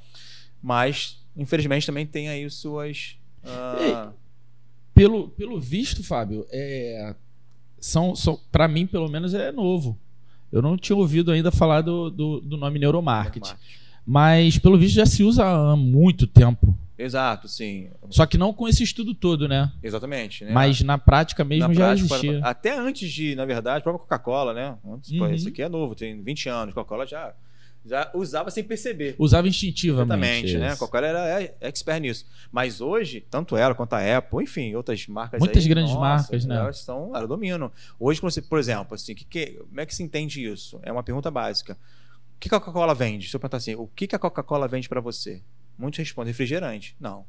mas, 0.62 1.25
infelizmente, 1.36 1.86
também 1.86 2.06
tem 2.06 2.30
aí 2.30 2.50
suas. 2.50 3.18
ah, 3.44 4.12
Pelo, 4.94 5.28
pelo 5.30 5.60
visto, 5.60 6.04
Fábio, 6.04 6.46
é, 6.50 7.16
são, 7.80 8.16
são, 8.16 8.40
para 8.52 8.68
mim, 8.68 8.88
pelo 8.88 9.10
menos, 9.10 9.34
é 9.34 9.52
novo. 9.52 9.98
Eu 10.52 10.62
não 10.62 10.78
tinha 10.78 10.96
ouvido 10.96 11.32
ainda 11.32 11.52
falar 11.52 11.82
do, 11.82 12.10
do, 12.10 12.40
do 12.40 12.58
nome 12.58 12.80
neuromarketing. 12.80 13.54
Mas, 14.06 14.58
pelo 14.58 14.78
visto, 14.78 14.96
já 14.96 15.06
se 15.06 15.24
usa 15.24 15.44
há 15.46 15.76
muito 15.76 16.26
tempo. 16.28 16.78
Exato, 16.98 17.50
sim. 17.50 17.90
Só 18.10 18.26
que 18.26 18.38
não 18.38 18.54
com 18.54 18.70
esse 18.70 18.82
estudo 18.84 19.14
todo, 19.14 19.50
né? 19.50 19.70
Exatamente. 19.84 20.46
Né? 20.46 20.52
Mas 20.54 20.80
na 20.82 20.98
prática 20.98 21.44
mesmo 21.44 21.68
Na 21.68 21.74
já 21.74 21.86
prática, 21.88 22.16
existia. 22.16 22.40
Até 22.42 22.78
antes 22.78 23.12
de, 23.12 23.36
na 23.36 23.44
verdade, 23.44 23.80
a 23.80 23.82
própria 23.82 24.04
Coca-Cola, 24.04 24.54
né? 24.54 24.78
Antes, 24.88 25.12
Uhum. 25.12 25.34
Isso 25.34 25.50
aqui 25.50 25.62
é 25.62 25.68
novo, 25.68 25.94
tem 25.94 26.22
20 26.22 26.48
anos. 26.48 26.74
Coca-Cola 26.74 27.06
já, 27.06 27.34
já 27.86 28.10
usava 28.14 28.50
sem 28.50 28.64
perceber. 28.64 29.16
Usava 29.20 29.48
instintivamente. 29.48 30.48
Exatamente, 30.48 30.58
né? 30.58 30.76
Coca-Cola 30.76 31.08
era 31.08 31.56
expert 31.62 32.02
nisso. 32.02 32.26
Mas 32.52 32.82
hoje, 32.82 33.22
tanto 33.30 33.56
ela 33.56 33.76
quanto 33.76 33.94
a 33.94 34.18
Apple, 34.18 34.44
enfim, 34.44 34.74
outras 34.76 35.06
marcas 35.08 35.40
Muitas 35.40 35.64
aí, 35.64 35.70
grandes 35.70 35.94
nossa, 35.94 36.02
marcas, 36.02 36.46
né? 36.46 36.56
Elas 36.56 36.80
são, 36.80 37.16
elas 37.16 37.28
dominam. 37.30 37.72
Hoje, 38.00 38.20
por 38.50 38.60
exemplo, 38.60 38.96
assim, 38.96 39.14
que, 39.14 39.24
que- 39.26 39.52
como 39.70 39.80
é 39.80 39.86
que 39.86 39.94
se 39.96 40.02
entende 40.04 40.44
isso? 40.46 40.80
É 40.84 40.92
uma 40.92 41.04
pergunta 41.04 41.30
básica. 41.30 41.78
O 42.36 42.40
que 42.40 42.48
a 42.48 42.60
Coca-Cola 42.60 42.94
vende? 42.96 43.30
Se 43.30 43.36
eu 43.36 43.40
perguntar 43.40 43.58
assim, 43.58 43.76
o 43.76 43.88
que 43.88 44.08
que 44.08 44.16
a 44.16 44.20
Coca-Cola 44.20 44.68
vende 44.68 44.90
para 44.90 45.00
você? 45.00 45.42
Muitos 45.78 46.00
respondem 46.00 46.32
refrigerante. 46.32 46.96
Não. 47.00 47.26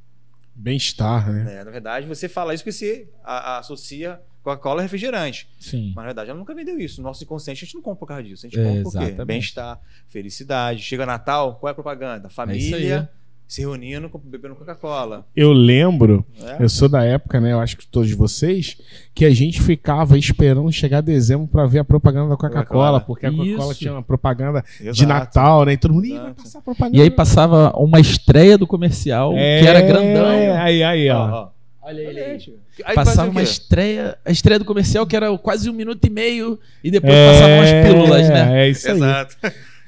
Bem-estar, 0.58 1.30
né? 1.32 1.44
né? 1.44 1.64
Na 1.64 1.70
verdade, 1.70 2.06
você 2.06 2.28
fala 2.28 2.54
isso 2.54 2.62
porque 2.64 2.72
você 2.72 3.08
a- 3.22 3.56
a- 3.56 3.58
associa 3.58 4.20
Coca-Cola 4.42 4.80
a 4.80 4.82
refrigerante. 4.82 5.48
Sim. 5.60 5.88
Mas 5.88 5.96
na 5.96 6.02
verdade 6.04 6.30
ela 6.30 6.38
nunca 6.38 6.54
vendeu 6.54 6.78
isso. 6.78 7.02
No 7.02 7.08
nosso 7.08 7.22
inconsciente 7.24 7.62
a 7.62 7.66
gente 7.66 7.74
não 7.74 7.82
compra 7.82 7.98
por 8.00 8.06
causa 8.06 8.22
disso. 8.22 8.46
A 8.46 8.48
gente 8.48 8.58
É, 8.60 8.64
compra 8.64 8.82
por 8.82 9.16
quê? 9.16 9.24
Bem-estar, 9.24 9.80
felicidade. 10.08 10.82
Chega 10.82 11.04
Natal, 11.04 11.56
qual 11.56 11.68
é 11.68 11.72
a 11.72 11.74
propaganda? 11.74 12.28
É 12.28 12.30
Família 12.30 13.10
se 13.46 13.60
reunindo, 13.60 14.10
bebendo 14.24 14.56
Coca-Cola. 14.56 15.24
Eu 15.34 15.52
lembro, 15.52 16.24
né? 16.40 16.56
eu 16.58 16.68
sou 16.68 16.88
da 16.88 17.04
época, 17.04 17.40
né? 17.40 17.52
Eu 17.52 17.60
acho 17.60 17.76
que 17.76 17.86
todos 17.86 18.10
vocês, 18.12 18.76
que 19.14 19.24
a 19.24 19.30
gente 19.30 19.62
ficava 19.62 20.18
esperando 20.18 20.70
chegar 20.72 21.00
dezembro 21.00 21.46
pra 21.46 21.64
ver 21.66 21.78
a 21.78 21.84
propaganda 21.84 22.30
da 22.30 22.36
Coca-Cola, 22.36 22.64
Coca-Cola. 22.64 23.00
porque 23.00 23.26
a 23.26 23.30
Coca-Cola 23.30 23.74
tinha 23.74 23.92
uma 23.92 24.02
propaganda 24.02 24.64
de 24.80 24.88
Exato. 24.88 25.06
Natal, 25.06 25.64
né? 25.64 25.74
E 25.74 25.76
todo 25.76 25.94
mundo, 25.94 26.08
vai 26.08 26.16
Exato. 26.18 26.42
passar 26.42 26.60
propaganda. 26.60 26.96
E 26.96 27.00
aí 27.02 27.10
passava 27.10 27.72
uma 27.76 28.00
estreia 28.00 28.58
do 28.58 28.66
comercial 28.66 29.32
É, 29.36 29.60
que 29.60 29.66
era 29.68 29.80
grandão. 29.80 30.26
Aí, 30.58 30.82
aí, 30.82 31.10
ó. 31.10 31.16
Ó, 31.18 31.30
ó. 31.44 31.56
Olha 31.88 32.00
ele 32.00 32.18
aí. 32.18 32.38
Aí 32.84 32.94
Passava 32.96 33.30
uma 33.30 33.42
estreia, 33.42 34.18
a 34.24 34.30
estreia 34.32 34.58
do 34.58 34.64
comercial 34.64 35.06
que 35.06 35.14
era 35.14 35.38
quase 35.38 35.70
um 35.70 35.72
minuto 35.72 36.04
e 36.04 36.10
meio 36.10 36.58
e 36.82 36.90
depois 36.90 37.12
É, 37.14 37.30
passavam 37.32 37.56
umas 37.58 37.70
pílulas, 37.86 38.28
né? 38.28 38.64
É 38.64 38.68
isso 38.68 38.88
aí. 38.90 38.96
Exato. 38.96 39.36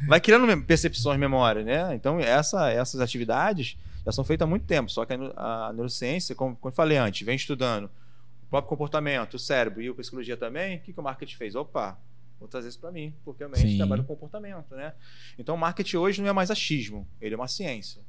Vai 0.07 0.21
criando 0.21 0.63
percepções, 0.63 1.19
memória, 1.19 1.63
né? 1.65 1.95
Então, 1.95 2.21
essa, 2.21 2.71
essas 2.71 3.01
atividades 3.01 3.77
já 4.05 4.13
são 4.13 4.25
feitas 4.25 4.47
há 4.47 4.49
muito 4.49 4.65
tempo. 4.67 4.91
Só 4.91 5.05
que 5.05 5.13
a, 5.13 5.17
neu- 5.17 5.33
a 5.37 5.73
neurociência, 5.73 6.35
como, 6.35 6.55
como 6.57 6.71
eu 6.71 6.77
falei 6.77 6.97
antes, 6.97 7.27
vem 7.27 7.37
estudando 7.37 7.85
o 7.87 8.51
próprio 8.51 8.69
comportamento, 8.69 9.35
o 9.35 9.39
cérebro 9.39 9.83
e 9.83 9.89
a 9.89 9.95
psicologia 9.95 10.37
também. 10.37 10.77
O 10.77 10.81
que, 10.81 10.93
que 10.93 11.01
o 11.01 11.03
marketing 11.03 11.37
fez? 11.37 11.55
Opa, 11.55 11.99
vou 12.39 12.49
trazer 12.49 12.69
isso 12.69 12.79
para 12.79 12.93
mim, 12.93 13.13
porque 13.25 13.43
eu 13.43 13.49
Sim. 13.49 13.55
realmente 13.57 13.77
trabalho 13.77 14.05
com 14.05 14.15
comportamento, 14.15 14.75
né? 14.75 14.93
Então, 15.39 15.55
o 15.55 15.59
marketing 15.59 15.97
hoje 15.97 16.23
não 16.23 16.29
é 16.29 16.33
mais 16.33 16.51
achismo, 16.51 17.07
ele 17.21 17.35
é 17.35 17.37
uma 17.37 17.49
ciência. 17.49 18.01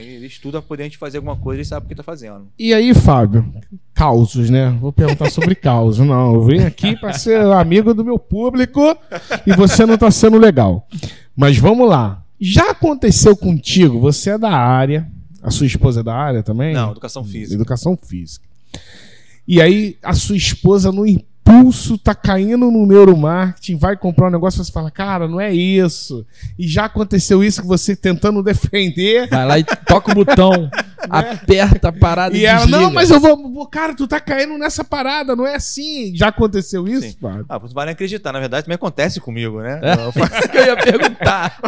Ele 0.00 0.26
estuda 0.26 0.60
para 0.60 0.68
poder 0.68 0.82
a 0.82 0.86
gente 0.86 0.98
fazer 0.98 1.18
alguma 1.18 1.36
coisa 1.36 1.62
e 1.62 1.64
sabe 1.64 1.84
o 1.84 1.86
que 1.88 1.92
está 1.94 2.02
fazendo. 2.02 2.48
E 2.58 2.72
aí, 2.72 2.94
Fábio? 2.94 3.52
Causos, 3.94 4.50
né? 4.50 4.70
Vou 4.80 4.92
perguntar 4.92 5.30
sobre 5.30 5.54
causos. 5.54 6.06
Não, 6.06 6.34
eu 6.34 6.42
venho 6.42 6.66
aqui 6.66 6.96
para 6.96 7.12
ser 7.12 7.40
amigo 7.40 7.92
do 7.94 8.04
meu 8.04 8.18
público 8.18 8.96
e 9.46 9.52
você 9.54 9.84
não 9.84 9.98
tá 9.98 10.10
sendo 10.10 10.38
legal. 10.38 10.86
Mas 11.36 11.58
vamos 11.58 11.88
lá. 11.88 12.24
Já 12.40 12.70
aconteceu 12.70 13.36
contigo? 13.36 14.00
Você 14.00 14.30
é 14.30 14.38
da 14.38 14.50
área, 14.50 15.08
a 15.42 15.50
sua 15.50 15.66
esposa 15.66 16.00
é 16.00 16.02
da 16.02 16.14
área 16.14 16.42
também? 16.42 16.74
Não, 16.74 16.90
educação 16.90 17.24
física. 17.24 17.54
Educação 17.54 17.96
física. 17.96 18.46
E 19.46 19.60
aí, 19.60 19.96
a 20.02 20.12
sua 20.12 20.36
esposa, 20.36 20.92
no 20.92 21.04
impulso, 21.44 21.98
tá 21.98 22.14
caindo 22.14 22.70
no 22.70 22.86
neuromarketing, 22.86 23.76
vai 23.76 23.96
comprar 23.96 24.28
um 24.28 24.30
negócio 24.30 24.60
e 24.62 24.64
você 24.64 24.72
fala, 24.72 24.90
cara, 24.90 25.26
não 25.28 25.40
é 25.40 25.52
isso. 25.52 26.24
E 26.58 26.66
já 26.66 26.84
aconteceu 26.86 27.42
isso 27.42 27.60
que 27.62 27.66
você 27.68 27.94
tentando 27.96 28.42
defender. 28.44 29.28
Vai 29.28 29.46
lá 29.46 29.58
e 29.58 29.64
toca 29.64 30.12
o 30.12 30.14
botão, 30.14 30.70
aperta 31.10 31.88
a 31.88 31.92
parada 31.92 32.36
e, 32.36 32.40
E 32.40 32.46
ela, 32.46 32.60
desliga. 32.60 32.80
não, 32.80 32.90
mas 32.92 33.10
eu 33.10 33.20
vou, 33.20 33.66
Cara, 33.66 33.94
tu 33.94 34.06
tá 34.06 34.20
caindo 34.20 34.56
nessa 34.58 34.84
parada, 34.84 35.34
não 35.34 35.46
é 35.46 35.54
assim. 35.56 36.12
Já 36.14 36.28
aconteceu 36.28 36.86
isso, 36.86 37.02
Sim. 37.02 37.16
Fábio? 37.20 37.46
Ah, 37.48 37.58
você 37.58 37.74
vai 37.74 37.86
nem 37.86 37.92
acreditar. 37.92 38.32
Na 38.32 38.40
verdade, 38.40 38.64
também 38.64 38.76
acontece 38.76 39.20
comigo, 39.20 39.60
né? 39.60 39.80
É. 39.82 40.06
O 40.06 40.12
fa- 40.12 40.30
Isso 40.38 40.48
que 40.48 40.58
eu 40.58 40.64
ia 40.66 40.76
perguntar. 40.76 41.58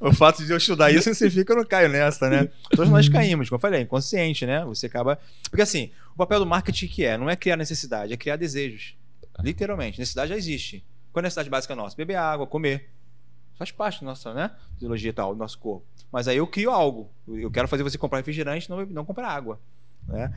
O 0.00 0.12
fato 0.12 0.44
de 0.44 0.50
eu 0.50 0.56
estudar 0.56 0.90
isso 0.92 1.12
significa 1.14 1.44
que 1.44 1.52
eu 1.52 1.56
não 1.56 1.64
caio 1.64 1.88
nessa, 1.88 2.28
né? 2.28 2.48
Todos 2.70 2.90
nós 2.90 3.08
caímos, 3.08 3.48
como 3.48 3.56
eu 3.56 3.60
falei, 3.60 3.80
é 3.80 3.82
inconsciente, 3.82 4.44
né? 4.46 4.64
Você 4.66 4.86
acaba. 4.86 5.18
Porque 5.50 5.62
assim, 5.62 5.90
o 6.14 6.16
papel 6.18 6.40
do 6.40 6.46
marketing 6.46 6.86
que 6.86 7.04
é? 7.04 7.16
Não 7.18 7.28
é 7.30 7.36
criar 7.36 7.56
necessidade, 7.56 8.12
é 8.12 8.16
criar 8.16 8.36
desejos. 8.36 8.94
Literalmente. 9.40 9.98
Necessidade 9.98 10.30
já 10.30 10.36
existe. 10.36 10.84
Qual 11.12 11.20
é 11.20 11.22
a 11.22 11.26
necessidade 11.26 11.50
básica 11.50 11.74
nossa? 11.74 11.96
Beber 11.96 12.16
água, 12.16 12.46
comer. 12.46 12.90
Faz 13.54 13.70
parte 13.70 14.00
da 14.00 14.06
nossa 14.06 14.34
né? 14.34 14.56
fisiologia 14.74 15.10
e 15.10 15.12
tal, 15.12 15.32
do 15.32 15.38
nosso 15.38 15.58
corpo. 15.58 15.86
Mas 16.10 16.26
aí 16.26 16.36
eu 16.36 16.46
crio 16.46 16.70
algo. 16.70 17.10
Eu 17.26 17.50
quero 17.50 17.68
fazer 17.68 17.82
você 17.82 17.96
comprar 17.96 18.18
refrigerante, 18.18 18.68
não, 18.68 18.84
não 18.86 19.04
comprar 19.04 19.28
água. 19.28 19.60
Né? 20.06 20.34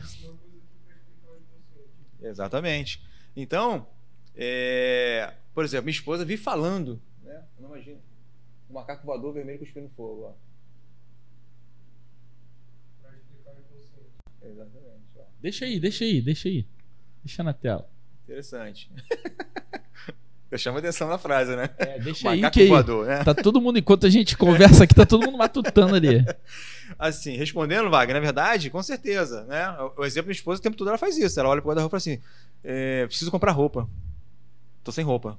Exatamente. 2.22 3.04
Então, 3.36 3.88
é, 4.36 5.34
por 5.54 5.64
exemplo, 5.64 5.86
minha 5.86 5.96
esposa 5.96 6.24
vive 6.24 6.42
falando. 6.42 7.02
Né? 7.24 7.44
Não 7.60 7.70
imagina. 7.70 8.00
Um 8.70 8.74
macaco 8.74 9.06
voador 9.06 9.34
vermelho 9.34 9.60
cuspindo 9.60 9.90
fogo. 9.96 10.26
Ó. 10.26 10.34
Exatamente. 14.44 15.18
Ó. 15.18 15.24
Deixa 15.42 15.66
aí, 15.66 15.80
deixa 15.80 16.04
aí, 16.04 16.22
deixa 16.22 16.50
aí. 16.50 16.68
Deixa 17.24 17.44
na 17.44 17.54
tela. 17.54 17.90
Interessante. 18.28 18.92
Eu 20.52 20.58
chamo 20.58 20.78
atenção 20.78 21.10
na 21.10 21.18
frase, 21.18 21.56
né? 21.58 21.70
É, 21.78 22.00
deixa 22.00 22.30
aí 22.30 22.50
que 22.50 22.68
voador, 22.68 23.06
né? 23.06 23.22
tá 23.24 23.34
todo 23.34 23.60
mundo, 23.60 23.80
enquanto 23.80 24.06
a 24.06 24.10
gente 24.10 24.38
conversa 24.38 24.86
aqui, 24.86 24.96
tá 24.96 25.06
todo 25.06 25.26
mundo 25.26 25.38
matutando 25.38 25.96
ali. 25.96 26.26
Assim, 26.98 27.36
respondendo, 27.36 27.90
Wagner, 27.90 28.16
na 28.16 28.22
verdade, 28.22 28.70
com 28.70 28.82
certeza, 28.82 29.44
né? 29.44 29.70
O- 29.98 30.06
exemplo 30.06 30.24
da 30.24 30.28
minha 30.28 30.32
esposa, 30.38 30.60
o 30.60 30.64
tempo 30.64 30.78
todo 30.78 30.88
ela 30.88 30.98
faz 30.98 31.18
isso. 31.18 31.38
Ela 31.38 31.50
olha 31.50 31.62
pro 31.62 31.70
guarda-roupa 31.70 31.98
assim: 31.98 32.22
é, 32.64 33.06
preciso 33.08 33.30
comprar 33.30 33.52
roupa. 33.52 33.90
Tô 34.86 34.92
sem 34.92 35.04
roupa. 35.04 35.38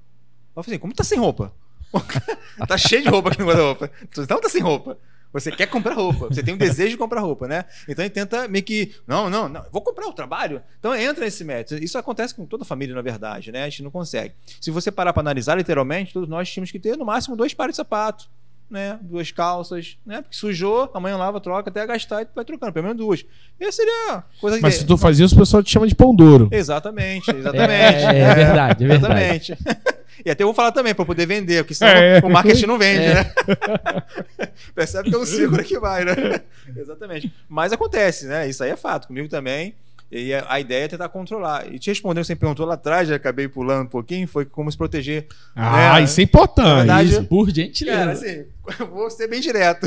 Ela 0.54 0.62
fala 0.62 0.66
assim: 0.66 0.78
como 0.78 0.92
tá 0.92 1.02
sem 1.02 1.18
roupa? 1.18 1.54
tá 2.68 2.76
cheio 2.76 3.02
de 3.02 3.08
roupa 3.08 3.30
aqui 3.30 3.38
no 3.38 3.46
guarda-roupa. 3.46 3.90
Então 4.18 4.38
tá 4.38 4.48
sem 4.50 4.60
roupa. 4.60 4.98
Você 5.32 5.52
quer 5.52 5.66
comprar 5.66 5.94
roupa, 5.94 6.28
você 6.28 6.42
tem 6.42 6.54
um 6.54 6.58
desejo 6.58 6.90
de 6.90 6.96
comprar 6.96 7.20
roupa, 7.20 7.46
né? 7.46 7.64
Então 7.86 8.04
ele 8.04 8.10
tenta 8.10 8.48
meio 8.48 8.64
que, 8.64 8.94
não, 9.06 9.28
não, 9.28 9.48
não, 9.48 9.64
vou 9.70 9.82
comprar 9.82 10.06
o 10.06 10.12
trabalho. 10.12 10.62
Então 10.78 10.94
entra 10.94 11.24
nesse 11.24 11.44
método. 11.44 11.82
Isso 11.84 11.98
acontece 11.98 12.34
com 12.34 12.46
toda 12.46 12.62
a 12.62 12.66
família, 12.66 12.94
na 12.94 13.02
verdade, 13.02 13.52
né? 13.52 13.64
A 13.64 13.68
gente 13.68 13.82
não 13.82 13.90
consegue. 13.90 14.34
Se 14.60 14.70
você 14.70 14.90
parar 14.90 15.12
para 15.12 15.20
analisar, 15.20 15.56
literalmente, 15.56 16.12
todos 16.12 16.28
nós 16.28 16.50
tínhamos 16.50 16.70
que 16.70 16.78
ter 16.78 16.96
no 16.96 17.04
máximo 17.04 17.36
dois 17.36 17.52
pares 17.52 17.74
de 17.74 17.76
sapato, 17.76 18.28
né? 18.70 18.98
Duas 19.02 19.30
calças, 19.30 19.98
né? 20.04 20.22
Porque 20.22 20.36
sujou, 20.36 20.90
amanhã 20.94 21.16
lava, 21.16 21.40
troca, 21.40 21.70
até 21.70 21.86
gastar 21.86 22.22
e 22.22 22.28
vai 22.34 22.44
trocando, 22.44 22.72
pelo 22.72 22.86
menos 22.86 22.98
duas. 22.98 23.24
E 23.60 23.72
seria 23.72 24.24
coisa 24.40 24.58
Mas 24.62 24.74
de... 24.74 24.80
se 24.80 24.86
tu 24.86 24.96
faz 24.96 25.18
isso, 25.18 25.34
o 25.34 25.38
pessoal 25.38 25.62
te 25.62 25.70
chama 25.70 25.86
de 25.86 25.94
pão 25.94 26.14
duro. 26.14 26.48
Exatamente, 26.50 27.30
exatamente. 27.30 27.72
É, 27.72 28.18
é 28.18 28.34
verdade, 28.34 28.84
é 28.84 28.88
verdade. 28.88 29.54
Exatamente. 29.54 29.58
E 30.24 30.30
até 30.30 30.42
eu 30.42 30.48
vou 30.48 30.54
falar 30.54 30.72
também 30.72 30.94
para 30.94 31.04
poder 31.04 31.26
vender, 31.26 31.62
porque 31.62 31.74
senão 31.74 31.90
É. 31.92 32.20
o 32.22 32.28
marketing 32.28 32.66
não 32.66 32.78
vende, 32.78 33.04
É. 33.04 33.14
né? 33.14 33.32
Percebe 34.74 35.10
que 35.10 35.14
é 35.14 35.18
um 35.18 35.24
círculo 35.26 35.62
que 35.62 35.78
vai, 35.78 36.04
né? 36.04 36.14
Exatamente. 36.76 37.32
Mas 37.48 37.72
acontece, 37.72 38.26
né? 38.26 38.48
Isso 38.48 38.62
aí 38.62 38.70
é 38.70 38.76
fato. 38.76 39.06
Comigo 39.08 39.28
também. 39.28 39.74
E 40.10 40.32
a 40.32 40.58
ideia 40.58 40.84
é 40.84 40.88
tentar 40.88 41.08
controlar. 41.10 41.70
E 41.70 41.78
te 41.78 41.90
respondendo, 41.90 42.24
você 42.24 42.32
me 42.34 42.40
perguntou 42.40 42.64
lá 42.64 42.74
atrás, 42.74 43.06
já 43.08 43.16
acabei 43.16 43.46
pulando 43.46 43.82
um 43.84 43.90
pouquinho, 43.90 44.26
foi 44.26 44.46
como 44.46 44.72
se 44.72 44.78
proteger. 44.78 45.26
Ah, 45.54 46.00
É. 46.00 46.04
isso 46.04 46.18
é 46.18 46.24
importante. 46.24 46.76
Verdade, 46.78 47.10
Isso. 47.10 47.24
Por 47.24 47.50
gentileza. 47.50 47.98
Cara, 47.98 48.12
assim, 48.12 48.44
eu 48.80 48.86
vou 48.86 49.10
ser 49.10 49.28
bem 49.28 49.40
direto. 49.40 49.86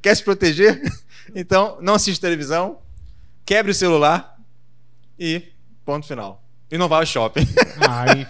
Quer 0.00 0.14
se 0.14 0.22
proteger? 0.22 0.80
Então, 1.34 1.78
não 1.80 1.94
assiste 1.94 2.20
televisão, 2.20 2.78
quebre 3.44 3.72
o 3.72 3.74
celular 3.74 4.36
e 5.18 5.42
ponto 5.84 6.06
final. 6.06 6.40
E 6.70 6.76
não 6.78 6.88
vá 6.88 6.98
ao 6.98 7.06
shopping. 7.06 7.46
Ai, 7.88 8.26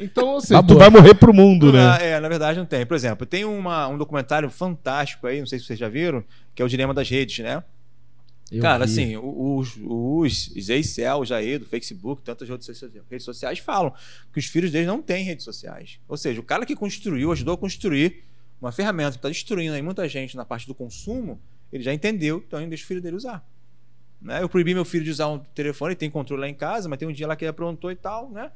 então, 0.00 0.38
seja, 0.40 0.60
Tá 0.62 0.66
tu 0.66 0.76
vai 0.78 0.88
morrer 0.88 1.14
pro 1.14 1.34
mundo, 1.34 1.72
né? 1.72 1.80
Ah, 1.80 1.98
É, 2.02 2.20
na 2.20 2.28
verdade 2.28 2.58
não 2.58 2.66
tem. 2.66 2.86
Por 2.86 2.94
exemplo, 2.94 3.26
tem 3.26 3.44
uma, 3.44 3.88
um 3.88 3.98
documentário 3.98 4.48
fantástico 4.50 5.26
aí, 5.26 5.40
não 5.40 5.46
sei 5.46 5.58
se 5.58 5.64
vocês 5.66 5.78
já 5.78 5.88
viram, 5.88 6.24
que 6.54 6.62
é 6.62 6.64
o 6.64 6.68
Dilema 6.68 6.94
das 6.94 7.08
Redes, 7.08 7.40
né? 7.40 7.62
Eu 8.50 8.60
Cara, 8.60 8.84
vi. 8.84 8.92
assim, 8.92 9.16
o- 9.16 9.56
os, 9.56 9.76
os 9.82 10.50
Zeicel, 10.62 11.24
Jair, 11.24 11.58
do 11.58 11.66
Facebook, 11.66 12.22
tantas 12.22 12.48
redes 12.48 12.66
sociais, 12.66 12.92
redes 13.10 13.24
sociais 13.24 13.58
falam 13.58 13.92
que 14.32 14.38
os 14.38 14.44
filhos 14.46 14.70
deles 14.70 14.86
não 14.86 15.00
têm 15.00 15.24
redes 15.24 15.44
sociais. 15.44 15.98
Ou 16.06 16.16
seja, 16.16 16.38
o 16.38 16.42
cara 16.44 16.66
que 16.66 16.76
construiu, 16.76 17.32
ajudou 17.32 17.54
a 17.54 17.58
construir 17.58 18.22
uma 18.60 18.70
ferramenta 18.70 19.12
que 19.12 19.16
está 19.18 19.28
destruindo 19.28 19.74
aí 19.74 19.82
muita 19.82 20.06
gente 20.08 20.36
na 20.36 20.44
parte 20.44 20.66
do 20.66 20.74
consumo, 20.74 21.40
ele 21.72 21.82
já 21.82 21.92
entendeu, 21.94 22.44
então 22.46 22.60
ele 22.60 22.68
deixa 22.68 22.84
o 22.84 22.86
filho 22.86 23.00
dele 23.00 23.16
usar. 23.16 23.42
Né? 24.22 24.42
Eu 24.42 24.48
proibi 24.48 24.72
meu 24.74 24.84
filho 24.84 25.04
de 25.04 25.10
usar 25.10 25.28
um 25.28 25.38
telefone, 25.38 25.90
ele 25.92 25.96
tem 25.96 26.10
controle 26.10 26.42
lá 26.42 26.48
em 26.48 26.54
casa, 26.54 26.88
mas 26.88 26.98
tem 26.98 27.08
um 27.08 27.12
dia 27.12 27.26
lá 27.26 27.34
que 27.34 27.44
ele 27.44 27.50
aprontou 27.50 27.90
e 27.90 27.96
tal, 27.96 28.30
né? 28.30 28.50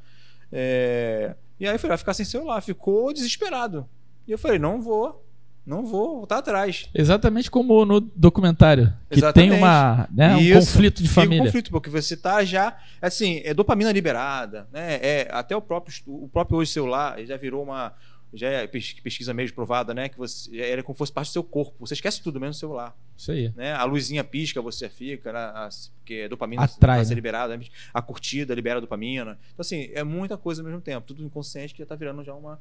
É, 0.53 1.35
E 1.59 1.67
aí 1.67 1.75
eu 1.75 1.79
falei, 1.79 1.91
vai 1.91 1.99
ficar 1.99 2.15
sem 2.15 2.25
celular. 2.25 2.61
Ficou 2.61 3.13
desesperado. 3.13 3.89
E 4.29 4.33
eu 4.33 4.39
falei, 4.39 4.59
não 4.59 4.81
vou, 4.81 5.25
não 5.67 5.85
vou 5.85 6.19
voltar 6.19 6.39
atrás. 6.39 6.89
Exatamente 6.95 7.51
como 7.51 7.85
no 7.85 8.01
documentário. 8.01 8.93
Que 9.11 9.19
Exatamente. 9.19 9.51
tem 9.51 9.59
uma, 9.59 10.09
né, 10.13 10.37
um 10.37 10.41
Isso. 10.41 10.73
conflito 10.73 11.03
de 11.03 11.09
Fica 11.09 11.21
um 11.21 11.25
família. 11.25 11.45
conflito, 11.45 11.71
porque 11.71 11.91
você 11.91 12.17
tá 12.17 12.45
já. 12.45 12.77
Assim, 13.03 13.41
é 13.45 13.53
dopamina 13.53 13.91
liberada, 13.91 14.69
né? 14.73 14.95
É, 15.03 15.29
até 15.33 15.57
o 15.57 15.61
próprio, 15.61 15.95
o 16.07 16.29
próprio 16.29 16.59
hoje 16.59 16.71
celular 16.73 17.19
já 17.25 17.37
virou 17.37 17.63
uma. 17.65 17.93
Já 18.37 18.49
é 18.49 18.67
pes- 18.67 18.93
pesquisa 18.95 19.33
mesmo 19.35 19.55
provada, 19.55 19.93
né? 19.95 20.09
Que 20.09 20.17
você 20.19 20.57
era 20.61 20.83
como 20.83 20.95
se 20.95 20.99
fosse 20.99 21.13
parte 21.13 21.29
do 21.29 21.33
seu 21.33 21.43
corpo. 21.45 21.75
Você 21.87 21.95
esquece 21.95 22.23
tudo, 22.23 22.39
menos 22.39 22.57
o 22.57 22.61
celular. 22.61 22.97
Isso 23.17 23.33
aí. 23.33 23.53
Né? 23.57 23.73
A 23.73 23.85
luzinha 23.85 24.23
pisca, 24.23 24.61
você 24.61 24.89
fica, 24.89 25.33
né? 25.33 25.39
A- 25.39 25.69
porque 25.99 26.23
a 26.25 26.29
dopamina 26.29 26.63
Atrai, 26.65 26.97
vai 26.99 27.05
ser 27.05 27.11
né? 27.11 27.15
liberada, 27.17 27.57
né? 27.57 27.65
a 27.93 28.01
curtida 28.03 28.55
libera 28.55 28.81
dopamina. 28.81 29.39
Então, 29.53 29.61
assim, 29.63 29.91
é 29.95 30.05
muita 30.05 30.37
coisa 30.37 30.63
ao 30.63 30.67
mesmo 30.67 30.81
tempo. 30.81 31.07
Tudo 31.07 31.25
inconsciente 31.25 31.73
que 31.75 31.81
já 31.81 31.87
tá 31.87 31.95
virando 31.97 32.23
já 32.23 32.35
uma, 32.35 32.61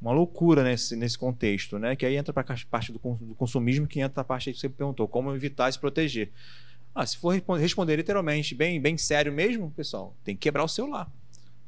uma 0.00 0.12
loucura 0.12 0.62
nesse, 0.62 0.94
nesse 0.96 1.18
contexto, 1.18 1.78
né? 1.78 1.94
Que 1.96 2.06
aí 2.06 2.16
entra 2.16 2.32
para 2.32 2.54
a 2.54 2.58
parte 2.70 2.92
do, 2.92 2.98
con- 2.98 3.16
do 3.20 3.34
consumismo, 3.34 3.86
que 3.86 4.00
entra 4.00 4.20
a 4.20 4.24
parte 4.24 4.48
aí 4.48 4.54
que 4.54 4.60
você 4.60 4.68
perguntou, 4.68 5.06
como 5.08 5.34
evitar 5.34 5.68
e 5.68 5.72
se 5.72 5.78
proteger. 5.78 6.30
Ah, 6.94 7.04
se 7.04 7.18
for 7.18 7.30
respon- 7.34 7.56
responder 7.56 7.96
literalmente, 7.96 8.54
bem, 8.54 8.80
bem 8.80 8.96
sério 8.96 9.30
mesmo, 9.32 9.70
pessoal, 9.72 10.16
tem 10.24 10.34
que 10.34 10.40
quebrar 10.42 10.64
o 10.64 10.68
celular. 10.68 11.10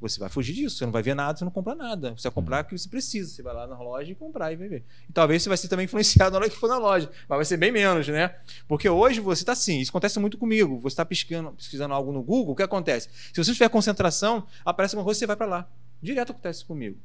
Você 0.01 0.21
vai 0.21 0.29
fugir 0.29 0.55
disso, 0.55 0.77
você 0.77 0.85
não 0.85 0.93
vai 0.93 1.03
ver 1.03 1.15
nada, 1.15 1.37
você 1.37 1.45
não 1.45 1.51
compra 1.51 1.75
nada. 1.75 2.15
Você 2.17 2.29
vai 2.29 2.33
comprar 2.33 2.65
o 2.65 2.67
que 2.67 2.79
você 2.79 2.89
precisa. 2.89 3.31
Você 3.31 3.43
vai 3.43 3.53
lá 3.53 3.67
na 3.67 3.79
loja 3.79 4.13
e 4.13 4.15
comprar 4.15 4.53
e 4.53 4.57
vai 4.57 4.69
ver. 4.69 4.85
E 5.09 5.13
talvez 5.13 5.43
você 5.43 5.49
vai 5.49 5.59
ser 5.59 5.69
também 5.69 5.85
influenciado 5.85 6.31
na 6.33 6.39
hora 6.39 6.49
que 6.49 6.57
for 6.57 6.69
na 6.69 6.79
loja, 6.79 7.11
mas 7.29 7.37
vai 7.37 7.45
ser 7.45 7.57
bem 7.57 7.73
menos, 7.73 8.07
né? 8.07 8.35
Porque 8.69 8.89
hoje 8.89 9.21
você 9.21 9.43
está 9.43 9.53
assim, 9.53 9.81
isso 9.81 9.91
acontece 9.91 10.19
muito 10.21 10.39
comigo. 10.39 10.79
Você 10.79 10.95
está 10.95 11.05
pesquisando, 11.05 11.53
pesquisando 11.53 11.95
algo 11.95 12.13
no 12.13 12.23
Google, 12.23 12.53
o 12.53 12.57
que 12.57 12.63
acontece? 12.63 13.09
Se 13.33 13.43
você 13.43 13.53
tiver 13.53 13.69
concentração, 13.69 14.47
aparece 14.65 14.95
uma 14.95 15.03
coisa, 15.03 15.19
você 15.19 15.27
vai 15.27 15.37
para 15.37 15.47
lá. 15.47 15.69
Direto 16.01 16.31
acontece 16.31 16.65
comigo. 16.65 16.97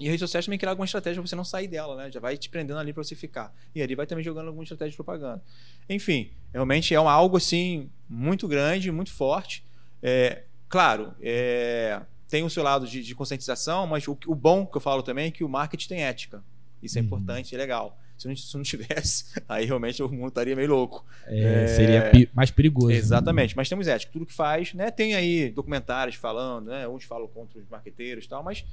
E 0.00 0.08
a 0.08 0.10
rede 0.10 0.20
social 0.20 0.42
também 0.42 0.58
criar 0.58 0.70
alguma 0.70 0.86
estratégia 0.86 1.20
para 1.20 1.28
você 1.28 1.36
não 1.36 1.44
sair 1.44 1.68
dela, 1.68 1.94
né? 1.94 2.10
Já 2.10 2.20
vai 2.20 2.36
te 2.36 2.48
prendendo 2.48 2.78
ali 2.78 2.90
para 2.90 3.04
você 3.04 3.14
ficar. 3.14 3.54
E 3.74 3.82
ali 3.82 3.94
vai 3.94 4.06
também 4.06 4.24
jogando 4.24 4.46
alguma 4.46 4.62
estratégia 4.62 4.92
de 4.92 4.96
propaganda. 4.96 5.42
Enfim, 5.88 6.30
realmente 6.54 6.94
é 6.94 6.98
uma, 6.98 7.12
algo 7.12 7.36
assim 7.36 7.90
muito 8.08 8.48
grande, 8.48 8.90
muito 8.90 9.12
forte. 9.12 9.62
É, 10.02 10.44
claro, 10.70 11.14
é, 11.20 12.00
tem 12.28 12.44
o 12.44 12.48
seu 12.48 12.62
lado 12.62 12.86
de, 12.86 13.02
de 13.02 13.14
conscientização, 13.14 13.86
mas 13.86 14.08
o, 14.08 14.16
o, 14.26 14.34
bom 14.34 14.64
que 14.64 14.76
eu 14.76 14.80
falo 14.80 15.02
também 15.02 15.26
é 15.26 15.30
que 15.30 15.44
o 15.44 15.48
marketing 15.48 15.88
tem 15.88 16.02
ética. 16.02 16.42
Isso 16.82 16.96
é 16.96 17.00
uhum. 17.02 17.06
importante, 17.06 17.54
é 17.54 17.58
legal. 17.58 17.98
Se 18.16 18.28
não, 18.28 18.36
se 18.36 18.56
não, 18.56 18.62
tivesse, 18.62 19.24
aí 19.48 19.66
realmente 19.66 20.02
o 20.02 20.08
mundo 20.08 20.28
estaria 20.28 20.54
meio 20.54 20.68
louco. 20.68 21.04
É, 21.26 21.64
é... 21.64 21.66
Seria 21.66 22.10
mais 22.32 22.50
perigoso. 22.50 22.88
Né? 22.88 22.94
Exatamente, 22.94 23.56
mas 23.56 23.68
temos 23.68 23.88
ética. 23.88 24.12
Tudo 24.12 24.24
que 24.24 24.32
faz, 24.32 24.72
né? 24.72 24.90
Tem 24.90 25.14
aí 25.14 25.50
documentários 25.50 26.16
falando, 26.16 26.68
né? 26.68 26.86
Uns 26.86 27.04
falam 27.04 27.26
contra 27.28 27.58
os 27.58 27.68
marqueteiros 27.68 28.24
e 28.24 28.28
tal, 28.28 28.42
mas 28.42 28.64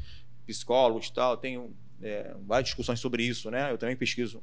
psicólogos 0.46 1.08
e 1.08 1.14
tal, 1.14 1.36
tenho 1.36 1.76
é, 2.02 2.34
várias 2.46 2.70
discussões 2.70 3.00
sobre 3.00 3.24
isso, 3.24 3.50
né? 3.50 3.72
Eu 3.72 3.78
também 3.78 3.96
pesquiso 3.96 4.42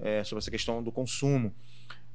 é, 0.00 0.24
sobre 0.24 0.40
essa 0.40 0.50
questão 0.50 0.82
do 0.82 0.90
consumo. 0.90 1.52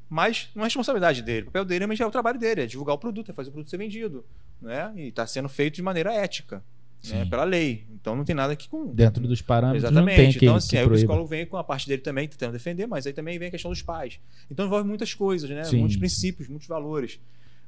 Mas 0.09 0.49
não 0.53 0.63
é 0.63 0.65
responsabilidade 0.65 1.21
dele. 1.21 1.43
O 1.43 1.45
papel 1.45 1.65
dele 1.65 1.85
é 1.99 2.05
o 2.05 2.11
trabalho 2.11 2.39
dele, 2.39 2.61
é 2.61 2.65
divulgar 2.65 2.95
o 2.95 2.99
produto, 2.99 3.31
é 3.31 3.33
fazer 3.33 3.49
o 3.49 3.51
produto 3.51 3.69
ser 3.69 3.77
vendido. 3.77 4.25
Né? 4.61 4.93
E 4.95 5.07
está 5.07 5.25
sendo 5.25 5.49
feito 5.49 5.75
de 5.75 5.81
maneira 5.81 6.13
ética. 6.13 6.63
Né? 7.09 7.25
Pela 7.25 7.43
lei. 7.43 7.85
Então 7.93 8.15
não 8.15 8.23
tem 8.23 8.35
nada 8.35 8.55
que 8.55 8.67
com. 8.67 8.87
Dentro 8.87 9.27
dos 9.27 9.41
parâmetros. 9.41 9.83
Exatamente. 9.83 10.17
Não 10.17 10.27
tem 10.31 10.37
então, 10.37 10.55
assim, 10.55 10.77
aí 10.77 10.85
o 10.85 10.91
psicólogo 10.91 11.27
vem 11.27 11.45
com 11.45 11.57
a 11.57 11.63
parte 11.63 11.87
dele 11.87 12.01
também, 12.01 12.27
tentando 12.27 12.53
defender, 12.53 12.87
mas 12.87 13.05
aí 13.05 13.13
também 13.13 13.37
vem 13.37 13.47
a 13.47 13.51
questão 13.51 13.71
dos 13.71 13.81
pais. 13.81 14.19
Então 14.49 14.65
envolve 14.65 14.87
muitas 14.87 15.13
coisas, 15.13 15.49
né? 15.49 15.63
Sim. 15.63 15.79
Muitos 15.79 15.97
princípios, 15.97 16.47
muitos 16.47 16.67
valores. 16.67 17.19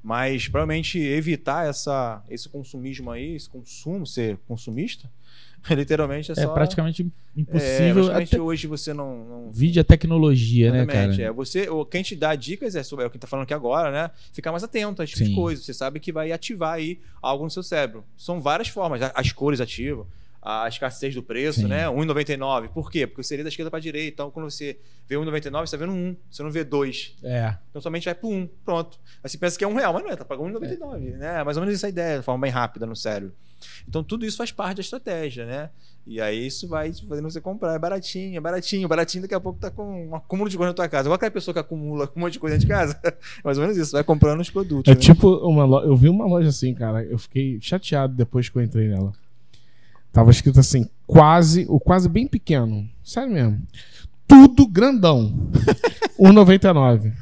Mas 0.03 0.47
provavelmente 0.47 0.99
evitar 0.99 1.67
essa, 1.67 2.23
esse 2.29 2.47
consumismo 2.47 3.11
aí, 3.11 3.35
esse 3.35 3.49
consumo, 3.49 4.05
ser 4.05 4.37
consumista, 4.47 5.09
literalmente 5.69 6.31
é, 6.31 6.33
é 6.33 6.35
só. 6.35 6.51
É 6.51 6.53
praticamente 6.53 7.07
impossível. 7.35 7.87
É, 7.87 7.93
praticamente 7.93 8.39
hoje 8.39 8.67
você 8.67 8.93
não. 8.93 9.25
não... 9.25 9.51
Vide 9.51 9.79
a 9.79 9.83
tecnologia, 9.83 10.71
né, 10.71 10.85
cara? 10.85 11.21
É, 11.21 11.31
você, 11.31 11.69
o, 11.69 11.85
quem 11.85 12.03
te 12.03 12.15
dá 12.15 12.35
dicas 12.35 12.75
é 12.75 12.83
sobre 12.83 13.05
é 13.05 13.07
o 13.07 13.11
que 13.11 13.17
tá 13.17 13.27
falando 13.27 13.43
aqui 13.43 13.53
agora, 13.53 13.91
né? 13.91 14.11
Ficar 14.31 14.51
mais 14.51 14.63
atento 14.63 15.01
a 15.01 15.05
esse 15.05 15.13
tipo 15.13 15.29
de 15.29 15.35
coisa. 15.35 15.61
Você 15.61 15.73
sabe 15.73 15.99
que 15.99 16.11
vai 16.11 16.31
ativar 16.31 16.73
aí 16.73 16.99
algo 17.21 17.43
no 17.43 17.49
seu 17.49 17.63
cérebro. 17.63 18.03
São 18.17 18.41
várias 18.41 18.69
formas. 18.69 19.01
As 19.13 19.31
cores 19.31 19.61
ativam 19.61 20.05
a 20.49 20.65
escassez 20.69 21.13
do 21.13 21.21
preço, 21.21 21.59
Sim. 21.59 21.67
né? 21.67 21.87
1,99. 21.87 22.69
Por 22.69 22.89
quê? 22.89 23.05
Porque 23.05 23.21
seria 23.21 23.43
da 23.43 23.49
esquerda 23.49 23.69
para 23.69 23.79
a 23.79 23.81
direita. 23.81 24.13
Então, 24.13 24.31
quando 24.31 24.49
você 24.49 24.79
vê 25.05 25.15
1,99, 25.15 25.51
você 25.51 25.63
está 25.63 25.75
vendo 25.77 25.91
1, 25.91 26.15
você 26.31 26.41
não 26.41 26.49
vê 26.49 26.63
2. 26.63 27.17
É. 27.21 27.57
Então, 27.69 27.81
somente 27.81 28.05
vai 28.05 28.15
para 28.15 28.29
1. 28.29 28.49
Pronto. 28.63 28.97
Aí 29.21 29.29
você 29.29 29.37
pensa 29.37 29.57
que 29.57 29.65
é 29.65 29.67
um 29.67 29.75
real, 29.75 29.91
mas 29.91 30.03
não 30.03 30.09
é, 30.09 30.15
tá 30.15 30.23
pagando 30.23 30.57
1,99. 30.57 30.95
É. 30.95 31.17
Né? 31.17 31.43
Mais 31.43 31.57
ou 31.57 31.63
menos 31.63 31.75
essa 31.75 31.89
ideia, 31.89 32.19
de 32.19 32.23
forma 32.23 32.43
bem 32.43 32.51
rápida 32.51 32.85
no 32.85 32.95
cérebro. 32.95 33.35
Então, 33.89 34.01
tudo 34.01 34.25
isso 34.25 34.37
faz 34.37 34.49
parte 34.49 34.77
da 34.77 34.81
estratégia, 34.81 35.45
né? 35.45 35.69
E 36.05 36.21
aí 36.21 36.47
isso 36.47 36.65
vai 36.65 36.93
fazendo 36.93 37.29
você 37.29 37.41
comprar. 37.41 37.73
É 37.73 37.79
baratinho, 37.79 38.37
é 38.37 38.39
baratinho. 38.39 38.87
Baratinho 38.87 39.23
daqui 39.23 39.35
a 39.35 39.41
pouco 39.41 39.59
tá 39.59 39.69
com 39.69 40.07
um 40.07 40.15
acúmulo 40.15 40.49
de 40.49 40.55
coisa 40.55 40.69
na 40.69 40.73
tua 40.73 40.87
casa. 40.87 41.09
Igual 41.09 41.15
aquela 41.15 41.31
pessoa 41.31 41.53
que 41.53 41.59
acumula 41.59 42.09
um 42.15 42.21
monte 42.21 42.33
de 42.33 42.39
coisa 42.39 42.55
dentro 42.55 42.67
de 42.67 42.73
casa. 42.73 42.97
É 43.03 43.41
mais 43.43 43.57
ou 43.57 43.63
menos 43.63 43.77
isso. 43.77 43.91
Vai 43.91 44.03
comprando 44.05 44.39
os 44.39 44.49
produtos. 44.49 44.89
É 44.89 44.95
né? 44.95 45.01
tipo 45.01 45.29
uma 45.45 45.65
loja. 45.65 45.85
Eu 45.85 45.97
vi 45.97 46.07
uma 46.07 46.25
loja 46.25 46.47
assim, 46.47 46.73
cara. 46.73 47.03
Eu 47.03 47.17
fiquei 47.17 47.59
chateado 47.59 48.13
depois 48.13 48.47
que 48.47 48.57
eu 48.57 48.61
entrei 48.61 48.87
nela. 48.87 49.11
Tava 50.17 50.31
escrito 50.31 50.59
assim, 50.59 50.89
quase, 51.05 51.67
o 51.69 51.79
quase 51.79 52.09
bem 52.09 52.25
pequeno. 52.25 52.89
Sério 53.03 53.31
mesmo. 53.31 53.61
Tudo 54.27 54.65
grandão. 54.65 55.31
1,99. 56.19 57.13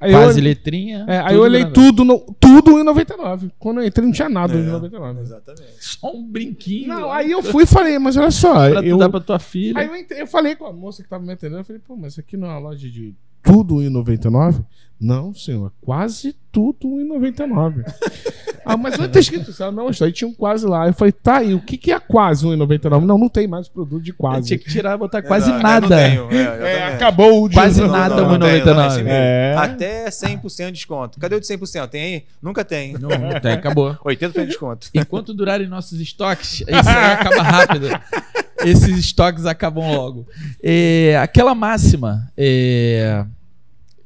Aí 0.00 0.10
Quase 0.10 0.40
eu, 0.40 0.44
letrinha. 0.44 1.04
É, 1.06 1.20
aí 1.20 1.36
eu 1.36 1.42
olhei 1.42 1.64
tudo, 1.66 2.04
no, 2.04 2.18
tudo 2.40 2.80
em 2.80 2.82
99. 2.82 3.52
Quando 3.60 3.80
eu 3.80 3.86
entrei 3.86 4.04
não 4.04 4.12
tinha 4.12 4.28
nada 4.28 4.54
é, 4.54 4.56
em 4.56 4.64
99. 4.64 5.20
Exatamente. 5.20 5.72
Só 5.78 6.16
um 6.16 6.26
brinquinho. 6.26 6.88
Não, 6.88 7.12
aí 7.12 7.30
eu 7.30 7.40
fui 7.44 7.62
e 7.62 7.66
falei, 7.66 7.96
mas 7.96 8.16
olha 8.16 8.32
só. 8.32 8.70
pra 8.70 8.84
eu, 8.84 8.98
dar 8.98 9.08
pra 9.08 9.20
tua 9.20 9.38
filha. 9.38 9.78
Aí 9.78 9.86
eu, 9.86 9.94
entrei, 9.94 10.20
eu 10.20 10.26
falei 10.26 10.56
com 10.56 10.66
a 10.66 10.72
moça 10.72 11.04
que 11.04 11.08
tava 11.08 11.22
me 11.22 11.32
atendendo, 11.32 11.60
eu 11.60 11.64
falei, 11.64 11.80
pô, 11.86 11.94
mas 11.94 12.14
isso 12.14 12.20
aqui 12.20 12.36
não 12.36 12.48
é 12.48 12.50
uma 12.50 12.58
loja 12.58 12.90
de 12.90 13.14
tudo 13.46 13.82
em 13.82 13.88
99? 13.88 14.62
Não, 14.98 15.34
senhor, 15.34 15.70
quase 15.82 16.34
tudo 16.50 16.98
em 16.98 17.04
99. 17.06 17.84
ah, 18.64 18.78
mas 18.78 18.96
não 18.96 19.06
ter 19.06 19.18
escrito 19.18 19.50
isso. 19.50 19.70
Não, 19.70 19.90
isso 19.90 20.02
aí 20.02 20.10
tinha 20.10 20.26
um 20.26 20.32
quase 20.32 20.66
lá. 20.66 20.86
Eu 20.86 20.94
falei, 20.94 21.12
tá, 21.12 21.42
e 21.42 21.52
o 21.52 21.60
que, 21.60 21.76
que 21.76 21.92
é 21.92 22.00
quase 22.00 22.46
1,99? 22.46 23.04
Não, 23.04 23.18
não 23.18 23.28
tem 23.28 23.46
mais 23.46 23.68
produto 23.68 24.02
de 24.02 24.14
quase. 24.14 24.38
Eu 24.38 24.44
tinha 24.44 24.58
que 24.58 24.70
tirar 24.70 24.94
e 24.94 24.98
botar 24.98 25.20
quase 25.20 25.50
não, 25.50 25.60
nada. 25.60 25.86
Tenho, 25.86 26.32
é, 26.32 26.72
é, 26.72 26.94
acabou 26.94 27.44
o 27.44 27.48
de 27.48 27.54
Quase 27.54 27.82
não, 27.82 27.88
nada 27.88 28.22
1,99. 28.22 29.04
É. 29.06 29.54
Até 29.58 30.08
100% 30.08 30.66
de 30.66 30.72
desconto. 30.72 31.20
Cadê 31.20 31.36
o 31.36 31.40
de 31.40 31.46
100%? 31.46 31.88
Tem 31.88 32.02
aí? 32.02 32.24
Nunca 32.40 32.64
tem. 32.64 32.94
Não, 32.94 33.10
não 33.10 33.38
tem, 33.38 33.52
acabou. 33.52 33.94
80% 34.02 34.32
de 34.32 34.46
desconto. 34.46 34.88
Enquanto 34.94 35.34
durarem 35.34 35.68
nossos 35.68 36.00
estoques, 36.00 36.62
isso 36.62 36.70
aí 36.70 37.12
acaba 37.12 37.42
rápido. 37.42 37.88
Esses 38.68 38.98
estoques 38.98 39.46
acabam 39.46 39.94
logo. 39.94 40.26
É, 40.62 41.16
aquela 41.18 41.54
máxima. 41.54 42.30
É, 42.36 43.24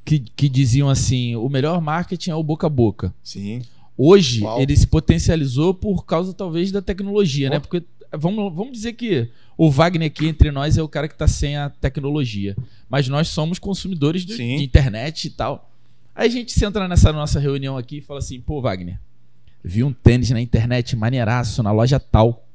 que, 0.05 0.19
que 0.19 0.49
diziam 0.49 0.89
assim: 0.89 1.37
o 1.37 1.49
melhor 1.49 1.81
marketing 1.81 2.31
é 2.31 2.35
o 2.35 2.43
boca 2.43 2.67
a 2.67 2.71
boca. 2.71 3.15
Sim. 3.23 3.63
Hoje 3.97 4.43
Uau. 4.43 4.61
ele 4.61 4.77
se 4.77 4.87
potencializou 4.87 5.75
por 5.75 6.05
causa 6.05 6.33
talvez 6.33 6.73
da 6.73 6.81
tecnologia, 6.83 7.51
né? 7.51 7.59
Porque 7.59 7.83
vamos, 8.13 8.53
vamos 8.55 8.73
dizer 8.73 8.95
que 8.95 9.29
o 9.57 9.71
Wagner 9.71 10.07
aqui 10.07 10.27
entre 10.27 10.51
nós 10.51 10.79
é 10.79 10.83
o 10.83 10.89
cara 10.89 11.07
que 11.07 11.15
está 11.15 11.29
sem 11.29 11.57
a 11.57 11.69
tecnologia, 11.69 12.57
mas 12.89 13.09
nós 13.09 13.29
somos 13.29 13.59
consumidores 13.59 14.25
de, 14.25 14.37
de 14.37 14.65
internet 14.65 15.27
e 15.27 15.31
tal. 15.31 15.71
Aí 16.15 16.29
a 16.29 16.31
gente 16.31 16.53
senta 16.53 16.89
nessa 16.89 17.13
nossa 17.13 17.39
reunião 17.39 17.77
aqui 17.77 17.99
e 17.99 18.01
fala 18.01 18.19
assim: 18.19 18.41
pô, 18.41 18.61
Wagner, 18.61 18.99
vi 19.63 19.85
um 19.85 19.93
tênis 19.93 20.31
na 20.31 20.41
internet 20.41 20.97
maneiraço 20.97 21.63
na 21.63 21.71
loja 21.71 22.01
tal. 22.01 22.47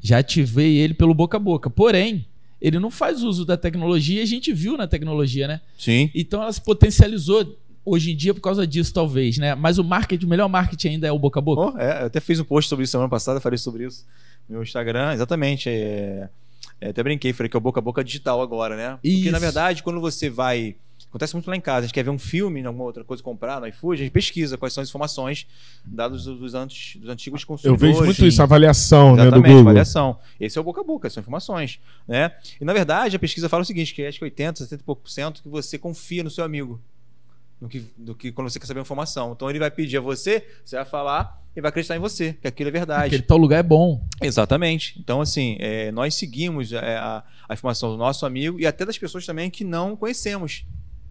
Já 0.00 0.18
ativei 0.18 0.76
ele 0.76 0.94
pelo 0.94 1.14
boca 1.14 1.36
a 1.36 1.40
boca. 1.40 1.70
Porém, 1.70 2.26
ele 2.60 2.78
não 2.78 2.90
faz 2.90 3.22
uso 3.22 3.44
da 3.44 3.56
tecnologia 3.56 4.20
e 4.20 4.22
a 4.22 4.26
gente 4.26 4.52
viu 4.52 4.76
na 4.76 4.86
tecnologia, 4.86 5.48
né? 5.48 5.60
Sim. 5.78 6.10
Então 6.14 6.42
ela 6.42 6.52
se 6.52 6.60
potencializou 6.60 7.58
hoje 7.84 8.12
em 8.12 8.16
dia 8.16 8.34
por 8.34 8.40
causa 8.40 8.66
disso, 8.66 8.92
talvez, 8.92 9.38
né? 9.38 9.54
Mas 9.54 9.78
o 9.78 9.84
marketing, 9.84 10.26
o 10.26 10.28
melhor 10.28 10.48
marketing 10.48 10.88
ainda 10.88 11.06
é 11.06 11.12
o 11.12 11.18
boca 11.18 11.40
a 11.40 11.42
boca. 11.42 11.74
Oh, 11.74 11.78
é, 11.78 12.02
eu 12.02 12.06
até 12.06 12.20
fiz 12.20 12.38
um 12.38 12.44
post 12.44 12.68
sobre 12.68 12.84
isso 12.84 12.92
semana 12.92 13.08
passada, 13.08 13.40
falei 13.40 13.58
sobre 13.58 13.86
isso 13.86 14.04
no 14.48 14.54
meu 14.54 14.62
Instagram, 14.62 15.14
exatamente. 15.14 15.68
É, 15.68 16.28
é, 16.80 16.88
até 16.90 17.02
brinquei, 17.02 17.32
falei 17.32 17.48
que 17.48 17.56
é 17.56 17.58
o 17.58 17.60
boca 17.60 17.80
a 17.80 17.82
boca 17.82 18.04
digital 18.04 18.42
agora, 18.42 18.76
né? 18.76 18.92
Porque, 18.92 19.08
isso. 19.08 19.30
na 19.30 19.38
verdade, 19.38 19.82
quando 19.82 20.00
você 20.00 20.28
vai 20.28 20.76
Acontece 21.10 21.34
muito 21.34 21.50
lá 21.50 21.56
em 21.56 21.60
casa. 21.60 21.78
A 21.78 21.82
gente 21.82 21.92
quer 21.92 22.04
ver 22.04 22.10
um 22.10 22.18
filme, 22.18 22.64
alguma 22.64 22.84
outra 22.84 23.02
coisa 23.02 23.20
comprar 23.20 23.60
no 23.60 23.66
iFood, 23.66 24.00
a 24.00 24.04
gente 24.04 24.12
pesquisa 24.12 24.56
quais 24.56 24.72
são 24.72 24.80
as 24.80 24.88
informações 24.88 25.44
dados 25.84 26.24
dos, 26.24 26.38
dos, 26.38 26.52
dos 26.52 27.10
antigos 27.10 27.42
consumidores. 27.42 27.82
Eu 27.82 27.94
vejo 27.94 28.04
muito 28.04 28.24
isso, 28.24 28.40
avaliação 28.40 29.16
né, 29.16 29.28
do 29.28 29.42
Google. 29.42 29.58
avaliação. 29.58 30.16
Esse 30.38 30.56
é 30.56 30.60
o 30.60 30.64
boca 30.64 30.80
a 30.80 30.84
boca, 30.84 31.10
são 31.10 31.20
informações. 31.20 31.80
Né? 32.06 32.30
E 32.60 32.64
na 32.64 32.72
verdade 32.72 33.16
a 33.16 33.18
pesquisa 33.18 33.48
fala 33.48 33.64
o 33.64 33.66
seguinte, 33.66 33.92
que 33.92 34.06
acho 34.06 34.18
que 34.18 34.24
80, 34.24 34.60
70 34.60 34.82
e 34.82 34.84
pouco 34.84 35.02
por 35.02 35.10
cento 35.10 35.42
que 35.42 35.48
você 35.48 35.76
confia 35.76 36.22
no 36.22 36.30
seu 36.30 36.44
amigo. 36.44 36.80
Do 37.60 37.68
que, 37.68 37.84
do 37.94 38.14
que 38.14 38.32
quando 38.32 38.48
você 38.48 38.58
quer 38.58 38.64
saber 38.64 38.80
informação. 38.80 39.32
Então 39.32 39.50
ele 39.50 39.58
vai 39.58 39.70
pedir 39.70 39.98
a 39.98 40.00
você, 40.00 40.46
você 40.64 40.76
vai 40.76 40.84
falar 40.86 41.38
e 41.54 41.60
vai 41.60 41.68
acreditar 41.68 41.94
em 41.94 41.98
você, 41.98 42.32
que 42.40 42.48
aquilo 42.48 42.68
é 42.68 42.72
verdade. 42.72 43.06
Aquele 43.08 43.22
tal 43.22 43.36
lugar 43.36 43.58
é 43.58 43.62
bom. 43.62 44.02
Exatamente. 44.22 44.98
Então, 44.98 45.20
assim, 45.20 45.56
é, 45.58 45.92
nós 45.92 46.14
seguimos 46.14 46.72
a, 46.72 46.78
a, 46.80 47.22
a, 47.48 47.52
informação 47.52 47.90
do 47.90 47.98
nosso 47.98 48.24
amigo 48.24 48.58
e 48.58 48.66
até 48.66 48.86
das 48.86 48.96
pessoas 48.96 49.26
também 49.26 49.50
que 49.50 49.62
não 49.62 49.94
conhecemos 49.94 50.64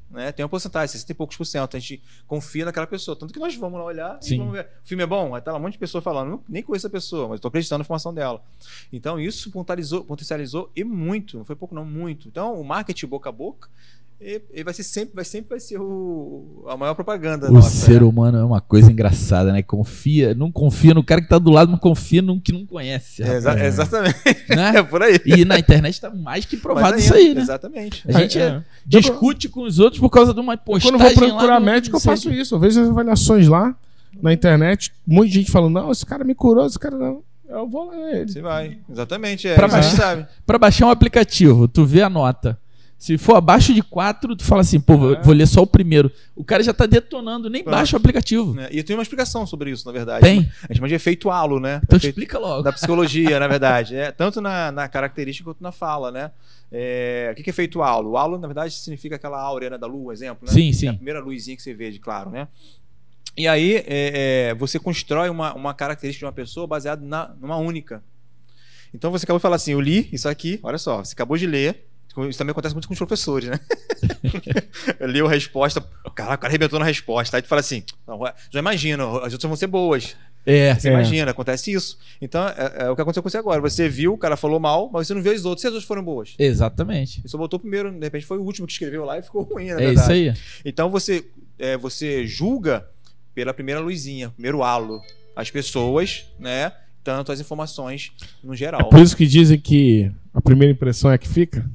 né? 0.09 0.31
Tem 0.31 0.43
uma 0.43 0.49
porcentagem, 0.49 0.87
60 0.91 1.11
e 1.11 1.15
poucos 1.15 1.37
por 1.37 1.45
cento. 1.45 1.77
A 1.77 1.79
gente 1.79 2.01
confia 2.25 2.65
naquela 2.65 2.87
pessoa. 2.87 3.15
Tanto 3.15 3.33
que 3.33 3.39
nós 3.39 3.55
vamos 3.55 3.79
lá 3.79 3.85
olhar 3.85 4.17
Sim. 4.21 4.35
e 4.35 4.37
vamos 4.39 4.53
ver. 4.53 4.69
O 4.83 4.87
filme 4.87 5.03
é 5.03 5.07
bom? 5.07 5.35
Aí 5.35 5.41
tá 5.41 5.51
lá 5.51 5.57
um 5.57 5.61
monte 5.61 5.73
de 5.73 5.79
pessoa 5.79 6.01
falando. 6.01 6.43
nem 6.49 6.63
conheço 6.63 6.87
a 6.87 6.89
pessoa, 6.89 7.27
mas 7.27 7.37
estou 7.37 7.49
acreditando 7.49 7.79
na 7.79 7.83
informação 7.83 8.13
dela. 8.13 8.43
Então, 8.91 9.19
isso 9.19 9.51
potencializou, 9.51 10.03
potencializou 10.03 10.71
e 10.75 10.83
muito. 10.83 11.37
Não 11.37 11.45
foi 11.45 11.55
pouco, 11.55 11.75
não, 11.75 11.85
muito. 11.85 12.27
Então, 12.27 12.59
o 12.59 12.63
marketing 12.63 13.07
boca 13.07 13.29
a 13.29 13.31
boca 13.31 13.69
ele 14.21 14.65
vai 14.65 14.73
ser 14.73 14.83
sempre, 14.83 15.15
vai 15.15 15.23
sempre 15.23 15.51
vai 15.51 15.59
ser 15.61 15.79
o, 15.79 16.65
a 16.67 16.75
maior 16.75 16.93
propaganda. 16.93 17.49
O 17.49 17.53
nossa, 17.53 17.69
ser 17.69 18.01
né? 18.01 18.07
humano 18.07 18.37
é 18.37 18.43
uma 18.43 18.59
coisa 18.59 18.91
engraçada, 18.91 19.53
né? 19.53 19.63
Confia, 19.63 20.35
não 20.35 20.51
confia 20.51 20.93
no 20.93 21.01
cara 21.01 21.21
que 21.21 21.29
tá 21.29 21.39
do 21.39 21.49
lado, 21.49 21.71
mas 21.71 21.79
confia 21.79 22.21
no 22.21 22.39
que 22.39 22.51
não 22.51 22.65
conhece. 22.65 23.23
É, 23.23 23.35
exa 23.35 23.65
exatamente. 23.65 24.17
Né? 24.49 24.73
É 24.79 24.83
por 24.83 25.01
aí. 25.01 25.19
E 25.25 25.45
na 25.45 25.57
internet 25.57 26.01
tá 26.01 26.09
mais 26.09 26.45
que 26.45 26.57
provado 26.57 26.97
isso 26.97 27.13
aí, 27.13 27.33
né? 27.33 27.41
Exatamente. 27.41 28.03
A 28.07 28.19
gente 28.19 28.37
é. 28.37 28.43
é. 28.43 28.63
discute 28.85 29.47
com 29.47 29.61
os 29.61 29.79
outros 29.79 30.01
por 30.01 30.09
causa 30.09 30.33
de 30.33 30.39
uma 30.39 30.57
postagem. 30.57 30.97
Quando 30.97 31.01
eu 31.01 31.15
vou 31.15 31.29
procurar 31.29 31.59
médico, 31.61 31.95
eu 31.95 32.01
faço 32.01 32.29
isso. 32.29 32.55
Eu 32.55 32.59
vejo 32.59 32.81
as 32.81 32.89
avaliações 32.89 33.47
lá 33.47 33.73
na 34.21 34.33
internet, 34.33 34.91
muita 35.07 35.33
gente 35.33 35.49
falando: 35.49 35.75
não, 35.75 35.91
esse 35.91 36.05
cara 36.05 36.25
me 36.25 36.35
curou, 36.35 36.65
esse 36.65 36.77
cara 36.77 36.97
não. 36.97 37.23
Eu 37.47 37.67
vou 37.67 37.87
lá 37.87 37.95
nele. 37.95 38.29
Você 38.29 38.41
vai. 38.41 38.77
Exatamente. 38.89 39.47
É, 39.47 39.55
pra, 39.55 39.67
baixar, 39.67 40.29
pra 40.45 40.57
baixar 40.57 40.85
um 40.87 40.91
aplicativo, 40.91 41.67
tu 41.67 41.85
vê 41.85 42.01
a 42.01 42.09
nota 42.09 42.59
Se 42.99 43.17
for 43.17 43.37
abaixo 43.37 43.73
de 43.73 43.81
4, 43.81 44.35
tu 44.35 44.43
fala 44.43 44.59
assim, 44.59 44.77
pô, 44.77 44.97
vou, 44.97 45.13
É. 45.13 45.21
vou 45.21 45.33
ler 45.33 45.47
só 45.47 45.61
o 45.61 45.65
primeiro. 45.67 46.11
O 46.35 46.43
cara 46.43 46.61
já 46.61 46.73
tá 46.73 46.85
detonando, 46.85 47.49
nem 47.49 47.63
Pronto. 47.63 47.75
baixa 47.75 47.95
o 47.95 47.97
aplicativo. 47.99 48.53
né? 48.53 48.67
E 48.71 48.83
tem 48.83 48.93
uma 48.93 49.01
explicação 49.01 49.47
sobre 49.47 49.71
isso, 49.71 49.85
na 49.85 49.93
verdade. 49.93 50.21
Tem? 50.21 50.39
A 50.63 50.67
gente 50.67 50.75
chama 50.75 50.87
de 50.89 50.95
efeito 50.95 51.29
halo, 51.31 51.61
né? 51.61 51.79
Então 51.81 51.95
Efeito- 51.95 52.09
explica 52.11 52.37
logo. 52.37 52.61
da 52.61 52.73
psicologia, 52.73 53.39
na 53.39 53.47
verdade. 53.47 53.95
É, 53.95 54.11
tanto 54.11 54.41
na, 54.41 54.69
na 54.69 54.89
característica 54.89 55.49
quanto 55.49 55.63
na 55.63 55.71
fala, 55.71 56.11
né? 56.11 56.31
É, 56.69 57.33
o 57.37 57.41
que, 57.41 57.49
é 57.49 57.53
feito 57.53 57.81
halo? 57.81 58.11
O 58.11 58.17
halo, 58.17 58.37
na 58.37 58.47
verdade, 58.47 58.73
significa 58.73 59.15
aquela 59.15 59.39
áurea 59.39 59.69
né, 59.69 59.77
da 59.77 59.87
lua, 59.87 60.11
exemplo, 60.11 60.45
né? 60.45 60.51
Sim, 60.53 60.69
É 60.69 60.73
sim. 60.73 60.87
a 60.89 60.93
primeira 60.93 61.21
luzinha 61.21 61.55
que 61.55 61.63
você 61.63 61.73
vê, 61.73 61.89
de 61.91 61.99
claro, 61.99 62.29
né? 62.29 62.49
E 63.37 63.47
aí, 63.47 63.75
é, 63.87 64.49
é, 64.49 64.53
você 64.55 64.77
constrói 64.77 65.29
uma, 65.29 65.53
uma 65.53 65.73
característica 65.73 66.19
de 66.19 66.25
uma 66.25 66.33
pessoa 66.33 66.67
baseada 66.67 67.01
na, 67.05 67.31
numa 67.39 67.55
única. 67.55 68.03
Então, 68.93 69.09
você 69.09 69.23
acabou 69.23 69.39
de 69.39 69.41
falar 69.43 69.55
assim, 69.55 69.71
eu 69.71 69.79
li 69.79 70.09
isso 70.11 70.27
aqui, 70.27 70.59
olha 70.61 70.77
só, 70.77 71.01
você 71.03 71.13
acabou 71.13 71.37
de 71.37 71.47
ler, 71.47 71.87
isso 72.27 72.37
também 72.39 72.51
acontece 72.51 72.73
muito 72.73 72.87
com 72.87 72.93
os 72.93 72.97
professores, 72.97 73.49
né? 73.49 73.59
eu 74.99 75.07
li 75.07 75.21
a 75.21 75.27
resposta, 75.27 75.81
caraca, 76.15 76.35
o 76.35 76.37
cara 76.39 76.47
arrebentou 76.47 76.79
na 76.79 76.85
resposta, 76.85 77.37
aí 77.37 77.41
tu 77.41 77.47
fala 77.47 77.61
assim, 77.61 77.83
já 78.51 78.59
imagina, 78.59 79.03
as 79.19 79.33
outras 79.33 79.43
vão 79.43 79.55
ser 79.55 79.67
boas. 79.67 80.15
É, 80.45 80.73
Você 80.73 80.89
É. 80.89 80.93
imagina, 80.93 81.31
acontece 81.31 81.71
isso. 81.71 81.97
Então, 82.21 82.47
é, 82.47 82.85
é 82.85 82.89
o 82.89 82.95
que 82.95 83.01
aconteceu 83.01 83.21
com 83.21 83.29
você 83.29 83.37
agora. 83.37 83.59
Você 83.61 83.87
viu, 83.89 84.13
o 84.13 84.17
cara 84.17 84.37
falou 84.37 84.59
mal, 84.59 84.89
mas 84.91 85.05
você 85.05 85.13
não 85.13 85.21
viu 85.21 85.33
as 85.33 85.43
outras. 85.45 85.61
Se 85.61 85.67
as 85.67 85.73
outras 85.73 85.87
foram 85.87 86.03
boas. 86.03 86.33
exatamente. 86.39 87.21
Você 87.21 87.37
botou 87.37 87.59
primeiro, 87.59 87.91
de 87.91 87.99
repente 87.99 88.25
foi 88.25 88.37
o 88.37 88.41
último 88.43 88.65
que 88.65 88.73
escreveu 88.73 89.03
lá 89.05 89.19
e 89.19 89.21
ficou 89.21 89.43
ruim, 89.43 89.67
na 89.67 89.73
É 89.73 89.85
verdade. 89.87 89.99
isso 89.99 90.11
aí. 90.11 90.33
Então 90.65 90.89
você, 90.89 91.25
é, 91.59 91.77
você 91.77 92.25
julga 92.25 92.87
pela 93.35 93.53
primeira 93.53 93.79
luzinha, 93.81 94.29
primeiro 94.29 94.63
halo. 94.63 95.01
As 95.35 95.51
pessoas, 95.51 96.25
né? 96.39 96.71
Tanto 97.03 97.31
as 97.31 97.39
informações 97.39 98.11
no 98.43 98.53
É 98.53 98.57
geral. 98.57 98.89
por 98.89 98.99
isso 98.99 99.15
que 99.15 99.27
dizem 99.27 99.59
que 99.59 100.09
a 100.33 100.41
primeira 100.41 100.71
impressão 100.73 101.11
é 101.11 101.17
que 101.17 101.27
fica. 101.27 101.69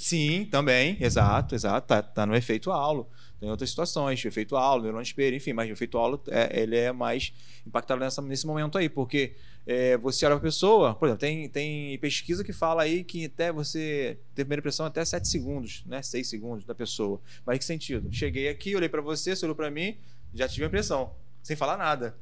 Sim, 0.00 0.46
também, 0.46 0.96
exato, 0.98 1.54
exato. 1.54 1.86
Tá, 1.86 2.00
tá 2.00 2.24
no 2.24 2.34
efeito 2.34 2.72
halo. 2.72 3.06
Tem 3.38 3.50
outras 3.50 3.68
situações, 3.68 4.24
efeito 4.24 4.56
halo, 4.56 4.82
neurônio 4.82 5.02
espelho, 5.02 5.36
enfim, 5.36 5.52
mas 5.52 5.68
o 5.68 5.72
efeito 5.74 5.98
halo 5.98 6.22
é, 6.28 6.62
ele 6.62 6.74
é 6.74 6.90
mais 6.90 7.34
impactado 7.66 8.00
nessa, 8.00 8.22
nesse 8.22 8.46
momento 8.46 8.78
aí, 8.78 8.88
porque 8.88 9.34
é, 9.66 9.98
você 9.98 10.24
olha 10.24 10.36
pra 10.36 10.44
pessoa, 10.44 10.94
por 10.94 11.06
exemplo, 11.06 11.20
tem, 11.20 11.48
tem 11.50 11.98
pesquisa 11.98 12.42
que 12.42 12.52
fala 12.52 12.82
aí 12.82 13.04
que 13.04 13.26
até 13.26 13.52
você 13.52 14.18
ter 14.34 14.44
primeira 14.44 14.60
impressão 14.60 14.86
até 14.86 15.04
7 15.04 15.28
segundos, 15.28 15.82
né? 15.84 16.00
6 16.00 16.26
segundos 16.26 16.64
da 16.64 16.74
pessoa. 16.74 17.20
Mas 17.44 17.58
que 17.58 17.64
sentido? 17.66 18.08
Cheguei 18.10 18.48
aqui, 18.48 18.74
olhei 18.74 18.88
pra 18.88 19.02
você, 19.02 19.36
você 19.36 19.44
olhou 19.44 19.54
pra 19.54 19.70
mim, 19.70 19.98
já 20.32 20.48
tive 20.48 20.64
a 20.64 20.68
impressão, 20.68 21.12
sem 21.42 21.56
falar 21.56 21.76
nada. 21.76 22.16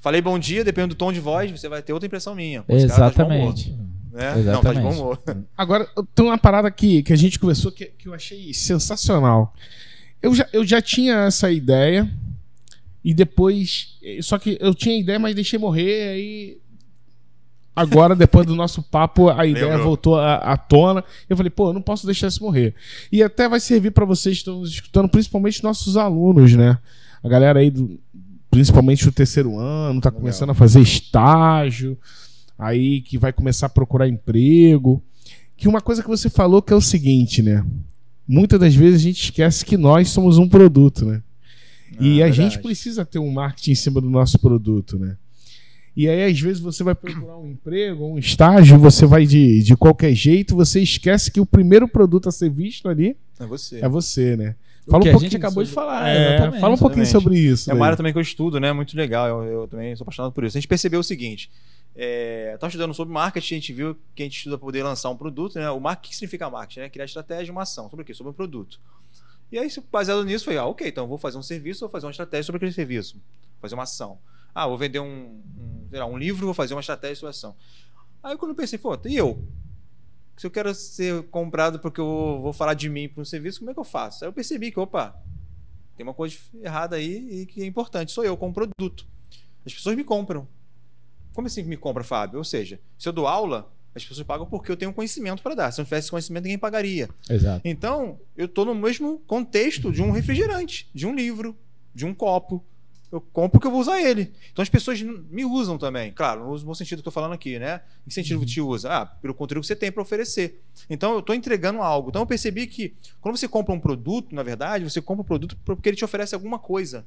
Falei 0.00 0.22
bom 0.22 0.38
dia, 0.38 0.62
dependendo 0.62 0.94
do 0.94 0.98
tom 0.98 1.12
de 1.12 1.18
voz, 1.18 1.50
você 1.50 1.68
vai 1.68 1.82
ter 1.82 1.92
outra 1.92 2.06
impressão 2.06 2.32
minha. 2.32 2.64
Esse 2.68 2.86
cara 2.86 3.10
tá 3.10 3.24
humor, 4.14 4.38
Exatamente. 4.38 4.76
né? 4.76 4.82
Não, 4.82 4.90
de 4.90 4.96
bom 4.96 5.02
humor. 5.02 5.20
Agora, 5.56 5.88
tem 6.14 6.24
uma 6.24 6.38
parada 6.38 6.70
que, 6.70 7.02
que 7.02 7.12
a 7.12 7.16
gente 7.16 7.38
conversou 7.38 7.72
que, 7.72 7.86
que 7.86 8.08
eu 8.08 8.14
achei 8.14 8.52
sensacional. 8.54 9.54
Eu 10.22 10.34
já, 10.34 10.48
eu 10.52 10.64
já 10.64 10.80
tinha 10.80 11.24
essa 11.24 11.50
ideia 11.50 12.10
e 13.04 13.12
depois. 13.12 13.98
Só 14.22 14.38
que 14.38 14.56
eu 14.60 14.74
tinha 14.74 14.98
ideia, 14.98 15.18
mas 15.18 15.34
deixei 15.34 15.58
morrer. 15.58 16.08
Aí. 16.08 16.58
Agora, 17.76 18.14
depois 18.14 18.46
do 18.46 18.54
nosso 18.54 18.82
papo, 18.82 19.28
a 19.28 19.44
ideia 19.44 19.66
Lembrou. 19.66 19.84
voltou 19.84 20.18
à, 20.18 20.36
à 20.36 20.56
tona. 20.56 21.02
Eu 21.28 21.36
falei, 21.36 21.50
pô, 21.50 21.70
eu 21.70 21.72
não 21.72 21.82
posso 21.82 22.06
deixar 22.06 22.28
isso 22.28 22.42
morrer. 22.42 22.74
E 23.10 23.22
até 23.22 23.48
vai 23.48 23.58
servir 23.58 23.90
para 23.90 24.04
vocês 24.04 24.36
que 24.36 24.42
estão 24.42 24.60
nos 24.60 24.70
escutando, 24.70 25.08
principalmente 25.08 25.62
nossos 25.62 25.96
alunos, 25.96 26.54
né? 26.54 26.78
A 27.22 27.28
galera 27.28 27.58
aí, 27.58 27.70
do, 27.70 27.98
principalmente 28.50 29.08
o 29.08 29.12
terceiro 29.12 29.58
ano, 29.58 30.00
tá 30.00 30.08
Legal. 30.08 30.20
começando 30.20 30.50
a 30.50 30.54
fazer 30.54 30.80
estágio, 30.80 31.98
aí 32.58 33.00
que 33.00 33.18
vai 33.18 33.32
começar 33.32 33.66
a 33.66 33.70
procurar 33.70 34.08
emprego. 34.08 35.02
Que 35.56 35.68
uma 35.68 35.80
coisa 35.80 36.02
que 36.02 36.08
você 36.08 36.28
falou 36.28 36.60
que 36.62 36.72
é 36.72 36.76
o 36.76 36.80
seguinte, 36.80 37.42
né? 37.42 37.64
Muitas 38.26 38.58
das 38.58 38.74
vezes 38.74 39.00
a 39.00 39.04
gente 39.04 39.22
esquece 39.24 39.64
que 39.64 39.76
nós 39.76 40.08
somos 40.08 40.38
um 40.38 40.48
produto, 40.48 41.04
né? 41.06 41.22
e 42.00 42.20
Ah, 42.20 42.26
a 42.26 42.28
verdade. 42.28 42.50
gente 42.50 42.58
precisa 42.62 43.04
ter 43.04 43.20
um 43.20 43.30
marketing 43.30 43.70
em 43.70 43.74
cima 43.76 44.00
do 44.00 44.10
nosso 44.10 44.36
produto, 44.38 44.98
né? 44.98 45.16
E 45.96 46.08
aí, 46.08 46.24
às 46.32 46.40
vezes, 46.40 46.60
você 46.60 46.82
vai 46.82 46.92
procurar 46.92 47.36
um 47.38 47.48
emprego, 47.52 48.04
um 48.04 48.18
estágio, 48.18 48.76
você 48.80 49.06
vai 49.06 49.24
de, 49.24 49.62
de 49.62 49.76
qualquer 49.76 50.12
jeito, 50.12 50.56
você 50.56 50.80
esquece 50.80 51.30
que 51.30 51.38
o 51.40 51.46
primeiro 51.46 51.86
produto 51.86 52.28
a 52.28 52.32
ser 52.32 52.50
visto 52.50 52.88
ali 52.88 53.16
É 53.38 53.46
você. 53.46 53.78
é 53.80 53.88
você, 53.88 54.36
né? 54.36 54.56
O 54.88 54.98
que 54.98 55.08
a 55.08 55.12
gente 55.12 55.20
pouquinho 55.20 55.38
acabou 55.38 55.62
de 55.62 55.70
sobre- 55.70 55.86
falar, 55.86 56.08
É, 56.08 56.34
exatamente, 56.34 56.60
fala 56.60 56.74
um 56.74 56.78
pouquinho 56.78 57.02
exatamente. 57.02 57.22
sobre 57.24 57.38
isso. 57.38 57.70
É 57.70 57.72
uma 57.74 57.78
daí. 57.78 57.86
área 57.86 57.96
também 57.96 58.12
que 58.12 58.18
eu 58.18 58.22
estudo, 58.22 58.58
né? 58.58 58.72
Muito 58.72 58.96
legal. 58.96 59.28
Eu, 59.44 59.60
eu 59.62 59.68
também 59.68 59.94
sou 59.94 60.02
apaixonado 60.04 60.32
por 60.32 60.42
isso. 60.44 60.58
A 60.58 60.60
gente 60.60 60.66
percebeu 60.68 60.98
o 60.98 61.04
seguinte: 61.04 61.48
é, 61.96 62.56
tava 62.58 62.68
estudando 62.68 62.92
sobre 62.92 63.14
marketing, 63.14 63.54
a 63.54 63.58
gente 63.58 63.72
viu 63.72 63.96
que 64.14 64.22
a 64.22 64.26
gente 64.26 64.36
estuda 64.36 64.58
para 64.58 64.66
poder 64.66 64.82
lançar 64.82 65.10
um 65.10 65.16
produto, 65.16 65.58
né? 65.58 65.70
O 65.70 65.78
marketing, 65.78 66.08
o 66.08 66.10
que 66.10 66.16
significa 66.16 66.50
marketing? 66.50 66.80
Né? 66.80 66.88
Criar 66.88 67.04
estratégia 67.04 67.52
uma 67.52 67.62
ação. 67.62 67.88
Sobre 67.88 68.02
o 68.02 68.06
quê? 68.06 68.12
Sobre 68.12 68.30
um 68.30 68.34
produto. 68.34 68.80
E 69.52 69.58
aí, 69.58 69.68
baseado 69.92 70.24
nisso, 70.24 70.46
foi, 70.46 70.56
ah, 70.56 70.66
ok, 70.66 70.88
então 70.88 71.06
vou 71.06 71.18
fazer 71.18 71.38
um 71.38 71.42
serviço, 71.42 71.80
vou 71.80 71.88
fazer 71.88 72.06
uma 72.06 72.10
estratégia 72.10 72.44
sobre 72.44 72.56
aquele 72.56 72.72
serviço. 72.72 73.14
Vou 73.14 73.60
fazer 73.60 73.74
uma 73.74 73.84
ação. 73.84 74.18
Ah, 74.52 74.66
vou 74.66 74.76
vender 74.76 74.98
um, 74.98 75.06
um, 75.06 75.88
lá, 75.92 76.06
um 76.06 76.18
livro, 76.18 76.46
vou 76.46 76.54
fazer 76.54 76.74
uma 76.74 76.80
estratégia 76.80 77.16
sobre 77.16 77.30
ação. 77.30 77.54
Aí 78.22 78.36
quando 78.36 78.50
eu 78.50 78.56
pensei, 78.56 78.78
pô, 78.78 78.98
e 79.04 79.16
eu? 79.16 79.46
Se 80.36 80.46
eu 80.46 80.50
quero 80.50 80.74
ser 80.74 81.22
comprado 81.24 81.78
porque 81.78 82.00
eu 82.00 82.40
vou 82.42 82.52
falar 82.52 82.74
de 82.74 82.88
mim 82.88 83.08
para 83.08 83.22
um 83.22 83.24
serviço, 83.24 83.60
como 83.60 83.70
é 83.70 83.74
que 83.74 83.78
eu 83.78 83.84
faço? 83.84 84.24
Aí 84.24 84.28
eu 84.28 84.32
percebi 84.32 84.72
que, 84.72 84.80
opa, 84.80 85.14
tem 85.96 86.04
uma 86.04 86.14
coisa 86.14 86.36
errada 86.60 86.96
aí 86.96 87.42
e 87.42 87.46
que 87.46 87.62
é 87.62 87.66
importante. 87.66 88.10
Sou 88.10 88.24
eu 88.24 88.36
como 88.36 88.52
produto. 88.52 89.06
As 89.64 89.72
pessoas 89.72 89.94
me 89.94 90.02
compram. 90.02 90.48
Como 91.34 91.46
assim 91.46 91.62
que 91.62 91.68
me 91.68 91.76
compra, 91.76 92.04
Fábio? 92.04 92.38
Ou 92.38 92.44
seja, 92.44 92.80
se 92.96 93.08
eu 93.08 93.12
dou 93.12 93.26
aula, 93.26 93.70
as 93.94 94.04
pessoas 94.04 94.26
pagam 94.26 94.46
porque 94.46 94.70
eu 94.70 94.76
tenho 94.76 94.92
conhecimento 94.92 95.42
para 95.42 95.54
dar. 95.54 95.72
Se 95.72 95.78
não 95.78 95.84
tivesse 95.84 96.10
conhecimento, 96.10 96.44
ninguém 96.44 96.58
pagaria. 96.58 97.08
Exato. 97.28 97.60
Então, 97.64 98.18
eu 98.36 98.46
estou 98.46 98.64
no 98.64 98.74
mesmo 98.74 99.18
contexto 99.26 99.92
de 99.92 100.02
um 100.02 100.10
refrigerante, 100.10 100.88
de 100.94 101.06
um 101.06 101.14
livro, 101.14 101.56
de 101.94 102.06
um 102.06 102.14
copo. 102.14 102.64
Eu 103.12 103.20
compro 103.20 103.52
porque 103.52 103.66
eu 103.68 103.70
vou 103.70 103.80
usar 103.80 104.02
ele. 104.02 104.32
Então 104.52 104.60
as 104.60 104.68
pessoas 104.68 105.00
me 105.00 105.44
usam 105.44 105.78
também. 105.78 106.10
Claro, 106.10 106.50
no 106.50 106.58
bom 106.58 106.74
sentido 106.74 106.96
que 106.96 107.06
eu 107.06 107.10
estou 107.10 107.12
falando 107.12 107.32
aqui, 107.32 107.60
né? 107.60 107.80
Em 108.04 108.08
que 108.08 108.14
sentido 108.14 108.40
que 108.40 108.46
te 108.46 108.60
usa? 108.60 108.90
Ah, 108.92 109.06
pelo 109.06 109.32
conteúdo 109.32 109.60
que 109.60 109.68
você 109.68 109.76
tem 109.76 109.92
para 109.92 110.02
oferecer. 110.02 110.60
Então 110.90 111.12
eu 111.12 111.20
estou 111.20 111.32
entregando 111.32 111.80
algo. 111.80 112.08
Então 112.08 112.22
eu 112.22 112.26
percebi 112.26 112.66
que 112.66 112.92
quando 113.20 113.36
você 113.36 113.46
compra 113.46 113.72
um 113.72 113.78
produto, 113.78 114.34
na 114.34 114.42
verdade, 114.42 114.82
você 114.82 115.00
compra 115.00 115.22
um 115.22 115.24
produto 115.24 115.56
porque 115.64 115.90
ele 115.90 115.96
te 115.96 116.04
oferece 116.04 116.34
alguma 116.34 116.58
coisa. 116.58 117.06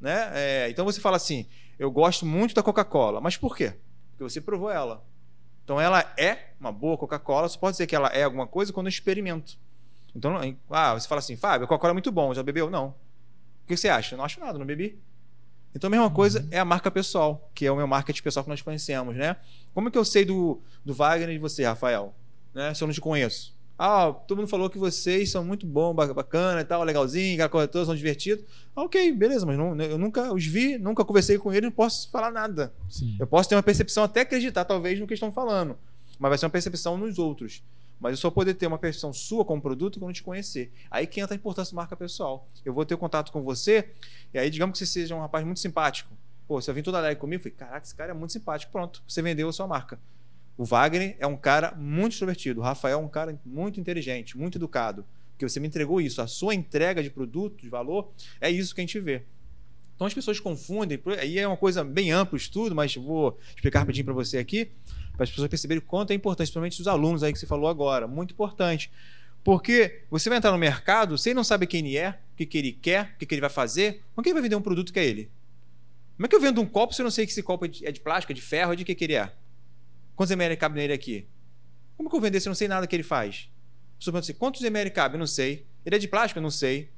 Né? 0.00 0.30
É, 0.32 0.70
então 0.70 0.84
você 0.84 1.00
fala 1.00 1.16
assim: 1.16 1.46
eu 1.78 1.90
gosto 1.90 2.24
muito 2.24 2.54
da 2.54 2.62
Coca-Cola. 2.62 3.20
Mas 3.20 3.36
por 3.36 3.56
quê? 3.56 3.74
Porque 4.10 4.24
você 4.24 4.40
provou 4.40 4.70
ela. 4.70 5.04
Então 5.64 5.80
ela 5.80 6.00
é 6.16 6.52
uma 6.58 6.72
boa 6.72 6.96
Coca-Cola. 6.96 7.48
Você 7.48 7.58
pode 7.58 7.74
dizer 7.74 7.86
que 7.86 7.94
ela 7.94 8.08
é 8.08 8.24
alguma 8.24 8.46
coisa 8.46 8.72
quando 8.72 8.86
eu 8.86 8.90
experimento. 8.90 9.58
Então, 10.14 10.36
ah, 10.70 10.94
você 10.94 11.06
fala 11.06 11.20
assim, 11.20 11.36
Fábio, 11.36 11.64
a 11.64 11.68
Coca-Cola 11.68 11.92
é 11.92 11.94
muito 11.94 12.10
bom, 12.10 12.34
já 12.34 12.42
bebeu? 12.42 12.68
Não. 12.68 12.88
O 13.64 13.66
que 13.68 13.76
você 13.76 13.88
acha? 13.88 14.14
Eu 14.14 14.18
não 14.18 14.24
acho 14.24 14.40
nada, 14.40 14.58
não 14.58 14.66
bebi. 14.66 15.00
Então 15.74 15.86
a 15.86 15.90
mesma 15.90 16.10
coisa 16.10 16.46
é 16.50 16.58
a 16.58 16.64
marca 16.64 16.90
pessoal, 16.90 17.48
que 17.54 17.64
é 17.64 17.70
o 17.70 17.76
meu 17.76 17.86
marketing 17.86 18.22
pessoal 18.22 18.42
que 18.42 18.50
nós 18.50 18.60
conhecemos, 18.60 19.14
né? 19.16 19.36
Como 19.72 19.88
é 19.88 19.90
que 19.90 19.98
eu 19.98 20.04
sei 20.04 20.24
do, 20.24 20.60
do 20.84 20.92
Wagner 20.92 21.30
e 21.30 21.34
de 21.34 21.38
você, 21.38 21.64
Rafael? 21.64 22.12
Né? 22.52 22.74
Se 22.74 22.82
eu 22.82 22.88
não 22.88 22.94
te 22.94 23.00
conheço. 23.00 23.56
Ah, 23.82 24.12
todo 24.12 24.36
mundo 24.36 24.48
falou 24.48 24.68
que 24.68 24.76
vocês 24.76 25.30
são 25.30 25.42
muito 25.42 25.66
bom, 25.66 25.94
ba- 25.94 26.12
bacana 26.12 26.60
e 26.60 26.64
tal, 26.64 26.84
legalzinho, 26.84 27.32
aquela 27.34 27.48
coisa 27.48 27.66
toda, 27.66 27.86
são 27.86 27.94
divertidos. 27.94 28.44
Ah, 28.76 28.82
ok, 28.82 29.10
beleza, 29.12 29.46
mas 29.46 29.56
não, 29.56 29.74
eu 29.80 29.96
nunca 29.96 30.34
os 30.34 30.44
vi, 30.44 30.76
nunca 30.76 31.02
conversei 31.02 31.38
com 31.38 31.50
eles, 31.50 31.62
não 31.62 31.70
posso 31.70 32.10
falar 32.10 32.30
nada. 32.30 32.74
Sim. 32.90 33.16
Eu 33.18 33.26
posso 33.26 33.48
ter 33.48 33.54
uma 33.54 33.62
percepção, 33.62 34.04
até 34.04 34.20
acreditar, 34.20 34.66
talvez, 34.66 35.00
no 35.00 35.06
que 35.06 35.14
estão 35.14 35.32
falando. 35.32 35.78
Mas 36.18 36.28
vai 36.28 36.36
ser 36.36 36.44
uma 36.44 36.50
percepção 36.50 36.98
nos 36.98 37.18
outros. 37.18 37.62
Mas 37.98 38.12
eu 38.12 38.16
só 38.18 38.30
poder 38.30 38.52
ter 38.52 38.66
uma 38.66 38.76
percepção 38.78 39.14
sua 39.14 39.46
como 39.46 39.62
produto 39.62 39.98
quando 39.98 40.14
te 40.14 40.22
conhecer. 40.22 40.70
Aí 40.90 41.06
que 41.06 41.18
entra 41.18 41.34
a 41.34 41.36
importância 41.38 41.74
da 41.74 41.76
marca 41.80 41.96
pessoal. 41.96 42.46
Eu 42.62 42.74
vou 42.74 42.84
ter 42.84 42.98
contato 42.98 43.32
com 43.32 43.42
você, 43.42 43.88
e 44.34 44.38
aí, 44.38 44.50
digamos 44.50 44.78
que 44.78 44.84
você 44.84 44.92
seja 44.92 45.14
um 45.14 45.20
rapaz 45.20 45.42
muito 45.42 45.58
simpático. 45.60 46.12
Pô, 46.46 46.60
você 46.60 46.70
vem 46.72 46.82
toda 46.82 46.98
alegre 46.98 47.18
comigo, 47.18 47.40
eu 47.40 47.44
falei, 47.44 47.56
caraca, 47.56 47.86
esse 47.86 47.94
cara 47.94 48.10
é 48.10 48.14
muito 48.14 48.32
simpático. 48.34 48.70
Pronto, 48.72 49.02
você 49.08 49.22
vendeu 49.22 49.48
a 49.48 49.52
sua 49.54 49.66
marca. 49.66 49.98
O 50.56 50.64
Wagner 50.64 51.16
é 51.18 51.26
um 51.26 51.36
cara 51.36 51.74
muito 51.76 52.12
extrovertido. 52.12 52.60
O 52.60 52.62
Rafael 52.62 52.98
é 52.98 53.02
um 53.02 53.08
cara 53.08 53.38
muito 53.44 53.80
inteligente, 53.80 54.36
muito 54.36 54.58
educado. 54.58 55.04
Porque 55.32 55.48
você 55.48 55.58
me 55.58 55.68
entregou 55.68 56.00
isso. 56.00 56.20
A 56.20 56.26
sua 56.26 56.54
entrega 56.54 57.02
de 57.02 57.10
produto, 57.10 57.62
de 57.62 57.68
valor, 57.68 58.10
é 58.40 58.50
isso 58.50 58.74
que 58.74 58.80
a 58.80 58.84
gente 58.84 59.00
vê. 59.00 59.22
Então 60.00 60.06
as 60.06 60.14
pessoas 60.14 60.40
confundem, 60.40 60.98
aí 61.18 61.38
é 61.38 61.46
uma 61.46 61.58
coisa 61.58 61.84
bem 61.84 62.10
ampla 62.10 62.34
o 62.34 62.36
estudo, 62.36 62.74
mas 62.74 62.94
vou 62.94 63.38
explicar 63.54 63.80
rapidinho 63.80 64.06
para 64.06 64.14
você 64.14 64.38
aqui, 64.38 64.70
para 65.12 65.24
as 65.24 65.30
pessoas 65.30 65.48
perceberem 65.48 65.78
o 65.78 65.86
quanto 65.86 66.10
é 66.10 66.14
importante, 66.14 66.46
principalmente 66.46 66.80
os 66.80 66.88
alunos 66.88 67.22
aí 67.22 67.34
que 67.34 67.38
você 67.38 67.46
falou 67.46 67.68
agora, 67.68 68.06
muito 68.06 68.32
importante. 68.32 68.90
Porque 69.44 70.04
você 70.10 70.30
vai 70.30 70.38
entrar 70.38 70.52
no 70.52 70.58
mercado, 70.58 71.18
você 71.18 71.34
não 71.34 71.44
sabe 71.44 71.66
quem 71.66 71.80
ele 71.86 71.98
é, 71.98 72.18
o 72.32 72.36
que, 72.36 72.46
que 72.46 72.56
ele 72.56 72.72
quer, 72.72 73.12
o 73.14 73.18
que, 73.18 73.26
que 73.26 73.34
ele 73.34 73.42
vai 73.42 73.50
fazer, 73.50 74.02
como 74.14 74.22
que 74.22 74.30
ele 74.30 74.34
vai 74.34 74.42
vender 74.42 74.56
um 74.56 74.62
produto 74.62 74.90
que 74.90 74.98
é 74.98 75.04
ele? 75.04 75.30
Como 76.16 76.24
é 76.24 76.28
que 76.28 76.34
eu 76.34 76.40
vendo 76.40 76.62
um 76.62 76.66
copo 76.66 76.94
se 76.94 77.02
eu 77.02 77.04
não 77.04 77.10
sei 77.10 77.26
que 77.26 77.32
esse 77.32 77.42
copo 77.42 77.66
é 77.66 77.68
de, 77.68 77.86
é 77.86 77.92
de 77.92 78.00
plástico, 78.00 78.32
é 78.32 78.34
de 78.34 78.40
ferro, 78.40 78.72
é 78.72 78.76
de 78.76 78.84
que, 78.84 78.94
que 78.94 79.04
ele 79.04 79.14
é? 79.14 79.30
Quantos 80.20 80.32
ml 80.32 80.54
cabe 80.54 80.78
nele 80.78 80.92
aqui? 80.92 81.26
Como 81.96 82.10
que 82.10 82.14
eu 82.14 82.20
vender 82.20 82.40
se 82.40 82.46
eu 82.46 82.50
não 82.50 82.54
sei 82.54 82.68
nada 82.68 82.86
que 82.86 82.94
ele 82.94 83.02
faz? 83.02 83.48
Pessoa 83.98 84.18
assim, 84.18 84.34
quantos 84.34 84.62
ml 84.62 84.90
cabe? 84.90 85.14
Eu 85.14 85.18
não 85.18 85.26
sei. 85.26 85.64
Ele 85.82 85.96
é 85.96 85.98
de 85.98 86.06
plástico? 86.06 86.38
Eu 86.38 86.42
não 86.42 86.50
sei. 86.50 86.90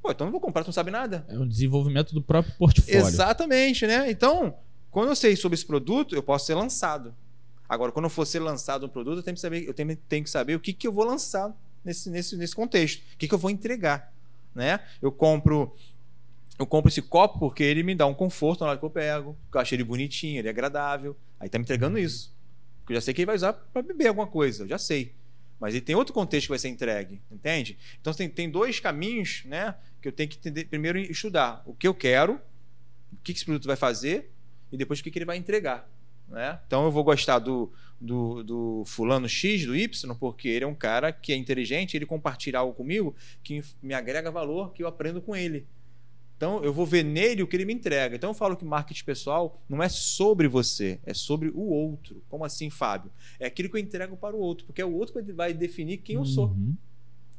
Pô, 0.00 0.10
então 0.10 0.26
não 0.26 0.32
vou 0.32 0.40
comprar, 0.40 0.64
tu 0.64 0.68
não 0.68 0.72
sabe 0.72 0.90
nada. 0.90 1.26
É 1.28 1.38
um 1.38 1.46
desenvolvimento 1.46 2.14
do 2.14 2.22
próprio 2.22 2.54
portfólio. 2.56 2.98
Exatamente, 2.98 3.86
né? 3.86 4.10
Então, 4.10 4.56
quando 4.90 5.10
eu 5.10 5.16
sei 5.16 5.36
sobre 5.36 5.54
esse 5.54 5.66
produto, 5.66 6.14
eu 6.14 6.22
posso 6.22 6.46
ser 6.46 6.54
lançado. 6.54 7.14
Agora, 7.68 7.92
quando 7.92 8.06
eu 8.06 8.10
for 8.10 8.24
ser 8.24 8.38
lançado 8.38 8.86
um 8.86 8.88
produto, 8.88 9.18
eu 9.18 9.22
tenho 9.22 9.34
que 9.34 9.40
saber, 9.42 9.68
eu 9.68 9.74
tenho, 9.74 9.94
tenho 10.08 10.24
que 10.24 10.30
saber 10.30 10.54
o 10.54 10.60
que, 10.60 10.72
que 10.72 10.86
eu 10.86 10.92
vou 10.92 11.04
lançar 11.04 11.54
nesse, 11.84 12.08
nesse, 12.08 12.38
nesse 12.38 12.56
contexto. 12.56 13.02
O 13.12 13.18
que, 13.18 13.28
que 13.28 13.34
eu 13.34 13.38
vou 13.38 13.50
entregar? 13.50 14.14
Né? 14.54 14.80
Eu 15.02 15.12
compro 15.12 15.76
eu 16.58 16.66
compro 16.66 16.88
esse 16.88 17.02
copo 17.02 17.38
porque 17.38 17.62
ele 17.62 17.82
me 17.82 17.94
dá 17.94 18.06
um 18.06 18.14
conforto 18.14 18.62
na 18.62 18.70
hora 18.70 18.78
que 18.78 18.84
eu 18.84 18.90
pego, 18.90 19.36
porque 19.42 19.58
eu 19.58 19.60
achei 19.60 19.76
ele 19.76 19.84
bonitinho, 19.84 20.38
ele 20.38 20.48
é 20.48 20.50
agradável. 20.50 21.14
Aí 21.40 21.48
tá 21.48 21.58
me 21.58 21.64
entregando 21.64 21.98
isso. 21.98 22.36
Porque 22.80 22.92
eu 22.92 22.96
já 22.96 23.00
sei 23.00 23.14
que 23.14 23.22
ele 23.22 23.26
vai 23.26 23.36
usar 23.36 23.54
para 23.54 23.82
beber 23.82 24.08
alguma 24.08 24.26
coisa, 24.26 24.64
eu 24.64 24.68
já 24.68 24.78
sei. 24.78 25.14
Mas 25.58 25.74
ele 25.74 25.80
tem 25.80 25.96
outro 25.96 26.14
contexto 26.14 26.46
que 26.46 26.50
vai 26.50 26.58
ser 26.58 26.68
entregue, 26.68 27.20
entende? 27.30 27.78
Então 28.00 28.12
tem, 28.14 28.28
tem 28.28 28.50
dois 28.50 28.78
caminhos 28.78 29.42
né, 29.44 29.74
que 30.00 30.08
eu 30.08 30.12
tenho 30.12 30.28
que 30.28 30.36
entender, 30.36 30.66
primeiro 30.66 30.98
estudar 30.98 31.62
o 31.66 31.74
que 31.74 31.88
eu 31.88 31.94
quero, 31.94 32.40
o 33.12 33.16
que 33.22 33.32
esse 33.32 33.44
produto 33.44 33.66
vai 33.66 33.76
fazer 33.76 34.30
e 34.70 34.76
depois 34.76 35.00
o 35.00 35.02
que 35.02 35.16
ele 35.16 35.24
vai 35.24 35.36
entregar. 35.36 35.88
Né? 36.28 36.58
Então 36.66 36.84
eu 36.84 36.90
vou 36.90 37.02
gostar 37.02 37.40
do, 37.40 37.72
do, 38.00 38.42
do, 38.42 38.84
fulano 38.86 39.28
X, 39.28 39.66
do 39.66 39.76
Y, 39.76 40.14
porque 40.14 40.48
ele 40.48 40.64
é 40.64 40.68
um 40.68 40.74
cara 40.74 41.12
que 41.12 41.32
é 41.32 41.36
inteligente, 41.36 41.96
ele 41.96 42.06
compartilha 42.06 42.60
algo 42.60 42.72
comigo 42.72 43.14
que 43.42 43.62
me 43.82 43.92
agrega 43.92 44.30
valor, 44.30 44.72
que 44.72 44.82
eu 44.82 44.88
aprendo 44.88 45.20
com 45.20 45.34
ele. 45.34 45.66
Então, 46.40 46.64
eu 46.64 46.72
vou 46.72 46.86
ver 46.86 47.04
nele 47.04 47.42
o 47.42 47.46
que 47.46 47.54
ele 47.54 47.66
me 47.66 47.74
entrega. 47.74 48.16
Então, 48.16 48.30
eu 48.30 48.34
falo 48.34 48.56
que 48.56 48.64
marketing 48.64 49.04
pessoal 49.04 49.60
não 49.68 49.82
é 49.82 49.90
sobre 49.90 50.48
você, 50.48 50.98
é 51.04 51.12
sobre 51.12 51.50
o 51.50 51.60
outro. 51.60 52.22
Como 52.30 52.46
assim, 52.46 52.70
Fábio? 52.70 53.12
É 53.38 53.44
aquilo 53.44 53.68
que 53.68 53.76
eu 53.76 53.78
entrego 53.78 54.16
para 54.16 54.34
o 54.34 54.38
outro, 54.40 54.64
porque 54.64 54.80
é 54.80 54.84
o 54.86 54.90
outro 54.90 55.22
que 55.22 55.32
vai 55.34 55.52
definir 55.52 55.98
quem 55.98 56.16
eu 56.16 56.24
sou. 56.24 56.46
Uhum. 56.46 56.74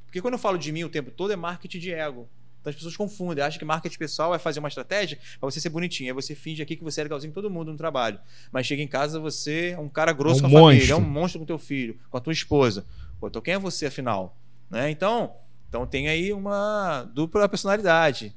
Porque 0.05 0.21
quando 0.21 0.35
eu 0.35 0.37
falo 0.37 0.55
de 0.55 0.71
mim 0.71 0.83
o 0.83 0.89
tempo 0.89 1.09
todo, 1.09 1.33
é 1.33 1.35
marketing 1.35 1.79
de 1.79 1.91
ego. 1.91 2.29
Então 2.59 2.69
as 2.69 2.75
pessoas 2.75 2.95
confundem, 2.95 3.43
acham 3.43 3.57
que 3.57 3.65
marketing 3.65 3.97
pessoal 3.97 4.35
é 4.35 4.37
fazer 4.37 4.59
uma 4.59 4.67
estratégia 4.67 5.17
para 5.39 5.49
você 5.49 5.59
ser 5.59 5.69
bonitinho. 5.69 6.11
Aí 6.11 6.13
você 6.13 6.35
finge 6.35 6.61
aqui 6.61 6.75
que 6.75 6.83
você 6.83 7.01
é 7.01 7.03
legalzinho 7.05 7.33
todo 7.33 7.49
mundo 7.49 7.71
no 7.71 7.77
trabalho. 7.79 8.19
Mas 8.51 8.67
chega 8.67 8.83
em 8.83 8.87
casa, 8.87 9.19
você 9.19 9.69
é 9.69 9.79
um 9.79 9.89
cara 9.89 10.13
grosso 10.13 10.45
é 10.45 10.47
um 10.47 10.51
com 10.51 10.57
a 10.57 10.59
monstro. 10.59 10.75
família, 10.77 10.93
é 10.93 10.95
um 10.95 11.09
monstro 11.09 11.39
com 11.39 11.45
teu 11.47 11.57
filho, 11.57 11.97
com 12.07 12.17
a 12.17 12.21
tua 12.21 12.33
esposa. 12.33 12.85
Pô, 13.19 13.29
então 13.29 13.41
quem 13.41 13.55
é 13.55 13.57
você 13.57 13.87
afinal? 13.87 14.37
Né? 14.69 14.91
Então, 14.91 15.33
então 15.67 15.87
tem 15.87 16.07
aí 16.07 16.31
uma 16.31 17.01
dupla 17.15 17.49
personalidade. 17.49 18.35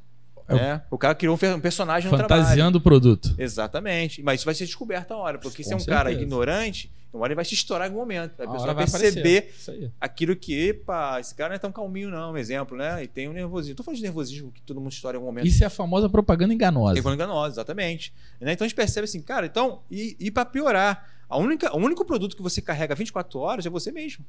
É 0.49 0.55
né? 0.55 0.82
O 0.90 0.99
cara 0.99 1.14
criou 1.14 1.36
um 1.36 1.61
personagem 1.61 2.11
no 2.11 2.16
Fantasiando 2.16 2.78
o 2.78 2.80
produto. 2.80 3.34
Exatamente. 3.38 4.22
Mas 4.22 4.40
isso 4.40 4.45
vai 4.45 4.55
ser 4.55 4.66
descoberto 4.66 5.12
a 5.12 5.16
hora. 5.16 5.38
Porque 5.38 5.62
Com 5.62 5.68
se 5.68 5.72
é 5.72 5.76
um 5.76 5.78
certeza. 5.78 5.97
cara 5.97 6.12
ignorante, 6.12 6.90
uma 7.12 7.22
hora 7.22 7.30
ele 7.32 7.36
vai 7.36 7.45
se 7.45 7.55
estourar 7.55 7.86
em 7.86 7.90
algum 7.90 8.01
momento. 8.01 8.40
A, 8.40 8.45
a 8.45 8.53
pessoa 8.53 8.74
vai 8.74 8.86
perceber 8.86 9.55
aquilo 10.01 10.34
que, 10.34 10.68
epa, 10.68 11.20
esse 11.20 11.34
cara 11.34 11.51
não 11.51 11.57
é 11.57 11.59
tão 11.59 11.70
calminho, 11.70 12.11
não, 12.11 12.32
um 12.32 12.36
exemplo, 12.36 12.76
né? 12.76 13.05
E 13.05 13.07
tem 13.07 13.28
um 13.28 13.32
nervosismo. 13.32 13.76
Tô 13.76 13.82
falando 13.82 13.99
de 13.99 14.03
nervosismo 14.03 14.51
que 14.51 14.61
todo 14.61 14.80
mundo 14.80 14.92
estoura 14.92 15.16
em 15.16 15.18
algum 15.18 15.28
momento. 15.28 15.47
Isso 15.47 15.62
é 15.62 15.66
a 15.66 15.70
famosa 15.70 16.09
propaganda 16.09 16.53
enganosa. 16.53 16.95
Propaganda 16.95 17.24
enganosa, 17.24 17.55
exatamente. 17.55 18.12
Né? 18.40 18.53
Então 18.53 18.64
a 18.64 18.68
gente 18.68 18.76
percebe 18.76 19.05
assim, 19.05 19.22
cara, 19.22 19.47
então, 19.47 19.82
e, 19.90 20.16
e 20.18 20.30
para 20.30 20.45
piorar, 20.45 21.09
a 21.28 21.38
única, 21.38 21.74
o 21.74 21.78
único 21.78 22.05
produto 22.05 22.36
que 22.36 22.42
você 22.42 22.61
carrega 22.61 22.95
24 22.95 23.38
horas 23.38 23.64
é 23.64 23.70
você 23.70 23.92
mesmo. 23.92 24.24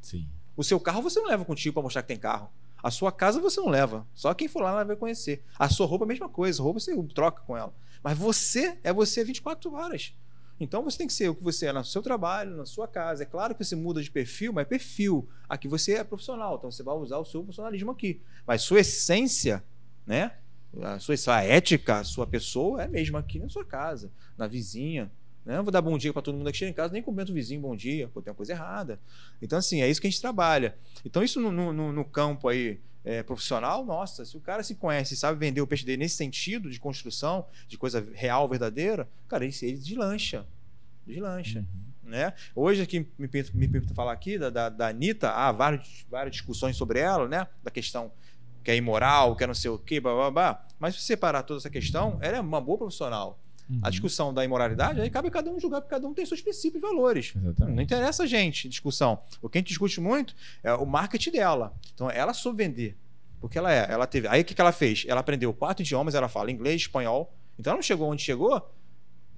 Sim. 0.00 0.26
O 0.56 0.64
seu 0.64 0.80
carro 0.80 1.02
você 1.02 1.20
não 1.20 1.28
leva 1.28 1.44
contigo 1.44 1.74
para 1.74 1.82
mostrar 1.82 2.02
que 2.02 2.08
tem 2.08 2.16
carro. 2.16 2.50
A 2.82 2.90
sua 2.90 3.12
casa 3.12 3.40
você 3.40 3.60
não 3.60 3.68
leva. 3.68 4.06
Só 4.14 4.32
quem 4.34 4.48
for 4.48 4.62
lá 4.62 4.84
vai 4.84 4.96
conhecer. 4.96 5.44
A 5.58 5.68
sua 5.68 5.86
roupa 5.86 6.04
é 6.04 6.06
a 6.06 6.08
mesma 6.08 6.28
coisa. 6.28 6.62
A 6.62 6.64
roupa 6.64 6.80
você 6.80 6.96
troca 7.14 7.42
com 7.42 7.56
ela. 7.56 7.74
Mas 8.02 8.16
você 8.16 8.78
é 8.82 8.92
você 8.92 9.24
24 9.24 9.72
horas. 9.74 10.14
Então 10.60 10.82
você 10.84 10.98
tem 10.98 11.06
que 11.06 11.12
ser 11.12 11.30
o 11.30 11.34
que 11.34 11.42
você 11.42 11.66
é 11.66 11.72
no 11.72 11.82
seu 11.82 12.02
trabalho, 12.02 12.54
na 12.54 12.66
sua 12.66 12.86
casa. 12.86 13.22
É 13.22 13.26
claro 13.26 13.54
que 13.54 13.64
você 13.64 13.74
muda 13.74 14.02
de 14.02 14.10
perfil, 14.10 14.52
mas 14.52 14.62
é 14.62 14.68
perfil. 14.68 15.26
Aqui 15.48 15.66
você 15.66 15.94
é 15.94 16.04
profissional, 16.04 16.56
então 16.56 16.70
você 16.70 16.82
vai 16.82 16.94
usar 16.94 17.16
o 17.16 17.24
seu 17.24 17.42
profissionalismo 17.42 17.90
aqui. 17.90 18.20
Mas 18.46 18.60
sua 18.62 18.80
essência, 18.80 19.64
né? 20.06 20.32
A 20.82 20.98
sua, 20.98 21.14
a 21.34 21.42
ética, 21.42 21.98
a 21.98 22.04
sua 22.04 22.26
pessoa 22.26 22.82
é 22.82 22.88
mesmo 22.88 23.16
aqui 23.16 23.38
na 23.38 23.48
sua 23.48 23.64
casa, 23.64 24.12
na 24.36 24.46
vizinha, 24.46 25.10
né? 25.44 25.56
Não 25.56 25.62
vou 25.62 25.72
dar 25.72 25.80
bom 25.80 25.96
dia 25.96 26.12
para 26.12 26.22
todo 26.22 26.36
mundo 26.36 26.50
que 26.50 26.58
chega 26.58 26.70
em 26.70 26.74
casa, 26.74 26.92
nem 26.92 27.02
cumprimento 27.02 27.30
o 27.30 27.34
vizinho 27.34 27.60
bom 27.60 27.74
dia, 27.74 28.08
pô, 28.08 28.20
tem 28.20 28.30
uma 28.30 28.36
coisa 28.36 28.52
errada. 28.52 29.00
Então, 29.40 29.58
assim, 29.58 29.82
é 29.82 29.88
isso 29.88 30.00
que 30.00 30.06
a 30.06 30.10
gente 30.10 30.20
trabalha. 30.20 30.74
Então, 31.04 31.22
isso 31.22 31.40
no, 31.40 31.72
no, 31.72 31.92
no 31.92 32.04
campo 32.04 32.48
aí 32.48 32.80
é, 33.04 33.22
profissional, 33.22 33.84
nossa, 33.84 34.24
se 34.24 34.36
o 34.36 34.40
cara 34.40 34.62
se 34.62 34.74
conhece 34.74 35.14
e 35.14 35.16
sabe 35.16 35.38
vender 35.38 35.60
o 35.60 35.66
peixe 35.66 35.84
dele 35.84 35.98
nesse 35.98 36.16
sentido 36.16 36.70
de 36.70 36.78
construção, 36.78 37.46
de 37.66 37.78
coisa 37.78 38.06
real, 38.12 38.48
verdadeira, 38.48 39.08
cara, 39.28 39.44
ele, 39.44 39.54
ele 39.62 39.78
deslancha. 39.78 40.46
Deslancha. 41.06 41.60
Uhum. 41.60 42.10
Né? 42.10 42.32
Hoje 42.54 42.82
aqui 42.82 43.06
me 43.18 43.28
permito, 43.28 43.56
me 43.56 43.68
permito 43.68 43.94
falar 43.94 44.12
aqui 44.12 44.36
da, 44.36 44.50
da, 44.50 44.68
da 44.68 44.88
Anitta, 44.88 45.30
há 45.30 45.52
várias, 45.52 46.04
várias 46.10 46.32
discussões 46.32 46.76
sobre 46.76 46.98
ela, 46.98 47.28
né? 47.28 47.46
Da 47.62 47.70
questão 47.70 48.10
que 48.64 48.70
é 48.70 48.76
imoral, 48.76 49.36
que 49.36 49.44
é 49.44 49.46
não 49.46 49.54
sei 49.54 49.70
o 49.70 49.78
quê, 49.78 50.00
blá, 50.00 50.12
blá, 50.12 50.30
blá. 50.30 50.66
Mas 50.78 50.96
se 50.96 51.02
separar 51.02 51.42
toda 51.44 51.60
essa 51.60 51.70
questão, 51.70 52.18
ela 52.20 52.36
é 52.36 52.40
uma 52.40 52.60
boa 52.60 52.78
profissional. 52.78 53.38
Uhum. 53.70 53.78
A 53.82 53.90
discussão 53.90 54.34
da 54.34 54.44
imoralidade, 54.44 55.00
aí 55.00 55.08
cabe 55.08 55.30
cada 55.30 55.48
um 55.48 55.60
julgar, 55.60 55.80
porque 55.80 55.94
cada 55.94 56.08
um 56.08 56.12
tem 56.12 56.26
seus 56.26 56.40
princípios 56.40 56.82
e 56.82 56.86
valores. 56.86 57.32
Exatamente. 57.36 57.76
Não 57.76 57.82
interessa 57.82 58.24
a 58.24 58.26
gente 58.26 58.68
discussão. 58.68 59.20
O 59.40 59.48
que 59.48 59.58
a 59.58 59.60
gente 59.60 59.68
discute 59.68 60.00
muito 60.00 60.34
é 60.62 60.74
o 60.74 60.84
marketing 60.84 61.30
dela. 61.30 61.72
Então, 61.94 62.10
ela 62.10 62.34
soube 62.34 62.58
vender. 62.58 62.96
Porque 63.40 63.56
ela 63.56 63.72
é, 63.72 63.86
ela 63.90 64.06
teve. 64.06 64.26
Aí 64.28 64.42
o 64.42 64.44
que, 64.44 64.54
que 64.54 64.60
ela 64.60 64.72
fez? 64.72 65.04
Ela 65.08 65.20
aprendeu 65.20 65.52
quatro 65.54 65.82
idiomas, 65.82 66.14
ela 66.14 66.28
fala 66.28 66.50
inglês, 66.50 66.82
espanhol. 66.82 67.32
Então 67.58 67.70
ela 67.70 67.78
não 67.78 67.82
chegou 67.82 68.10
onde 68.10 68.22
chegou 68.22 68.70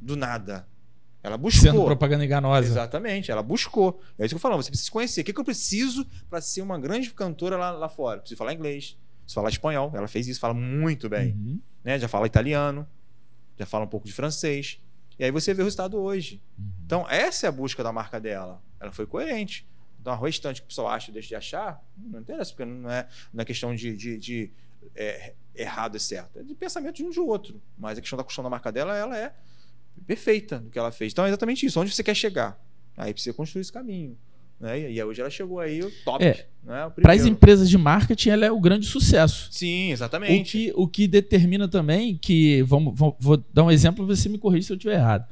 do 0.01 0.17
nada. 0.17 0.67
Ela 1.23 1.37
buscou. 1.37 1.71
Sendo 1.71 1.85
propaganda 1.85 2.25
enganosa. 2.25 2.67
Exatamente, 2.67 3.31
ela 3.31 3.43
buscou. 3.43 4.01
É 4.19 4.25
isso 4.25 4.35
que 4.35 4.37
eu 4.37 4.41
falo, 4.41 4.57
você 4.57 4.71
precisa 4.71 4.91
conhecer. 4.91 5.21
O 5.21 5.25
que, 5.25 5.33
que 5.33 5.39
eu 5.39 5.45
preciso 5.45 6.05
para 6.29 6.41
ser 6.41 6.63
uma 6.63 6.79
grande 6.79 7.13
cantora 7.13 7.57
lá, 7.57 7.71
lá 7.71 7.89
fora? 7.89 8.19
Preciso 8.19 8.39
falar 8.39 8.55
inglês, 8.55 8.97
preciso 9.21 9.35
falar 9.35 9.51
espanhol. 9.51 9.93
Ela 9.95 10.09
fez 10.09 10.27
isso, 10.27 10.41
fala 10.41 10.55
muito 10.55 11.09
bem. 11.09 11.33
Uhum. 11.33 11.61
Né? 11.85 11.99
Já 11.99 12.09
fala 12.09 12.27
italiano 12.27 12.89
já 13.59 13.67
fala 13.67 13.85
um 13.85 13.89
pouco 13.89 14.07
de 14.07 14.13
francês. 14.13 14.81
E 15.19 15.25
aí 15.25 15.31
você 15.31 15.53
vê 15.55 15.63
o 15.63 15.65
resultado 15.65 15.99
hoje. 15.99 16.43
Uhum. 16.59 16.65
Então, 16.85 17.07
essa 17.09 17.47
é 17.47 17.49
a 17.49 17.53
busca 17.53 17.83
da 17.83 17.93
marca 17.93 18.21
dela. 18.21 18.63
Ela 18.81 18.93
foi 18.93 19.07
coerente. 19.07 19.67
Então, 20.01 20.13
a 20.13 20.17
restante 20.17 20.61
que 20.61 20.65
o 20.65 20.69
pessoal 20.69 20.89
acha 20.89 21.11
ou 21.11 21.15
deixa 21.15 21.29
de 21.29 21.37
achar, 21.37 21.81
não 21.97 22.21
interessa, 22.21 22.51
porque 22.51 22.65
não 22.65 22.91
é, 22.91 23.09
na 23.33 23.43
é 23.43 23.45
questão 23.45 23.75
de, 23.75 23.97
de, 23.97 24.19
de 24.19 24.51
é, 24.97 25.35
errado 25.55 25.97
e 25.97 26.01
certo. 26.01 26.41
É 26.41 26.43
de 26.43 26.55
pensamento 26.55 26.97
de 26.97 27.05
um 27.05 27.11
de 27.11 27.21
outro. 27.21 27.63
Mas 27.79 27.99
a 27.99 28.01
questão 28.01 28.17
da 28.17 28.25
construção 28.25 28.43
da 28.43 28.51
marca 28.51 28.73
dela, 28.73 28.97
ela 28.97 29.17
é 29.17 29.33
perfeita 30.07 30.59
do 30.59 30.71
que 30.71 30.79
ela 30.79 30.91
fez. 30.91 31.13
Então, 31.13 31.25
é 31.25 31.29
exatamente 31.29 31.65
isso. 31.65 31.79
Onde 31.79 31.95
você 31.95 32.03
quer 32.03 32.15
chegar? 32.15 32.61
Aí 32.97 33.13
precisa 33.13 33.35
construir 33.35 33.63
esse 33.63 33.73
caminho. 33.73 34.19
Né? 34.63 34.93
E 34.93 35.03
hoje 35.03 35.21
ela 35.21 35.29
chegou 35.29 35.59
aí 35.59 35.83
o 35.83 35.91
top. 36.05 36.25
É, 36.25 36.47
né? 36.63 36.89
Para 37.03 37.15
as 37.15 37.27
empresas 37.27 37.69
de 37.69 37.77
marketing, 37.77 38.29
ela 38.29 38.47
é 38.47 38.53
o 38.53 38.61
grande 38.61 38.87
sucesso. 38.87 39.49
Sim, 39.51 39.91
exatamente. 39.91 40.41
O 40.41 40.45
que, 40.45 40.73
o 40.77 40.89
que 40.89 41.09
determina 41.09 41.67
também 41.67 42.17
que, 42.17 42.63
vamos, 42.63 42.97
vamos 42.97 43.17
vou 43.19 43.43
dar 43.53 43.65
um 43.65 43.71
exemplo, 43.73 44.07
você 44.07 44.29
me 44.29 44.39
corrija 44.39 44.69
se 44.69 44.73
eu 44.73 44.77
estiver 44.77 44.95
errado. 44.95 45.27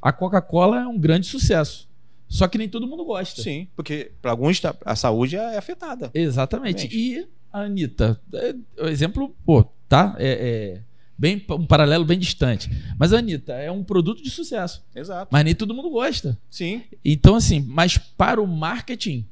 A 0.00 0.12
Coca-Cola 0.12 0.80
é 0.80 0.86
um 0.88 0.98
grande 0.98 1.28
sucesso. 1.28 1.88
Só 2.26 2.48
que 2.48 2.58
nem 2.58 2.68
todo 2.68 2.88
mundo 2.88 3.04
gosta. 3.04 3.40
Sim, 3.40 3.68
porque 3.76 4.10
para 4.20 4.32
alguns 4.32 4.60
a 4.84 4.96
saúde 4.96 5.36
é 5.36 5.56
afetada. 5.56 6.10
Exatamente. 6.12 6.88
E 6.90 7.24
a 7.52 7.60
Anitta, 7.60 8.20
é, 8.34 8.54
o 8.82 8.88
exemplo, 8.88 9.32
pô, 9.44 9.62
tá? 9.88 10.16
É, 10.18 10.80
é 10.80 10.91
bem 11.22 11.40
um 11.50 11.64
paralelo 11.64 12.04
bem 12.04 12.18
distante. 12.18 12.68
Mas 12.98 13.12
a 13.12 13.18
Anitta 13.18 13.52
é 13.52 13.70
um 13.70 13.84
produto 13.84 14.20
de 14.20 14.28
sucesso. 14.28 14.82
Exato. 14.92 15.28
Mas 15.30 15.44
nem 15.44 15.54
todo 15.54 15.72
mundo 15.72 15.88
gosta. 15.88 16.36
Sim. 16.50 16.82
Então, 17.04 17.36
assim, 17.36 17.60
mas 17.60 17.96
para 17.96 18.42
o 18.42 18.46
marketing, 18.46 19.24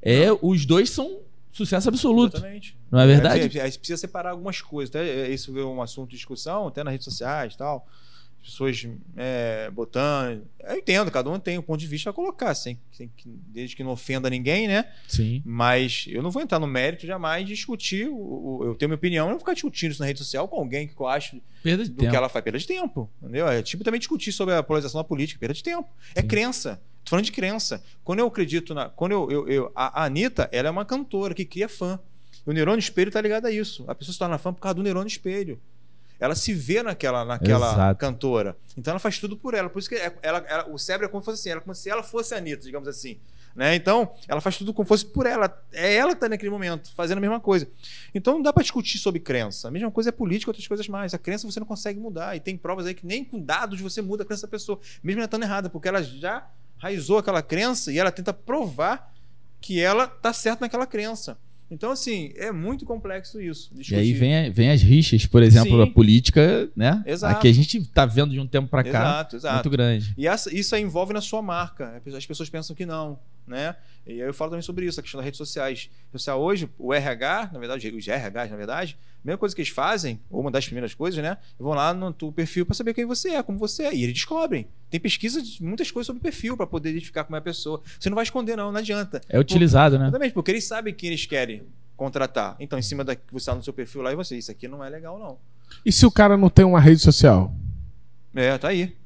é, 0.00 0.28
os 0.40 0.64
dois 0.64 0.88
são 0.90 1.18
sucesso 1.50 1.88
absoluto. 1.88 2.36
Exatamente. 2.36 2.76
Não 2.88 3.00
é 3.00 3.06
verdade? 3.08 3.58
É, 3.58 3.66
é, 3.66 3.70
precisa 3.72 3.96
separar 3.96 4.30
algumas 4.30 4.60
coisas. 4.60 4.94
Até 4.94 5.28
isso 5.30 5.58
é 5.58 5.64
um 5.64 5.82
assunto 5.82 6.10
de 6.10 6.16
discussão, 6.16 6.68
até 6.68 6.84
nas 6.84 6.92
redes 6.92 7.04
sociais 7.06 7.54
e 7.54 7.58
tal 7.58 7.88
pessoas 8.42 8.86
é, 9.16 9.70
botando. 9.70 10.44
Eu 10.60 10.76
entendo, 10.76 11.10
cada 11.10 11.30
um 11.30 11.38
tem 11.38 11.58
um 11.58 11.62
ponto 11.62 11.78
de 11.78 11.86
vista 11.86 12.10
a 12.10 12.12
colocar, 12.12 12.54
sem, 12.54 12.78
sem, 12.90 13.10
desde 13.24 13.76
que 13.76 13.84
não 13.84 13.92
ofenda 13.92 14.28
ninguém, 14.28 14.66
né? 14.66 14.90
Sim. 15.06 15.42
Mas 15.44 16.06
eu 16.08 16.22
não 16.22 16.30
vou 16.30 16.42
entrar 16.42 16.58
no 16.58 16.66
mérito 16.66 17.06
jamais 17.06 17.46
de 17.46 17.54
discutir. 17.54 18.08
O, 18.08 18.16
o, 18.16 18.64
eu 18.64 18.74
tenho 18.74 18.88
minha 18.88 18.96
opinião, 18.96 19.26
eu 19.26 19.30
não 19.30 19.34
vou 19.34 19.40
ficar 19.40 19.54
discutindo 19.54 19.92
isso 19.92 20.00
na 20.00 20.06
rede 20.06 20.18
social 20.18 20.48
com 20.48 20.56
alguém 20.56 20.88
que 20.88 21.00
eu 21.00 21.06
acho 21.06 21.40
perda 21.62 21.84
de 21.84 21.90
do 21.90 21.96
tempo. 21.96 22.10
que 22.10 22.16
ela 22.16 22.28
faz. 22.28 22.42
Perda 22.42 22.58
de 22.58 22.66
tempo. 22.66 23.08
Entendeu? 23.22 23.48
É 23.48 23.62
tipo 23.62 23.84
também 23.84 24.00
discutir 24.00 24.32
sobre 24.32 24.54
a 24.54 24.62
polarização 24.62 25.00
da 25.00 25.04
política, 25.04 25.38
perda 25.38 25.54
de 25.54 25.62
tempo. 25.62 25.88
É 26.14 26.20
Sim. 26.20 26.26
É 26.26 26.28
crença. 26.28 26.82
Tô 27.04 27.10
falando 27.10 27.24
de 27.24 27.32
crença. 27.32 27.82
Quando 28.02 28.18
eu 28.18 28.26
acredito 28.26 28.74
na. 28.74 28.88
Quando 28.88 29.12
eu, 29.12 29.30
eu, 29.30 29.48
eu 29.48 29.72
a, 29.74 30.02
a 30.02 30.04
Anitta, 30.06 30.48
ela 30.52 30.68
é 30.68 30.70
uma 30.70 30.84
cantora 30.84 31.34
que 31.34 31.44
cria 31.44 31.68
fã. 31.68 31.98
O 32.44 32.52
neurônio 32.52 32.80
espelho 32.80 33.08
está 33.08 33.20
ligado 33.20 33.46
a 33.46 33.52
isso. 33.52 33.84
A 33.86 33.94
pessoa 33.94 34.12
se 34.12 34.18
torna 34.18 34.36
fã 34.36 34.52
por 34.52 34.60
causa 34.60 34.74
do 34.74 34.82
neurônio 34.82 35.06
espelho 35.06 35.60
ela 36.22 36.36
se 36.36 36.54
vê 36.54 36.84
naquela, 36.84 37.24
naquela 37.24 37.72
Exato. 37.72 37.98
cantora. 37.98 38.56
Então 38.76 38.92
ela 38.92 39.00
faz 39.00 39.18
tudo 39.18 39.36
por 39.36 39.54
ela. 39.54 39.68
Por 39.68 39.80
isso 39.80 39.88
que 39.88 39.96
ela, 40.22 40.44
ela, 40.48 40.68
o 40.70 40.78
cérebro 40.78 41.06
é 41.06 41.10
como 41.10 41.20
se 41.20 41.24
fosse 41.24 41.40
assim, 41.40 41.50
ela, 41.50 41.60
como 41.60 41.74
se 41.74 41.90
ela 41.90 42.02
fosse 42.04 42.32
a 42.32 42.38
Anitta, 42.38 42.62
digamos 42.62 42.86
assim. 42.86 43.18
Né? 43.56 43.74
Então, 43.74 44.08
ela 44.28 44.40
faz 44.40 44.56
tudo 44.56 44.72
como 44.72 44.86
se 44.86 44.88
fosse 44.88 45.06
por 45.06 45.26
ela. 45.26 45.52
É 45.72 45.96
ela 45.96 46.10
que 46.10 46.18
está 46.18 46.28
naquele 46.28 46.50
momento, 46.50 46.92
fazendo 46.94 47.18
a 47.18 47.20
mesma 47.20 47.40
coisa. 47.40 47.68
Então, 48.14 48.34
não 48.34 48.42
dá 48.42 48.52
para 48.52 48.62
discutir 48.62 48.98
sobre 48.98 49.18
crença. 49.18 49.66
A 49.66 49.70
mesma 49.72 49.90
coisa 49.90 50.10
é 50.10 50.12
política, 50.12 50.50
outras 50.50 50.66
coisas 50.66 50.86
mais. 50.86 51.12
A 51.12 51.18
crença 51.18 51.44
você 51.44 51.58
não 51.58 51.66
consegue 51.66 51.98
mudar. 51.98 52.36
E 52.36 52.40
tem 52.40 52.56
provas 52.56 52.86
aí 52.86 52.94
que 52.94 53.04
nem 53.04 53.24
com 53.24 53.40
dados 53.40 53.80
você 53.80 54.00
muda 54.00 54.22
a 54.22 54.26
crença 54.26 54.42
da 54.42 54.48
pessoa, 54.48 54.78
mesmo 55.02 55.18
ela 55.18 55.24
estando 55.24 55.42
errada, 55.42 55.68
porque 55.68 55.88
ela 55.88 56.04
já 56.04 56.48
raizou 56.78 57.18
aquela 57.18 57.42
crença 57.42 57.90
e 57.90 57.98
ela 57.98 58.12
tenta 58.12 58.32
provar 58.32 59.12
que 59.60 59.80
ela 59.80 60.04
está 60.04 60.32
certa 60.32 60.64
naquela 60.64 60.86
crença. 60.86 61.36
Então, 61.72 61.90
assim, 61.90 62.32
é 62.36 62.52
muito 62.52 62.84
complexo 62.84 63.40
isso. 63.40 63.72
E 63.90 63.94
aí 63.94 64.12
vem, 64.12 64.50
vem 64.50 64.70
as 64.70 64.82
rixas, 64.82 65.24
por 65.24 65.42
exemplo, 65.42 65.70
Sim. 65.76 65.82
a 65.82 65.86
política, 65.86 66.70
né? 66.76 67.02
Exato. 67.06 67.34
Aqui 67.34 67.48
a 67.48 67.52
gente 67.54 67.82
tá 67.86 68.04
vendo 68.04 68.30
de 68.32 68.38
um 68.38 68.46
tempo 68.46 68.68
pra 68.68 68.84
cá. 68.84 68.90
Exato, 68.90 69.36
exato. 69.36 69.54
Muito 69.54 69.70
grande. 69.70 70.12
E 70.18 70.26
essa- 70.28 70.54
isso 70.54 70.74
aí 70.74 70.82
envolve 70.82 71.14
na 71.14 71.22
sua 71.22 71.40
marca. 71.40 72.00
As 72.14 72.26
pessoas 72.26 72.50
pensam 72.50 72.76
que 72.76 72.84
não, 72.84 73.18
né? 73.46 73.74
E 74.06 74.12
aí 74.12 74.18
eu 74.20 74.34
falo 74.34 74.50
também 74.50 74.62
sobre 74.62 74.84
isso, 74.84 75.00
a 75.00 75.02
questão 75.02 75.18
das 75.18 75.24
redes 75.24 75.38
sociais. 75.38 75.88
Social 76.12 76.40
hoje, 76.42 76.68
o 76.78 76.92
RH, 76.92 77.50
na 77.54 77.58
verdade, 77.58 77.88
os 77.88 78.06
RHs, 78.06 78.50
na 78.50 78.56
verdade, 78.56 78.98
a 79.24 79.28
mesma 79.28 79.38
coisa 79.38 79.54
que 79.54 79.60
eles 79.60 79.70
fazem, 79.70 80.20
ou 80.28 80.40
uma 80.40 80.50
das 80.50 80.64
primeiras 80.64 80.94
coisas, 80.94 81.22
né? 81.22 81.38
Vão 81.58 81.74
lá 81.74 81.94
no 81.94 82.12
teu 82.12 82.32
perfil 82.32 82.66
para 82.66 82.74
saber 82.74 82.92
quem 82.92 83.04
você 83.04 83.30
é, 83.30 83.42
como 83.42 83.56
você 83.56 83.84
é. 83.84 83.94
E 83.94 84.02
eles 84.02 84.14
descobrem. 84.14 84.66
Tem 84.90 84.98
pesquisa 84.98 85.40
de 85.40 85.62
muitas 85.62 85.90
coisas 85.90 86.06
sobre 86.06 86.18
o 86.18 86.22
perfil 86.22 86.56
para 86.56 86.66
poder 86.66 86.90
identificar 86.90 87.22
como 87.22 87.36
é 87.36 87.38
a 87.38 87.42
pessoa. 87.42 87.80
Você 87.98 88.10
não 88.10 88.16
vai 88.16 88.24
esconder, 88.24 88.56
não, 88.56 88.72
não 88.72 88.78
adianta. 88.78 89.20
É 89.28 89.38
utilizado, 89.38 89.96
né? 89.96 90.06
Exatamente, 90.06 90.32
porque 90.32 90.50
eles 90.50 90.64
sabem 90.64 90.92
quem 90.92 91.10
eles 91.10 91.24
querem 91.24 91.62
contratar. 91.96 92.56
Então, 92.58 92.76
em 92.78 92.82
cima 92.82 93.04
da 93.04 93.14
que 93.14 93.22
você 93.30 93.42
está 93.42 93.54
no 93.54 93.62
seu 93.62 93.72
perfil 93.72 94.02
lá, 94.02 94.12
e 94.12 94.16
você, 94.16 94.36
isso 94.36 94.50
aqui 94.50 94.66
não 94.66 94.82
é 94.82 94.88
legal, 94.88 95.18
não. 95.18 95.38
E 95.86 95.92
se 95.92 96.04
o 96.04 96.10
cara 96.10 96.36
não 96.36 96.50
tem 96.50 96.64
uma 96.64 96.80
rede 96.80 97.00
social? 97.00 97.54
É, 98.34 98.58
tá 98.58 98.68
aí. 98.68 98.96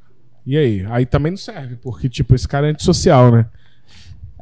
E 0.47 0.57
aí? 0.57 0.87
Aí 0.87 1.05
também 1.05 1.33
não 1.33 1.37
serve, 1.37 1.77
porque, 1.77 2.09
tipo, 2.09 2.35
esse 2.35 2.49
cara 2.49 2.69
é 2.69 2.71
antissocial, 2.71 3.31
né? 3.31 3.47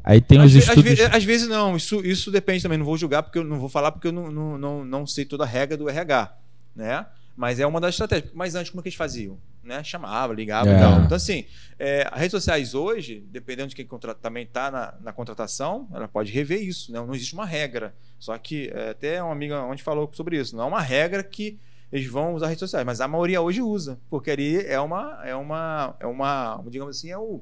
Aí 0.05 0.21
tem 0.21 0.39
às, 0.39 0.51
os 0.53 0.57
às 0.59 0.65
estudos. 0.69 0.93
ve- 0.99 1.05
às 1.17 1.25
vezes 1.25 1.49
não, 1.49 1.75
isso, 1.77 2.05
isso 2.05 2.31
depende 2.31 2.63
também. 2.63 2.77
Não 2.79 2.85
vou 2.85 2.97
julgar, 2.99 3.23
porque 3.23 3.39
eu 3.39 3.45
não 3.45 3.59
vou 3.59 3.69
falar, 3.71 3.91
porque 3.91 4.09
eu 4.09 4.13
não, 4.13 4.31
não, 4.31 4.59
não, 4.59 4.85
não 4.85 5.07
sei 5.07 5.25
toda 5.25 5.45
a 5.45 5.47
regra 5.47 5.77
do 5.77 5.89
RH, 5.89 6.37
né? 6.77 7.07
Mas 7.37 7.59
é 7.59 7.67
uma 7.67 7.81
das 7.81 7.95
estratégias. 7.95 8.31
Mas 8.35 8.55
antes, 8.55 8.71
como 8.71 8.81
é 8.81 8.83
que 8.83 8.89
eles 8.91 8.97
faziam? 8.99 9.37
Né? 9.63 9.83
Chamava, 9.83 10.33
ligava 10.35 10.69
É. 10.71 10.77
e 10.77 10.79
tal. 10.79 11.01
Então, 11.01 11.17
assim, 11.17 11.47
é, 11.79 12.07
as 12.13 12.19
redes 12.21 12.33
sociais 12.33 12.75
hoje, 12.75 13.25
dependendo 13.33 13.69
de 13.71 13.75
quem 13.75 13.89
também 14.21 14.45
está 14.45 14.71
na, 14.71 14.95
na 15.01 15.13
contratação, 15.13 15.89
ela 15.93 16.07
pode 16.07 16.31
rever 16.31 16.63
isso. 16.63 16.93
Né? 16.93 17.01
Não 17.01 17.15
existe 17.15 17.33
uma 17.35 17.47
regra. 17.47 17.95
Só 18.21 18.37
que 18.39 18.71
é, 18.75 18.91
até 18.91 19.23
uma 19.23 19.33
amiga 19.33 19.63
onde 19.63 19.83
falou 19.83 20.09
sobre 20.13 20.39
isso. 20.39 20.55
Não 20.55 20.65
é 20.65 20.67
uma 20.67 20.81
regra 20.83 21.25
que 21.25 21.59
eles 21.91 22.07
vão 22.07 22.35
usar 22.35 22.47
redes 22.49 22.61
sociais, 22.61 22.85
mas 22.87 23.01
a 23.01 23.09
maioria 23.09 23.41
hoje 23.41 23.63
usa, 23.63 23.99
porque 24.11 24.31
ali 24.31 24.59
é 24.67 24.79
uma, 24.81 25.21
é 25.25 25.35
uma, 25.35 25.97
é 26.01 26.07
uma, 26.07 26.63
digamos 26.69 26.97
assim, 26.99 27.11
é 27.11 27.17
o, 27.19 27.41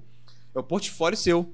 é 0.55 0.59
o 0.59 0.63
portfólio 0.63 1.17
seu 1.19 1.53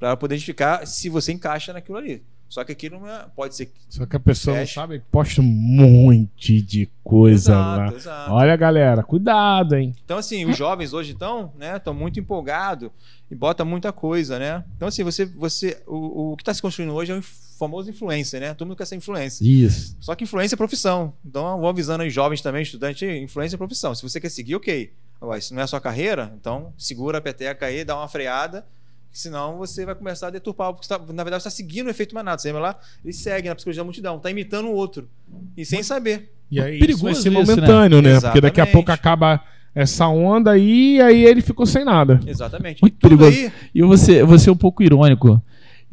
para 0.00 0.16
poder 0.16 0.34
identificar 0.34 0.86
se 0.86 1.10
você 1.10 1.30
encaixa 1.30 1.74
naquilo 1.74 1.98
ali. 1.98 2.22
Só 2.48 2.64
que 2.64 2.72
aquilo 2.72 2.98
não 2.98 3.06
é, 3.06 3.26
pode 3.36 3.54
ser. 3.54 3.70
Só 3.88 4.04
que 4.04 4.16
a 4.16 4.18
pessoa 4.18 4.58
não 4.58 4.66
sabe, 4.66 5.00
posta 5.12 5.40
um 5.40 5.44
monte 5.44 6.60
de 6.60 6.90
coisa 7.04 7.54
lá. 7.54 7.74
exato, 7.76 7.96
exato. 7.96 8.32
Olha, 8.32 8.56
galera, 8.56 9.04
cuidado, 9.04 9.76
hein? 9.76 9.94
Então, 10.04 10.18
assim, 10.18 10.44
os 10.46 10.56
jovens 10.56 10.92
hoje 10.92 11.12
estão, 11.12 11.52
né, 11.56 11.76
estão 11.76 11.94
muito 11.94 12.18
empolgados 12.18 12.90
e 13.30 13.36
bota 13.36 13.64
muita 13.64 13.92
coisa, 13.92 14.36
né? 14.36 14.64
Então, 14.74 14.88
assim, 14.88 15.04
você, 15.04 15.24
você, 15.26 15.80
o, 15.86 16.32
o 16.32 16.36
que 16.36 16.42
está 16.42 16.52
se 16.52 16.60
construindo 16.60 16.92
hoje 16.92 17.12
é 17.12 17.14
o 17.14 17.22
famoso 17.56 17.88
influencer, 17.88 18.40
né? 18.40 18.52
Todo 18.52 18.66
mundo 18.66 18.78
quer 18.78 18.86
ser 18.86 18.96
influencer. 18.96 19.46
Isso. 19.46 19.96
Só 20.00 20.16
que 20.16 20.24
influência 20.24 20.56
é 20.56 20.58
profissão. 20.58 21.12
Então, 21.24 21.52
eu 21.52 21.58
vou 21.60 21.68
avisando 21.68 22.02
aí 22.02 22.10
jovens 22.10 22.40
também, 22.40 22.62
estudantes, 22.62 23.02
influência 23.22 23.54
é 23.54 23.58
profissão. 23.58 23.94
Se 23.94 24.02
você 24.02 24.20
quer 24.20 24.30
seguir, 24.30 24.56
ok. 24.56 24.92
Agora, 25.20 25.40
se 25.40 25.54
não 25.54 25.60
é 25.60 25.64
a 25.64 25.68
sua 25.68 25.80
carreira, 25.80 26.32
então 26.40 26.72
segura 26.76 27.18
a 27.18 27.20
peteca 27.20 27.66
aí, 27.66 27.84
dá 27.84 27.94
uma 27.94 28.08
freada, 28.08 28.66
senão 29.12 29.56
você 29.58 29.84
vai 29.84 29.94
começar 29.94 30.28
a 30.28 30.30
deturpar, 30.30 30.72
porque 30.72 30.86
tá- 30.88 30.98
na 30.98 31.22
verdade 31.24 31.42
você 31.42 31.48
está 31.48 31.50
seguindo 31.50 31.86
o 31.86 31.90
efeito 31.90 32.14
manado. 32.14 32.40
Você 32.40 32.48
lembra 32.48 32.62
lá? 32.62 32.78
Ele 33.04 33.12
segue 33.12 33.48
na 33.48 33.54
psicologia 33.54 33.80
da 33.80 33.84
multidão, 33.84 34.16
está 34.16 34.30
imitando 34.30 34.66
o 34.66 34.72
outro. 34.72 35.08
E 35.56 35.64
sem 35.64 35.82
saber. 35.82 36.32
E 36.50 36.60
aí 36.60 36.78
Perigoso 36.78 37.10
isso 37.12 37.12
vai 37.12 37.14
ser 37.14 37.28
isso, 37.32 37.60
né? 37.60 37.66
momentâneo, 37.66 38.02
né? 38.02 38.20
Porque 38.20 38.40
daqui 38.40 38.60
a 38.60 38.66
pouco 38.66 38.90
acaba 38.90 39.40
essa 39.74 40.08
onda 40.08 40.58
e 40.58 41.00
aí 41.00 41.24
ele 41.24 41.40
ficou 41.40 41.64
sem 41.64 41.84
nada. 41.84 42.18
Exatamente. 42.26 42.82
Muito 42.82 42.96
tudo 42.98 43.16
perigoso. 43.18 43.38
aí. 43.46 43.52
E 43.74 43.82
você, 43.82 44.24
você 44.24 44.48
é 44.48 44.52
um 44.52 44.56
pouco 44.56 44.82
irônico. 44.82 45.40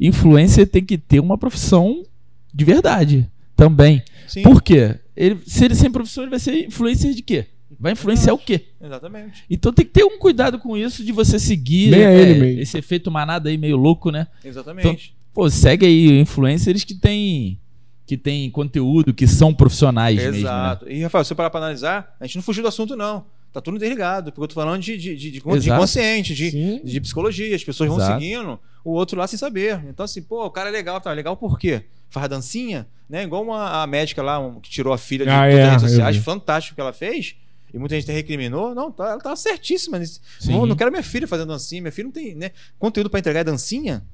Influencer 0.00 0.66
tem 0.66 0.84
que 0.84 0.98
ter 0.98 1.20
uma 1.20 1.36
profissão 1.38 2.04
de 2.52 2.64
verdade 2.64 3.28
também. 3.56 4.02
Sim, 4.26 4.42
Por 4.42 4.62
quê? 4.62 4.96
Ele, 5.16 5.40
se 5.46 5.64
ele 5.64 5.74
sem 5.74 5.90
profissão, 5.90 6.24
ele 6.24 6.30
vai 6.30 6.38
ser 6.38 6.66
influencer 6.66 7.12
de 7.14 7.22
quê? 7.22 7.46
Vai 7.78 7.92
influenciar 7.92 8.34
o 8.34 8.38
quê? 8.38 8.66
exatamente. 8.82 9.44
Então 9.48 9.72
tem 9.72 9.84
que 9.84 9.92
ter 9.92 10.04
um 10.04 10.18
cuidado 10.18 10.58
com 10.58 10.76
isso 10.76 11.04
de 11.04 11.12
você 11.12 11.38
seguir 11.38 11.94
é, 11.94 12.20
ele 12.20 12.40
mesmo. 12.40 12.60
esse 12.60 12.76
efeito 12.76 13.10
manada 13.10 13.48
aí 13.48 13.56
meio 13.56 13.76
louco, 13.76 14.10
né? 14.10 14.26
Exatamente. 14.44 15.14
Pô, 15.32 15.48
segue 15.48 15.86
aí 15.86 16.20
influencers 16.20 16.82
que 16.82 16.94
tem 16.94 17.60
que 18.04 18.16
tem 18.16 18.50
conteúdo, 18.50 19.12
que 19.12 19.26
são 19.26 19.52
profissionais 19.52 20.16
mesmo, 20.16 20.32
né? 20.32 20.38
Exato. 20.38 20.90
E, 20.90 21.02
Rafael, 21.02 21.22
se 21.24 21.28
você 21.28 21.34
parar 21.34 21.50
para 21.50 21.60
analisar, 21.60 22.16
a 22.18 22.26
gente 22.26 22.36
não 22.36 22.42
fugiu 22.42 22.62
do 22.62 22.68
assunto, 22.68 22.96
não. 22.96 23.26
Tá 23.52 23.60
tudo 23.60 23.76
interligado. 23.76 24.32
Porque 24.32 24.44
eu 24.44 24.48
tô 24.48 24.54
falando 24.54 24.80
de, 24.80 24.96
de, 24.96 25.14
de, 25.14 25.30
de, 25.30 25.40
de 25.40 25.50
Exato. 25.50 25.80
consciente, 25.80 26.34
de, 26.34 26.80
de 26.82 27.00
psicologia. 27.02 27.54
As 27.54 27.62
pessoas 27.62 27.88
vão 27.88 27.98
Exato. 27.98 28.18
seguindo 28.18 28.58
o 28.82 28.92
outro 28.92 29.18
lá 29.18 29.26
sem 29.26 29.38
saber. 29.38 29.84
Então, 29.88 30.04
assim, 30.04 30.22
pô, 30.22 30.44
o 30.46 30.50
cara 30.50 30.70
é 30.70 30.72
legal, 30.72 31.00
tá? 31.02 31.12
Legal 31.12 31.36
por 31.36 31.58
quê? 31.58 31.84
Faz 32.08 32.28
dancinha, 32.30 32.86
né? 33.08 33.24
Igual 33.24 33.42
uma, 33.42 33.82
a 33.82 33.86
médica 33.86 34.22
lá, 34.22 34.38
um, 34.38 34.58
que 34.58 34.70
tirou 34.70 34.92
a 34.94 34.98
filha 34.98 35.26
de 35.26 35.30
Ah, 35.30 35.42
todas 35.42 35.54
é, 35.54 35.62
as 35.62 35.68
redes 35.68 35.82
eu 35.82 35.88
sociais, 35.90 36.16
fantástico 36.16 36.74
que 36.74 36.80
ela 36.80 36.94
fez. 36.94 37.36
E 37.72 37.78
muita 37.78 37.94
gente 38.00 38.10
recriminou. 38.12 38.74
Não, 38.74 38.90
tá, 38.90 39.10
ela 39.10 39.20
tá 39.20 39.34
certíssima. 39.36 40.00
Não, 40.46 40.66
não 40.66 40.76
quero 40.76 40.90
minha 40.90 41.02
filha 41.02 41.26
fazendo 41.28 41.48
dancinha. 41.48 41.82
Minha 41.82 41.92
filha 41.92 42.04
não 42.06 42.12
tem 42.12 42.34
né, 42.34 42.50
conteúdo 42.78 43.10
para 43.10 43.20
entregar 43.20 43.40
é 43.40 43.44
dancinha. 43.44 44.04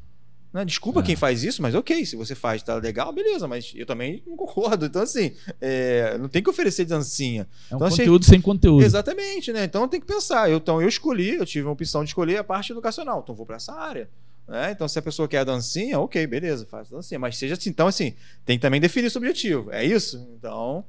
Né? 0.53 0.65
Desculpa 0.65 1.01
É. 1.01 1.03
quem 1.03 1.17
faz 1.17 1.43
isso, 1.43 1.61
mas 1.61 1.75
ok, 1.75 2.07
se 2.07 2.15
você 2.15 2.33
faz, 2.35 2.63
tá 2.63 2.77
legal, 2.77 3.13
beleza, 3.13 3.49
mas 3.49 3.73
eu 3.75 3.85
também 3.85 4.23
não 4.25 4.37
concordo. 4.37 4.87
Então, 4.87 5.03
assim, 5.03 5.33
é, 5.61 6.17
não 6.19 6.29
tem 6.29 6.43
que 6.43 6.49
oferecer 6.49 6.85
dancinha. 6.85 7.49
É 7.71 7.75
um 7.75 7.77
Então, 7.79 7.89
achei- 7.89 7.99
conteúdo 8.05 8.25
sem 8.25 8.41
conteúdo. 8.41 8.85
Exatamente, 8.85 9.53
né? 9.53 9.65
Então 9.65 9.89
tem 9.89 10.01
que 10.01 10.07
pensar. 10.07 10.49
Eu, 10.49 10.59
então 10.59 10.81
eu 10.81 10.89
escolhi, 10.89 11.35
eu 11.35 11.45
tive 11.45 11.67
a 11.67 11.71
opção 11.73 12.05
de 12.05 12.11
escolher 12.11 12.37
a 12.37 12.45
parte 12.45 12.71
educacional, 12.71 13.21
então 13.23 13.35
vou 13.35 13.45
para 13.45 13.57
essa 13.57 13.73
área. 13.73 14.09
Né? 14.47 14.71
Então, 14.73 14.87
se 14.87 14.99
a 14.99 15.03
pessoa 15.03 15.27
quer 15.27 15.39
a 15.39 15.45
dancinha, 15.45 15.99
ok, 15.99 16.25
beleza, 16.27 16.67
faz 16.67 16.93
a 16.93 16.97
dancinha. 16.97 17.19
Mas 17.19 17.37
seja 17.37 17.55
assim, 17.55 17.71
então 17.71 17.87
assim, 17.89 18.15
tem 18.45 18.57
que 18.59 18.63
também 18.63 18.81
definir 18.81 19.07
esse 19.09 19.17
objetivo. 19.19 19.73
É 19.73 19.85
isso? 19.85 20.25
Então, 20.39 20.85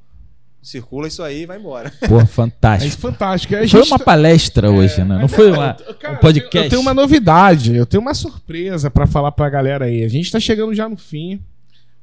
circula 0.66 1.07
isso 1.07 1.22
aí 1.24 1.43
e 1.43 1.45
vai 1.45 1.57
embora. 1.59 1.91
Pô, 2.07 2.20
É 2.20 2.26
fantástico. 2.26 2.97
fantástico. 3.01 3.53
A 3.55 3.59
Foi 3.59 3.68
gente 3.68 3.88
uma 3.91 3.99
tá- 3.99 4.05
palestra 4.05 4.72
hoje, 4.72 4.97
né? 4.99 5.05
Não 5.05 5.22
Mas 5.22 5.32
foi 5.34 5.51
uma, 5.51 5.78
eu- 5.88 5.93
cara, 5.95 6.13
um 6.16 6.18
podcast. 6.20 6.57
Eu 6.66 6.70
tenho 6.70 6.82
uma 6.82 6.93
novidade, 6.93 7.76
eu 7.76 7.86
tenho 7.86 8.01
uma 8.01 8.13
surpresa 8.13 8.89
pra 8.89 9.05
falar 9.07 9.32
pra 9.32 9.49
galera 9.49 9.86
aí. 9.86 10.03
A 10.03 10.07
gente 10.09 10.32
tá 10.32 10.39
chegando 10.39 10.74
já 10.74 10.89
no 10.89 10.97
fim, 10.97 11.39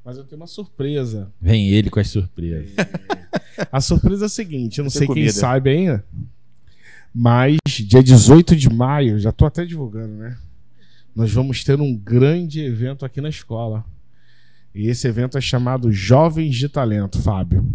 mas 0.05 0.17
eu 0.17 0.25
tenho 0.25 0.41
uma 0.41 0.47
surpresa. 0.47 1.29
Vem 1.41 1.69
ele 1.71 1.91
com 1.91 1.99
as 2.01 2.09
surpresas. 2.09 2.71
A 3.71 3.81
surpresa 3.81 4.25
é 4.25 4.27
a 4.27 4.29
seguinte, 4.31 4.79
eu 4.79 4.85
não 4.85 4.91
sei 4.91 5.01
quem 5.07 5.09
comida. 5.09 5.33
sabe 5.33 5.71
ainda, 5.71 6.05
mas 7.15 7.59
dia 7.67 8.03
18 8.03 8.57
de 8.57 8.71
maio, 8.73 9.19
já 9.19 9.31
tô 9.33 9.45
até 9.45 9.65
divulgando, 9.65 10.15
né? 10.15 10.37
Nós 11.15 11.31
vamos 11.31 11.63
ter 11.63 11.79
um 11.81 11.95
grande 11.95 12.61
evento 12.61 13.05
aqui 13.05 13.21
na 13.21 13.29
escola. 13.29 13.85
E 14.75 14.89
esse 14.89 15.07
evento 15.07 15.37
é 15.37 15.41
chamado 15.41 15.93
Jovens 15.93 16.57
de 16.57 16.67
Talento, 16.71 17.21
Fábio. 17.21 17.69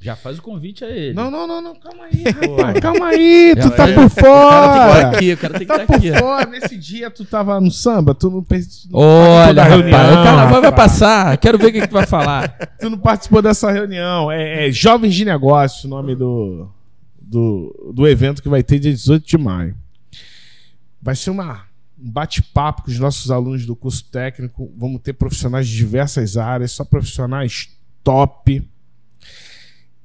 Já 0.00 0.14
faz 0.14 0.38
o 0.38 0.42
convite 0.42 0.84
a 0.84 0.88
ele. 0.90 1.12
Não, 1.12 1.28
não, 1.30 1.46
não, 1.46 1.60
não, 1.60 1.74
calma 1.74 2.04
aí, 2.04 2.22
rapaz, 2.22 2.80
calma 2.80 3.06
aí, 3.08 3.54
tu 3.56 3.62
Já 3.62 3.70
tá 3.70 3.86
por 3.88 4.04
O 4.04 4.08
cara 4.08 4.08
tem 4.08 4.08
que 4.08 4.08
estar 4.08 4.22
fora. 4.22 5.08
aqui, 5.08 5.32
o 5.32 5.36
cara 5.36 5.58
tem 5.58 5.66
que 5.66 5.66
Tá 5.66 5.82
estar 5.82 5.86
por 5.86 5.96
aqui. 5.96 6.18
fora, 6.18 6.46
nesse 6.46 6.76
dia 6.76 7.10
tu 7.10 7.24
tava 7.24 7.60
no 7.60 7.70
samba, 7.70 8.14
tu 8.14 8.30
não, 8.30 8.36
não 8.36 8.46
Olha, 8.92 9.52
da 9.54 9.64
rapaz, 9.64 9.80
reunião, 9.82 10.20
o 10.20 10.24
carnaval 10.24 10.62
vai 10.62 10.72
passar. 10.74 11.36
Quero 11.38 11.58
ver 11.58 11.66
o 11.66 11.72
que, 11.72 11.80
que 11.80 11.88
tu 11.88 11.94
vai 11.94 12.06
falar. 12.06 12.48
Tu 12.80 12.88
não 12.88 12.98
participou 12.98 13.42
dessa 13.42 13.72
reunião. 13.72 14.30
É, 14.30 14.68
é 14.68 14.70
Jovens 14.72 15.14
de 15.14 15.24
Negócio 15.24 15.86
o 15.86 15.90
nome 15.90 16.14
do, 16.14 16.68
do, 17.20 17.92
do 17.92 18.06
evento 18.06 18.40
que 18.40 18.48
vai 18.48 18.62
ter 18.62 18.78
dia 18.78 18.92
18 18.92 19.26
de 19.26 19.36
maio. 19.36 19.74
Vai 21.02 21.16
ser 21.16 21.30
uma, 21.30 21.62
um 22.00 22.08
bate-papo 22.10 22.82
com 22.84 22.90
os 22.90 22.98
nossos 23.00 23.32
alunos 23.32 23.66
do 23.66 23.74
curso 23.74 24.04
técnico. 24.04 24.72
Vamos 24.76 25.02
ter 25.02 25.12
profissionais 25.12 25.66
de 25.66 25.76
diversas 25.76 26.36
áreas, 26.36 26.70
só 26.70 26.84
profissionais 26.84 27.68
top. 28.04 28.62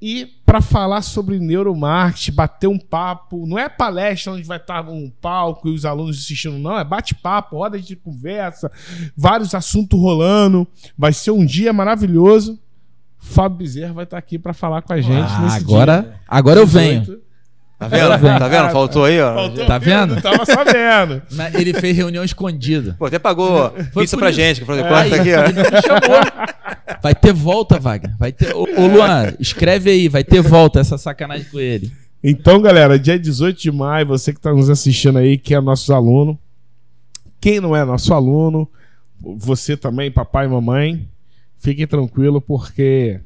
E 0.06 0.26
para 0.45 0.60
falar 0.60 1.01
sobre 1.01 1.39
neuromarketing, 1.39 2.34
bater 2.36 2.68
um 2.68 2.78
papo, 2.78 3.47
não 3.47 3.58
é 3.58 3.70
palestra 3.70 4.34
onde 4.34 4.43
vai 4.43 4.58
estar 4.58 4.82
um 4.89 5.10
palco 5.22 5.70
e 5.70 5.74
os 5.74 5.86
alunos 5.86 6.18
assistindo, 6.20 6.58
não, 6.60 6.78
é 6.78 6.84
bate-papo, 6.84 7.56
roda 7.56 7.80
de 7.80 7.95
conversa, 7.95 8.70
vários 9.16 9.56
assuntos 9.56 9.97
rolando. 9.97 10.68
Vai 10.97 11.14
ser 11.14 11.32
um 11.32 11.45
dia 11.45 11.72
maravilhoso. 11.72 12.60
Fábio 13.18 13.60
Bezerra 13.60 13.93
vai 13.93 14.04
estar 14.04 14.18
aqui 14.18 14.38
para 14.38 14.54
falar 14.54 14.82
com 14.82 14.91
a 14.91 14.99
gente 14.99 15.32
Ah, 15.32 15.39
nesse 15.43 15.58
agora, 15.60 16.01
dia. 16.01 16.14
agora 16.28 16.60
eu 16.60 16.68
venho. 16.68 16.99
18. 16.99 17.24
Tá 17.80 17.88
vendo? 17.88 18.39
Tá 18.39 18.47
vendo? 18.49 18.70
Faltou 18.72 19.06
aí, 19.06 19.22
ó. 19.22 19.34
Faltou 19.34 19.66
Tá 19.66 19.78
vendo? 19.78 20.16
Não 20.16 20.22
tava 20.22 20.45
sabendo. 20.45 21.22
Mas 21.32 21.56
Ele 21.56 21.74
fez 21.74 21.95
reunião 21.95 22.24
escondida. 22.26 22.95
Pô, 22.99 23.06
até 23.06 23.20
pagou 23.20 23.72
Foi 23.93 24.04
pizza 24.04 24.18
por 24.18 24.22
pra 24.24 24.30
isso. 24.32 24.39
gente, 24.39 24.60
que 24.60 24.66
falou, 24.66 24.86
É, 24.86 24.89
corta 24.89 25.16
aqui, 25.16 25.34
ó. 25.34 25.43
ele 25.45 25.54
me 25.54 25.82
chamou. 25.82 26.43
Vai 27.01 27.15
ter 27.15 27.33
volta, 27.33 27.79
Wagner. 27.79 28.15
Vai 28.17 28.31
ter. 28.31 28.53
Ô, 28.55 28.63
ô, 28.63 28.87
Luan, 28.87 29.33
escreve 29.39 29.89
aí, 29.89 30.07
vai 30.07 30.23
ter 30.23 30.41
volta 30.41 30.79
essa 30.79 30.97
sacanagem 30.97 31.47
com 31.49 31.59
ele. 31.59 31.91
Então, 32.23 32.61
galera, 32.61 32.97
dia 32.97 33.19
18 33.19 33.61
de 33.61 33.71
maio, 33.71 34.07
você 34.07 34.31
que 34.31 34.39
está 34.39 34.53
nos 34.53 34.69
assistindo 34.69 35.17
aí, 35.17 35.37
que 35.37 35.53
é 35.53 35.59
nosso 35.59 35.93
aluno. 35.93 36.39
Quem 37.41 37.59
não 37.59 37.75
é 37.75 37.83
nosso 37.83 38.13
aluno, 38.13 38.69
você 39.19 39.75
também, 39.75 40.09
papai 40.09 40.45
e 40.45 40.49
mamãe, 40.49 41.09
fiquem 41.59 41.85
tranquilo, 41.85 42.39
porque 42.39 43.19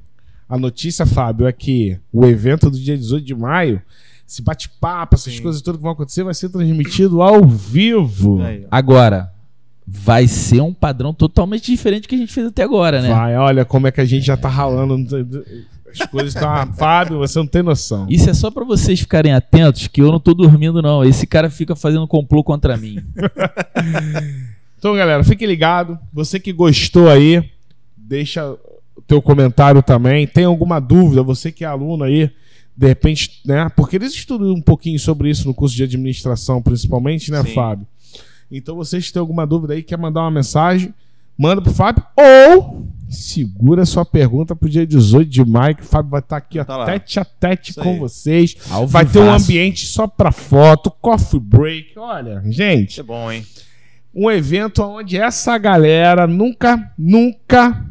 a 0.50 0.58
notícia, 0.58 1.06
Fábio, 1.06 1.46
é 1.46 1.52
que 1.52 2.00
o 2.12 2.26
evento 2.26 2.72
do 2.72 2.80
dia 2.80 2.98
18 2.98 3.24
de 3.24 3.36
maio, 3.36 3.82
esse 4.28 4.42
bate-papo, 4.42 5.16
essas 5.16 5.36
Sim. 5.36 5.44
coisas 5.44 5.62
todas 5.62 5.78
que 5.78 5.84
vão 5.84 5.92
acontecer, 5.92 6.24
vai 6.24 6.34
ser 6.34 6.50
transmitido 6.50 7.22
ao 7.22 7.46
vivo. 7.46 8.42
Aí. 8.42 8.66
Agora, 8.72 9.32
vai 9.88 10.28
ser 10.28 10.62
um 10.62 10.74
padrão 10.74 11.14
totalmente 11.14 11.72
diferente 11.72 12.02
do 12.02 12.08
que 12.10 12.16
a 12.16 12.18
gente 12.18 12.34
fez 12.34 12.48
até 12.48 12.64
agora, 12.64 13.02
né? 13.02 13.10
Vai, 13.10 13.38
olha 13.38 13.64
como 13.64 13.88
é 13.88 13.92
que 13.92 14.02
a 14.02 14.06
gente 14.06 14.26
já 14.26 14.36
tá 14.36 14.50
ralando. 14.50 14.94
As 15.90 16.06
coisas 16.08 16.36
estão. 16.36 16.50
Ah, 16.58 16.66
Fábio, 16.66 17.20
você 17.20 17.40
não 17.40 17.48
tem 17.48 17.64
noção. 17.64 18.06
Isso 18.10 18.30
é 18.30 18.34
só 18.34 18.52
pra 18.52 18.66
vocês 18.66 19.00
ficarem 19.00 19.34
atentos 19.34 19.88
que 19.88 20.02
eu 20.02 20.12
não 20.12 20.20
tô 20.20 20.34
dormindo, 20.34 20.82
não. 20.82 21.06
Esse 21.06 21.26
cara 21.26 21.50
fica 21.50 21.76
fazendo 21.76 22.08
complô 22.08 22.44
contra 22.44 22.76
mim. 22.76 22.98
Então, 24.80 24.96
galera, 24.96 25.24
fique 25.24 25.44
ligado. 25.44 25.98
Você 26.14 26.40
que 26.40 26.54
gostou 26.54 27.10
aí, 27.10 27.44
deixa 27.98 28.48
o 28.96 29.02
teu 29.08 29.20
comentário 29.20 29.82
também. 29.82 30.28
Tem 30.28 30.46
alguma 30.46 30.80
dúvida? 30.80 31.24
Você 31.24 31.52
que 31.52 31.66
é 31.66 31.68
aluno 31.68 32.04
aí, 32.04 32.30
de 32.76 32.88
repente, 32.88 33.42
né? 33.44 33.72
Porque 33.76 33.96
eles 33.96 34.14
estudam 34.14 34.54
um 34.54 34.62
pouquinho 34.62 35.00
sobre 35.00 35.32
isso 35.32 35.48
no 35.48 35.54
curso 35.54 35.76
de 35.76 35.84
administração, 35.84 36.62
principalmente, 36.62 37.32
né, 37.32 37.42
Sim. 37.44 37.56
Fábio? 37.56 37.88
Então, 38.52 38.76
vocês 38.76 39.08
que 39.08 39.14
têm 39.14 39.20
alguma 39.20 39.46
dúvida 39.46 39.74
aí, 39.74 39.84
quer 39.84 39.98
mandar 39.98 40.22
uma 40.22 40.32
mensagem, 40.32 40.94
manda 41.38 41.62
pro 41.62 41.74
Fábio 41.74 42.04
ou 42.16 42.88
segura 43.10 43.86
sua 43.86 44.04
pergunta 44.06 44.56
pro 44.56 44.70
dia 44.70 44.86
18 44.86 45.30
de 45.30 45.46
maio, 45.46 45.76
que 45.76 45.82
o 45.82 45.86
Fábio 45.86 46.12
vai 46.12 46.20
estar 46.20 46.38
aqui, 46.38 46.60
ó, 46.60 46.66
Tá 46.66 46.86
tete 46.86 47.20
a 47.20 47.26
tete 47.26 47.72
Isso 47.72 47.82
com 47.82 47.92
aí. 47.94 48.00
vocês. 48.00 48.56
Ao 48.70 48.86
Vai 48.88 49.06
ter 49.06 49.20
um 49.20 49.32
ambiente 49.32 49.86
só 49.86 50.08
pra 50.08 50.32
foto, 50.32 50.92
coffee 50.92 51.40
break. 51.40 51.98
Olha, 51.98 52.42
gente, 52.46 52.92
Isso 52.92 53.00
é 53.02 53.04
bom, 53.04 53.32
hein? 53.32 53.46
um 54.14 54.30
evento 54.32 54.82
onde 54.84 55.16
essa 55.18 55.58
galera 55.58 56.26
nunca, 56.28 56.92
nunca. 56.98 57.86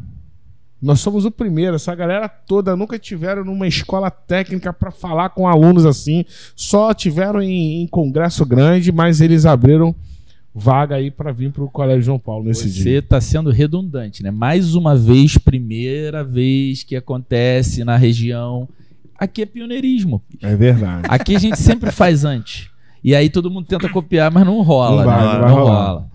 Nós 0.79 0.99
somos 0.99 1.25
o 1.25 1.31
primeiro, 1.31 1.75
essa 1.75 1.95
galera 1.95 2.29
toda 2.29 2.75
nunca 2.75 2.99
tiveram 2.99 3.43
numa 3.43 3.67
escola 3.67 4.11
técnica 4.11 4.71
para 4.71 4.91
falar 4.91 5.29
com 5.29 5.47
alunos 5.47 5.85
assim. 5.85 6.23
Só 6.55 6.93
tiveram 6.93 7.41
em, 7.41 7.81
em 7.81 7.87
congresso 7.87 8.45
grande, 8.45 8.91
mas 8.91 9.19
eles 9.19 9.45
abriram 9.45 9.95
vaga 10.59 10.95
aí 10.95 11.11
para 11.11 11.31
vir 11.31 11.51
para 11.51 11.63
o 11.63 11.69
Colégio 11.69 12.01
João 12.01 12.17
Paulo 12.17 12.45
nesse 12.45 12.67
Você 12.69 12.83
dia. 12.83 13.01
tá 13.01 13.21
sendo 13.21 13.51
redundante, 13.51 14.23
né? 14.23 14.31
Mais 14.31 14.73
uma 14.73 14.95
vez, 14.95 15.37
primeira 15.37 16.23
vez 16.23 16.83
que 16.83 16.95
acontece 16.95 17.83
na 17.83 17.95
região. 17.95 18.67
Aqui 19.19 19.43
é 19.43 19.45
pioneirismo. 19.45 20.19
É 20.41 20.55
verdade. 20.55 21.07
Aqui 21.09 21.35
a 21.35 21.39
gente 21.39 21.59
sempre 21.59 21.91
faz 21.91 22.25
antes. 22.25 22.69
E 23.03 23.13
aí 23.13 23.29
todo 23.29 23.51
mundo 23.51 23.67
tenta 23.67 23.87
copiar, 23.87 24.31
mas 24.31 24.45
não 24.45 24.63
rola. 24.63 25.03
Não 25.03 25.05
vai, 25.05 25.19
né? 25.21 25.33
não 25.33 25.41
vai 25.41 25.51
rolar. 25.51 26.05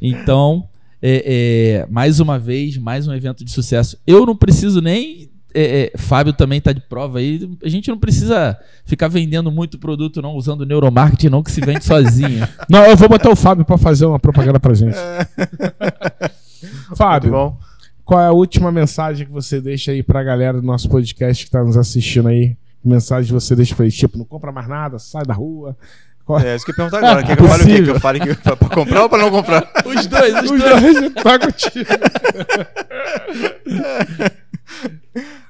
Então, 0.00 0.64
é, 1.00 1.84
é, 1.84 1.86
mais 1.90 2.18
uma 2.18 2.38
vez, 2.38 2.78
mais 2.78 3.06
um 3.06 3.12
evento 3.12 3.44
de 3.44 3.52
sucesso. 3.52 3.98
Eu 4.06 4.24
não 4.24 4.34
preciso 4.34 4.80
nem. 4.80 5.30
É, 5.54 5.90
é, 5.94 5.98
Fábio 5.98 6.32
também 6.32 6.58
está 6.58 6.72
de 6.72 6.80
prova 6.80 7.18
aí. 7.18 7.50
A 7.64 7.68
gente 7.68 7.88
não 7.88 7.98
precisa 7.98 8.56
ficar 8.84 9.08
vendendo 9.08 9.50
muito 9.50 9.78
produto, 9.78 10.20
não, 10.22 10.34
usando 10.34 10.64
neuromarketing, 10.66 11.28
não, 11.28 11.42
que 11.42 11.50
se 11.52 11.60
vende 11.60 11.84
sozinho. 11.84 12.46
Não, 12.68 12.84
eu 12.84 12.96
vou 12.96 13.08
botar 13.08 13.30
o 13.30 13.36
Fábio 13.36 13.64
para 13.64 13.76
fazer 13.78 14.06
uma 14.06 14.18
propaganda 14.18 14.58
pra 14.60 14.74
gente. 14.74 14.96
Muito 16.62 16.96
Fábio, 16.96 17.30
bom. 17.32 17.58
qual 18.04 18.20
é 18.20 18.26
a 18.26 18.32
última 18.32 18.70
mensagem 18.70 19.26
que 19.26 19.32
você 19.32 19.60
deixa 19.60 19.90
aí 19.92 20.02
pra 20.02 20.22
galera 20.22 20.60
do 20.60 20.66
nosso 20.66 20.88
podcast 20.88 21.44
que 21.44 21.50
tá 21.50 21.62
nos 21.64 21.76
assistindo 21.76 22.28
aí? 22.28 22.56
Que 22.82 22.88
mensagem 22.88 23.32
você 23.32 23.54
deixa 23.56 23.74
pra 23.74 23.84
eles? 23.84 23.96
Tipo, 23.96 24.18
não 24.18 24.24
compra 24.24 24.50
mais 24.52 24.68
nada, 24.68 24.98
sai 24.98 25.24
da 25.24 25.34
rua. 25.34 25.76
Qual 26.24 26.38
É 26.38 26.54
isso 26.54 26.64
que 26.64 26.70
eu 26.70 26.74
ia 26.84 26.88
perguntar 26.90 26.98
agora. 26.98 27.22
Quer 27.26 27.36
que 27.36 27.42
eu 27.42 27.48
fale 27.48 27.62
o 27.62 27.66
quê? 27.66 27.82
Que 27.82 27.90
eu 27.90 28.00
fale 28.00 28.20
que 28.20 28.34
pra 28.36 28.56
pra 28.56 28.68
comprar 28.68 29.02
ou 29.02 29.08
pra 29.08 29.18
não 29.18 29.30
comprar? 29.30 29.68
Os 29.84 30.06
dois, 30.06 30.34
os 30.44 30.50
Os 30.52 30.60
dois. 30.60 30.80
dois 31.00 31.14
tá 31.14 31.38
contigo. 31.38 31.90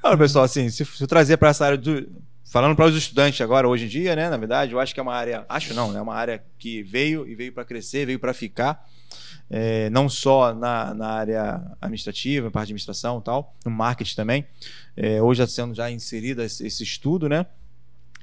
Olha, 0.04 0.18
pessoal, 0.18 0.44
assim, 0.44 0.68
se, 0.68 0.84
se 0.84 1.02
eu 1.02 1.06
trazer 1.06 1.36
para 1.36 1.50
essa 1.50 1.64
área 1.64 1.78
do. 1.78 2.10
Falando 2.44 2.74
para 2.74 2.86
os 2.86 2.96
estudantes 2.96 3.40
agora, 3.40 3.68
hoje 3.68 3.84
em 3.86 3.88
dia, 3.88 4.16
né? 4.16 4.28
Na 4.28 4.36
verdade, 4.36 4.72
eu 4.72 4.80
acho 4.80 4.92
que 4.92 4.98
é 4.98 5.02
uma 5.02 5.14
área. 5.14 5.46
Acho 5.48 5.72
não, 5.74 5.96
é 5.96 6.02
uma 6.02 6.14
área 6.14 6.44
que 6.58 6.82
veio 6.82 7.26
e 7.26 7.34
veio 7.34 7.52
para 7.52 7.64
crescer, 7.64 8.04
veio 8.04 8.18
para 8.18 8.34
ficar. 8.34 8.84
É, 9.48 9.88
não 9.90 10.08
só 10.08 10.52
na, 10.52 10.92
na 10.92 11.08
área 11.08 11.62
administrativa, 11.80 12.50
parte 12.50 12.66
de 12.66 12.72
administração 12.72 13.20
e 13.20 13.22
tal, 13.22 13.54
no 13.64 13.70
marketing 13.70 14.16
também. 14.16 14.46
É, 14.96 15.22
hoje 15.22 15.42
está 15.42 15.54
sendo 15.54 15.74
já 15.74 15.90
inserida 15.90 16.44
esse, 16.44 16.66
esse 16.66 16.82
estudo, 16.82 17.28
né? 17.28 17.46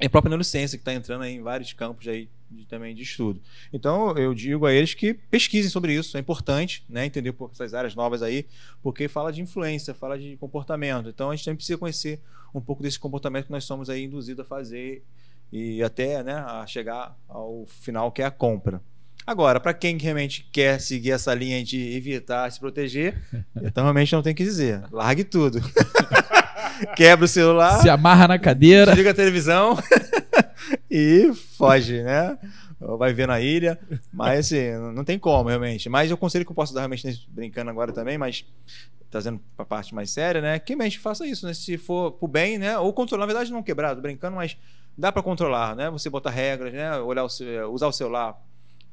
E 0.01 0.05
a 0.05 0.09
própria 0.09 0.29
neurociência 0.29 0.77
que 0.77 0.81
está 0.81 0.93
entrando 0.93 1.23
em 1.23 1.41
vários 1.41 1.71
campos 1.71 2.07
aí 2.07 2.29
de, 2.49 2.65
também 2.65 2.95
de 2.95 3.03
estudo. 3.03 3.41
Então 3.71 4.17
eu 4.17 4.33
digo 4.33 4.65
a 4.65 4.73
eles 4.73 4.93
que 4.93 5.13
pesquisem 5.13 5.69
sobre 5.69 5.93
isso, 5.93 6.17
é 6.17 6.19
importante, 6.19 6.83
né? 6.89 7.05
Entender 7.05 7.31
por 7.31 7.51
essas 7.51 7.73
áreas 7.73 7.95
novas 7.95 8.21
aí, 8.21 8.45
porque 8.81 9.07
fala 9.07 9.31
de 9.31 9.41
influência, 9.41 9.93
fala 9.93 10.17
de 10.17 10.35
comportamento. 10.37 11.09
Então 11.09 11.29
a 11.29 11.35
gente 11.35 11.45
também 11.45 11.57
precisa 11.57 11.77
conhecer 11.77 12.19
um 12.53 12.61
pouco 12.61 12.81
desse 12.81 12.99
comportamento 12.99 13.45
que 13.45 13.51
nós 13.51 13.63
somos 13.63 13.89
aí 13.89 14.03
induzidos 14.05 14.43
a 14.45 14.47
fazer 14.47 15.03
e 15.51 15.81
até, 15.83 16.23
né, 16.23 16.33
a 16.33 16.65
chegar 16.67 17.17
ao 17.27 17.65
final 17.67 18.11
que 18.11 18.21
é 18.21 18.25
a 18.25 18.31
compra. 18.31 18.81
Agora, 19.25 19.59
para 19.59 19.73
quem 19.73 19.97
realmente 19.97 20.47
quer 20.51 20.79
seguir 20.79 21.11
essa 21.11 21.33
linha 21.35 21.63
de 21.63 21.95
evitar 21.95 22.51
se 22.51 22.59
proteger, 22.59 23.15
então 23.61 23.83
realmente 23.83 24.13
não 24.13 24.23
tem 24.23 24.33
o 24.33 24.35
que 24.35 24.43
dizer. 24.43 24.81
Largue 24.91 25.23
tudo. 25.23 25.61
Quebra 26.95 27.25
o 27.25 27.27
celular, 27.27 27.81
Se 27.81 27.89
amarra 27.89 28.27
na 28.29 28.39
cadeira. 28.39 28.87
desliga 28.91 29.11
a 29.11 29.13
televisão 29.13 29.77
e 30.89 31.29
foge, 31.59 32.01
né? 32.01 32.37
Vai 32.97 33.13
ver 33.13 33.27
na 33.27 33.41
ilha. 33.41 33.77
Mas 34.11 34.47
assim, 34.47 34.71
não 34.95 35.03
tem 35.03 35.19
como, 35.19 35.49
realmente. 35.49 35.89
Mas 35.89 36.11
o 36.11 36.17
conselho 36.17 36.45
que 36.45 36.51
eu 36.51 36.55
posso 36.55 36.73
dar 36.73 36.81
realmente, 36.81 37.27
brincando 37.29 37.69
agora 37.69 37.91
também, 37.91 38.17
mas 38.17 38.45
trazendo 39.09 39.41
pra 39.57 39.65
parte 39.65 39.93
mais 39.93 40.09
séria, 40.11 40.41
né? 40.41 40.57
Que 40.59 40.73
realmente 40.73 40.97
faça 40.99 41.27
isso, 41.27 41.45
né? 41.45 41.53
Se 41.53 41.77
for 41.77 42.13
pro 42.13 42.27
bem, 42.27 42.57
né? 42.57 42.77
Ou 42.77 42.93
controlar, 42.93 43.21
na 43.21 43.27
verdade, 43.27 43.51
não 43.51 43.61
quebrar, 43.61 43.95
tô 43.95 44.01
brincando, 44.01 44.35
mas 44.35 44.55
dá 44.97 45.11
pra 45.11 45.21
controlar, 45.21 45.75
né? 45.75 45.89
Você 45.89 46.09
botar 46.09 46.29
regras, 46.29 46.73
né? 46.73 46.97
Olhar 46.99 47.23
o 47.23 47.29
seu, 47.29 47.71
usar 47.73 47.87
o 47.87 47.91
celular 47.91 48.39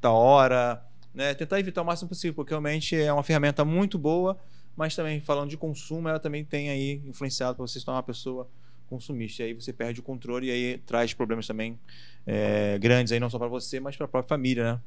da 0.01 0.11
hora, 0.11 0.83
né? 1.13 1.33
Tentar 1.33 1.59
evitar 1.59 1.81
o 1.81 1.85
máximo 1.85 2.09
possível, 2.09 2.33
porque 2.33 2.51
realmente 2.51 2.95
é 2.95 3.13
uma 3.13 3.23
ferramenta 3.23 3.63
muito 3.63 3.97
boa, 3.97 4.37
mas 4.75 4.95
também 4.95 5.21
falando 5.21 5.49
de 5.49 5.57
consumo, 5.57 6.09
ela 6.09 6.19
também 6.19 6.43
tem 6.43 6.69
aí 6.69 7.01
influenciado 7.05 7.55
para 7.55 7.65
você 7.65 7.79
se 7.79 7.85
tornar 7.85 7.97
uma 7.97 8.03
pessoa 8.03 8.49
consumista. 8.89 9.43
E 9.43 9.47
aí 9.47 9.53
você 9.53 9.71
perde 9.73 9.99
o 9.99 10.03
controle 10.03 10.47
e 10.47 10.51
aí 10.51 10.77
traz 10.85 11.13
problemas 11.13 11.45
também 11.47 11.77
é, 12.25 12.77
grandes 12.79 13.11
aí, 13.13 13.19
não 13.19 13.29
só 13.29 13.37
para 13.39 13.47
você, 13.47 13.79
mas 13.79 13.95
para 13.95 14.05
a 14.05 14.09
própria 14.09 14.29
família, 14.29 14.73
né? 14.73 14.79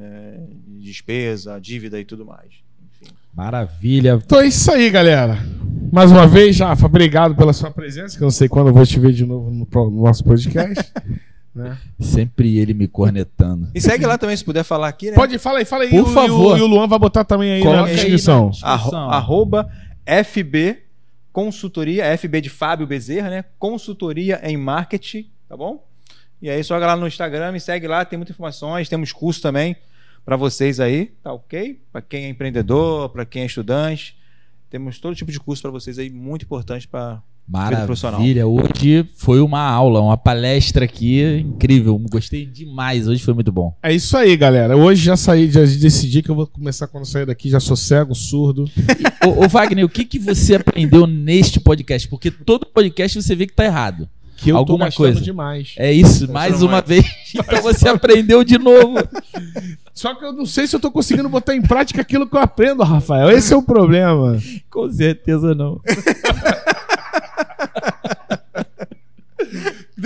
É, 0.00 0.40
despesa, 0.80 1.60
dívida 1.60 2.00
e 2.00 2.04
tudo 2.04 2.24
mais. 2.24 2.48
Enfim. 3.00 3.12
Maravilha. 3.34 4.20
Então 4.24 4.40
é 4.40 4.46
isso 4.48 4.70
aí, 4.72 4.90
galera. 4.90 5.38
Mais 5.92 6.10
uma 6.10 6.26
vez, 6.26 6.58
Rafa, 6.58 6.86
obrigado 6.86 7.36
pela 7.36 7.52
sua 7.52 7.70
presença, 7.70 8.16
que 8.16 8.22
eu 8.22 8.26
não 8.26 8.30
sei 8.32 8.48
quando 8.48 8.68
eu 8.68 8.74
vou 8.74 8.84
te 8.84 8.98
ver 8.98 9.12
de 9.12 9.24
novo 9.24 9.50
no, 9.50 9.90
nosso 10.02 10.24
podcast. 10.24 10.92
né? 11.54 11.78
Sempre 12.00 12.58
ele 12.58 12.74
me 12.74 12.88
cornetando. 12.88 13.68
E 13.74 13.80
segue 13.80 14.04
lá 14.04 14.18
também, 14.18 14.36
se 14.36 14.44
puder 14.44 14.64
falar 14.64 14.88
aqui, 14.88 15.10
né? 15.10 15.14
Pode, 15.14 15.38
fala 15.38 15.58
aí, 15.60 15.64
fala 15.64 15.84
aí. 15.84 15.90
Por 15.90 15.96
E 15.96 16.00
o- 16.00 16.06
favor. 16.06 16.58
E 16.58 16.62
o, 16.62 16.66
Luan 16.66 16.88
vai 16.88 16.98
botar 16.98 17.24
também 17.24 17.52
aí 17.52 17.62
Coloca 17.62 17.82
na 17.82 17.86
aí 17.88 17.94
descrição. 17.94 18.50
na- 18.60 18.68
Arro- 18.68 18.76
Descrição. 18.82 19.10
arroba 19.10 19.70
FB 20.24 20.78
Consultoria, 21.36 22.16
FB 22.16 22.40
de 22.40 22.48
Fábio 22.48 22.86
Bezerra, 22.86 23.28
né? 23.28 23.44
Consultoria 23.58 24.40
em 24.42 24.56
Marketing, 24.56 25.30
tá 25.46 25.54
bom? 25.54 25.86
E 26.40 26.48
aí, 26.48 26.64
só 26.64 26.78
lá 26.78 26.96
no 26.96 27.06
Instagram, 27.06 27.52
me 27.52 27.60
segue 27.60 27.86
lá, 27.86 28.06
tem 28.06 28.16
muitas 28.16 28.34
informações, 28.34 28.88
temos 28.88 29.12
curso 29.12 29.42
também 29.42 29.76
para 30.24 30.34
vocês 30.34 30.80
aí, 30.80 31.12
tá 31.22 31.34
ok? 31.34 31.78
Para 31.92 32.00
quem 32.00 32.24
é 32.24 32.28
empreendedor, 32.30 33.10
para 33.10 33.26
quem 33.26 33.42
é 33.42 33.44
estudante, 33.44 34.16
temos 34.70 34.98
todo 34.98 35.14
tipo 35.14 35.30
de 35.30 35.38
curso 35.38 35.60
para 35.60 35.70
vocês 35.70 35.98
aí, 35.98 36.08
muito 36.08 36.46
importante 36.46 36.88
para. 36.88 37.22
Maravilha. 37.48 38.46
Hoje 38.46 39.08
foi 39.14 39.40
uma 39.40 39.60
aula, 39.60 40.00
uma 40.00 40.16
palestra 40.16 40.84
aqui 40.84 41.22
incrível. 41.46 41.96
Gostei 42.10 42.44
demais. 42.44 43.06
Hoje 43.06 43.22
foi 43.22 43.34
muito 43.34 43.52
bom. 43.52 43.72
É 43.82 43.94
isso 43.94 44.16
aí, 44.16 44.36
galera. 44.36 44.76
Hoje 44.76 45.04
já 45.04 45.16
saí, 45.16 45.50
já 45.50 45.60
decidi 45.60 46.22
que 46.22 46.30
eu 46.30 46.34
vou 46.34 46.46
começar 46.46 46.88
quando 46.88 47.04
sair 47.04 47.24
daqui. 47.24 47.48
Já 47.48 47.60
sou 47.60 47.76
cego, 47.76 48.14
surdo. 48.14 48.64
ô, 49.24 49.44
ô, 49.44 49.48
Wagner, 49.48 49.84
o 49.84 49.88
que, 49.88 50.04
que 50.04 50.18
você 50.18 50.56
aprendeu 50.56 51.06
neste 51.06 51.60
podcast? 51.60 52.08
Porque 52.08 52.32
todo 52.32 52.66
podcast 52.66 53.22
você 53.22 53.36
vê 53.36 53.46
que 53.46 53.54
tá 53.54 53.64
errado. 53.64 54.08
Que 54.36 54.50
eu 54.50 54.56
Alguma 54.56 54.90
tô 54.90 54.96
coisa. 54.98 55.20
demais. 55.20 55.74
É 55.78 55.90
isso, 55.90 56.30
mais 56.30 56.62
uma 56.62 56.80
vez. 56.82 57.06
Então 57.38 57.60
você 57.60 57.86
aprendeu 57.88 58.42
de 58.42 58.56
novo. 58.58 58.96
Só 59.92 60.14
que 60.14 60.24
eu 60.24 60.32
não 60.32 60.46
sei 60.46 60.66
se 60.66 60.74
eu 60.74 60.80
tô 60.80 60.90
conseguindo 60.90 61.28
botar 61.28 61.54
em 61.54 61.60
prática 61.60 62.00
aquilo 62.00 62.26
que 62.26 62.34
eu 62.34 62.40
aprendo, 62.40 62.82
Rafael. 62.82 63.30
Esse 63.30 63.52
é 63.52 63.56
o 63.56 63.62
problema. 63.62 64.38
Com 64.70 64.90
certeza 64.90 65.54
não. 65.54 65.80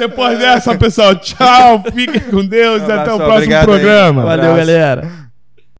Depois 0.00 0.38
dessa, 0.38 0.74
pessoal, 0.76 1.14
tchau. 1.16 1.84
Fiquem 1.94 2.20
com 2.20 2.44
Deus 2.44 2.82
e 2.82 2.86
Um 2.86 2.94
até 2.94 3.12
o 3.12 3.16
próximo 3.16 3.36
obrigado 3.36 3.64
programa. 3.64 4.22
Valeu, 4.22 4.36
Valeu, 4.38 4.50
Abraço. 4.52 4.66
galera. 4.66 5.19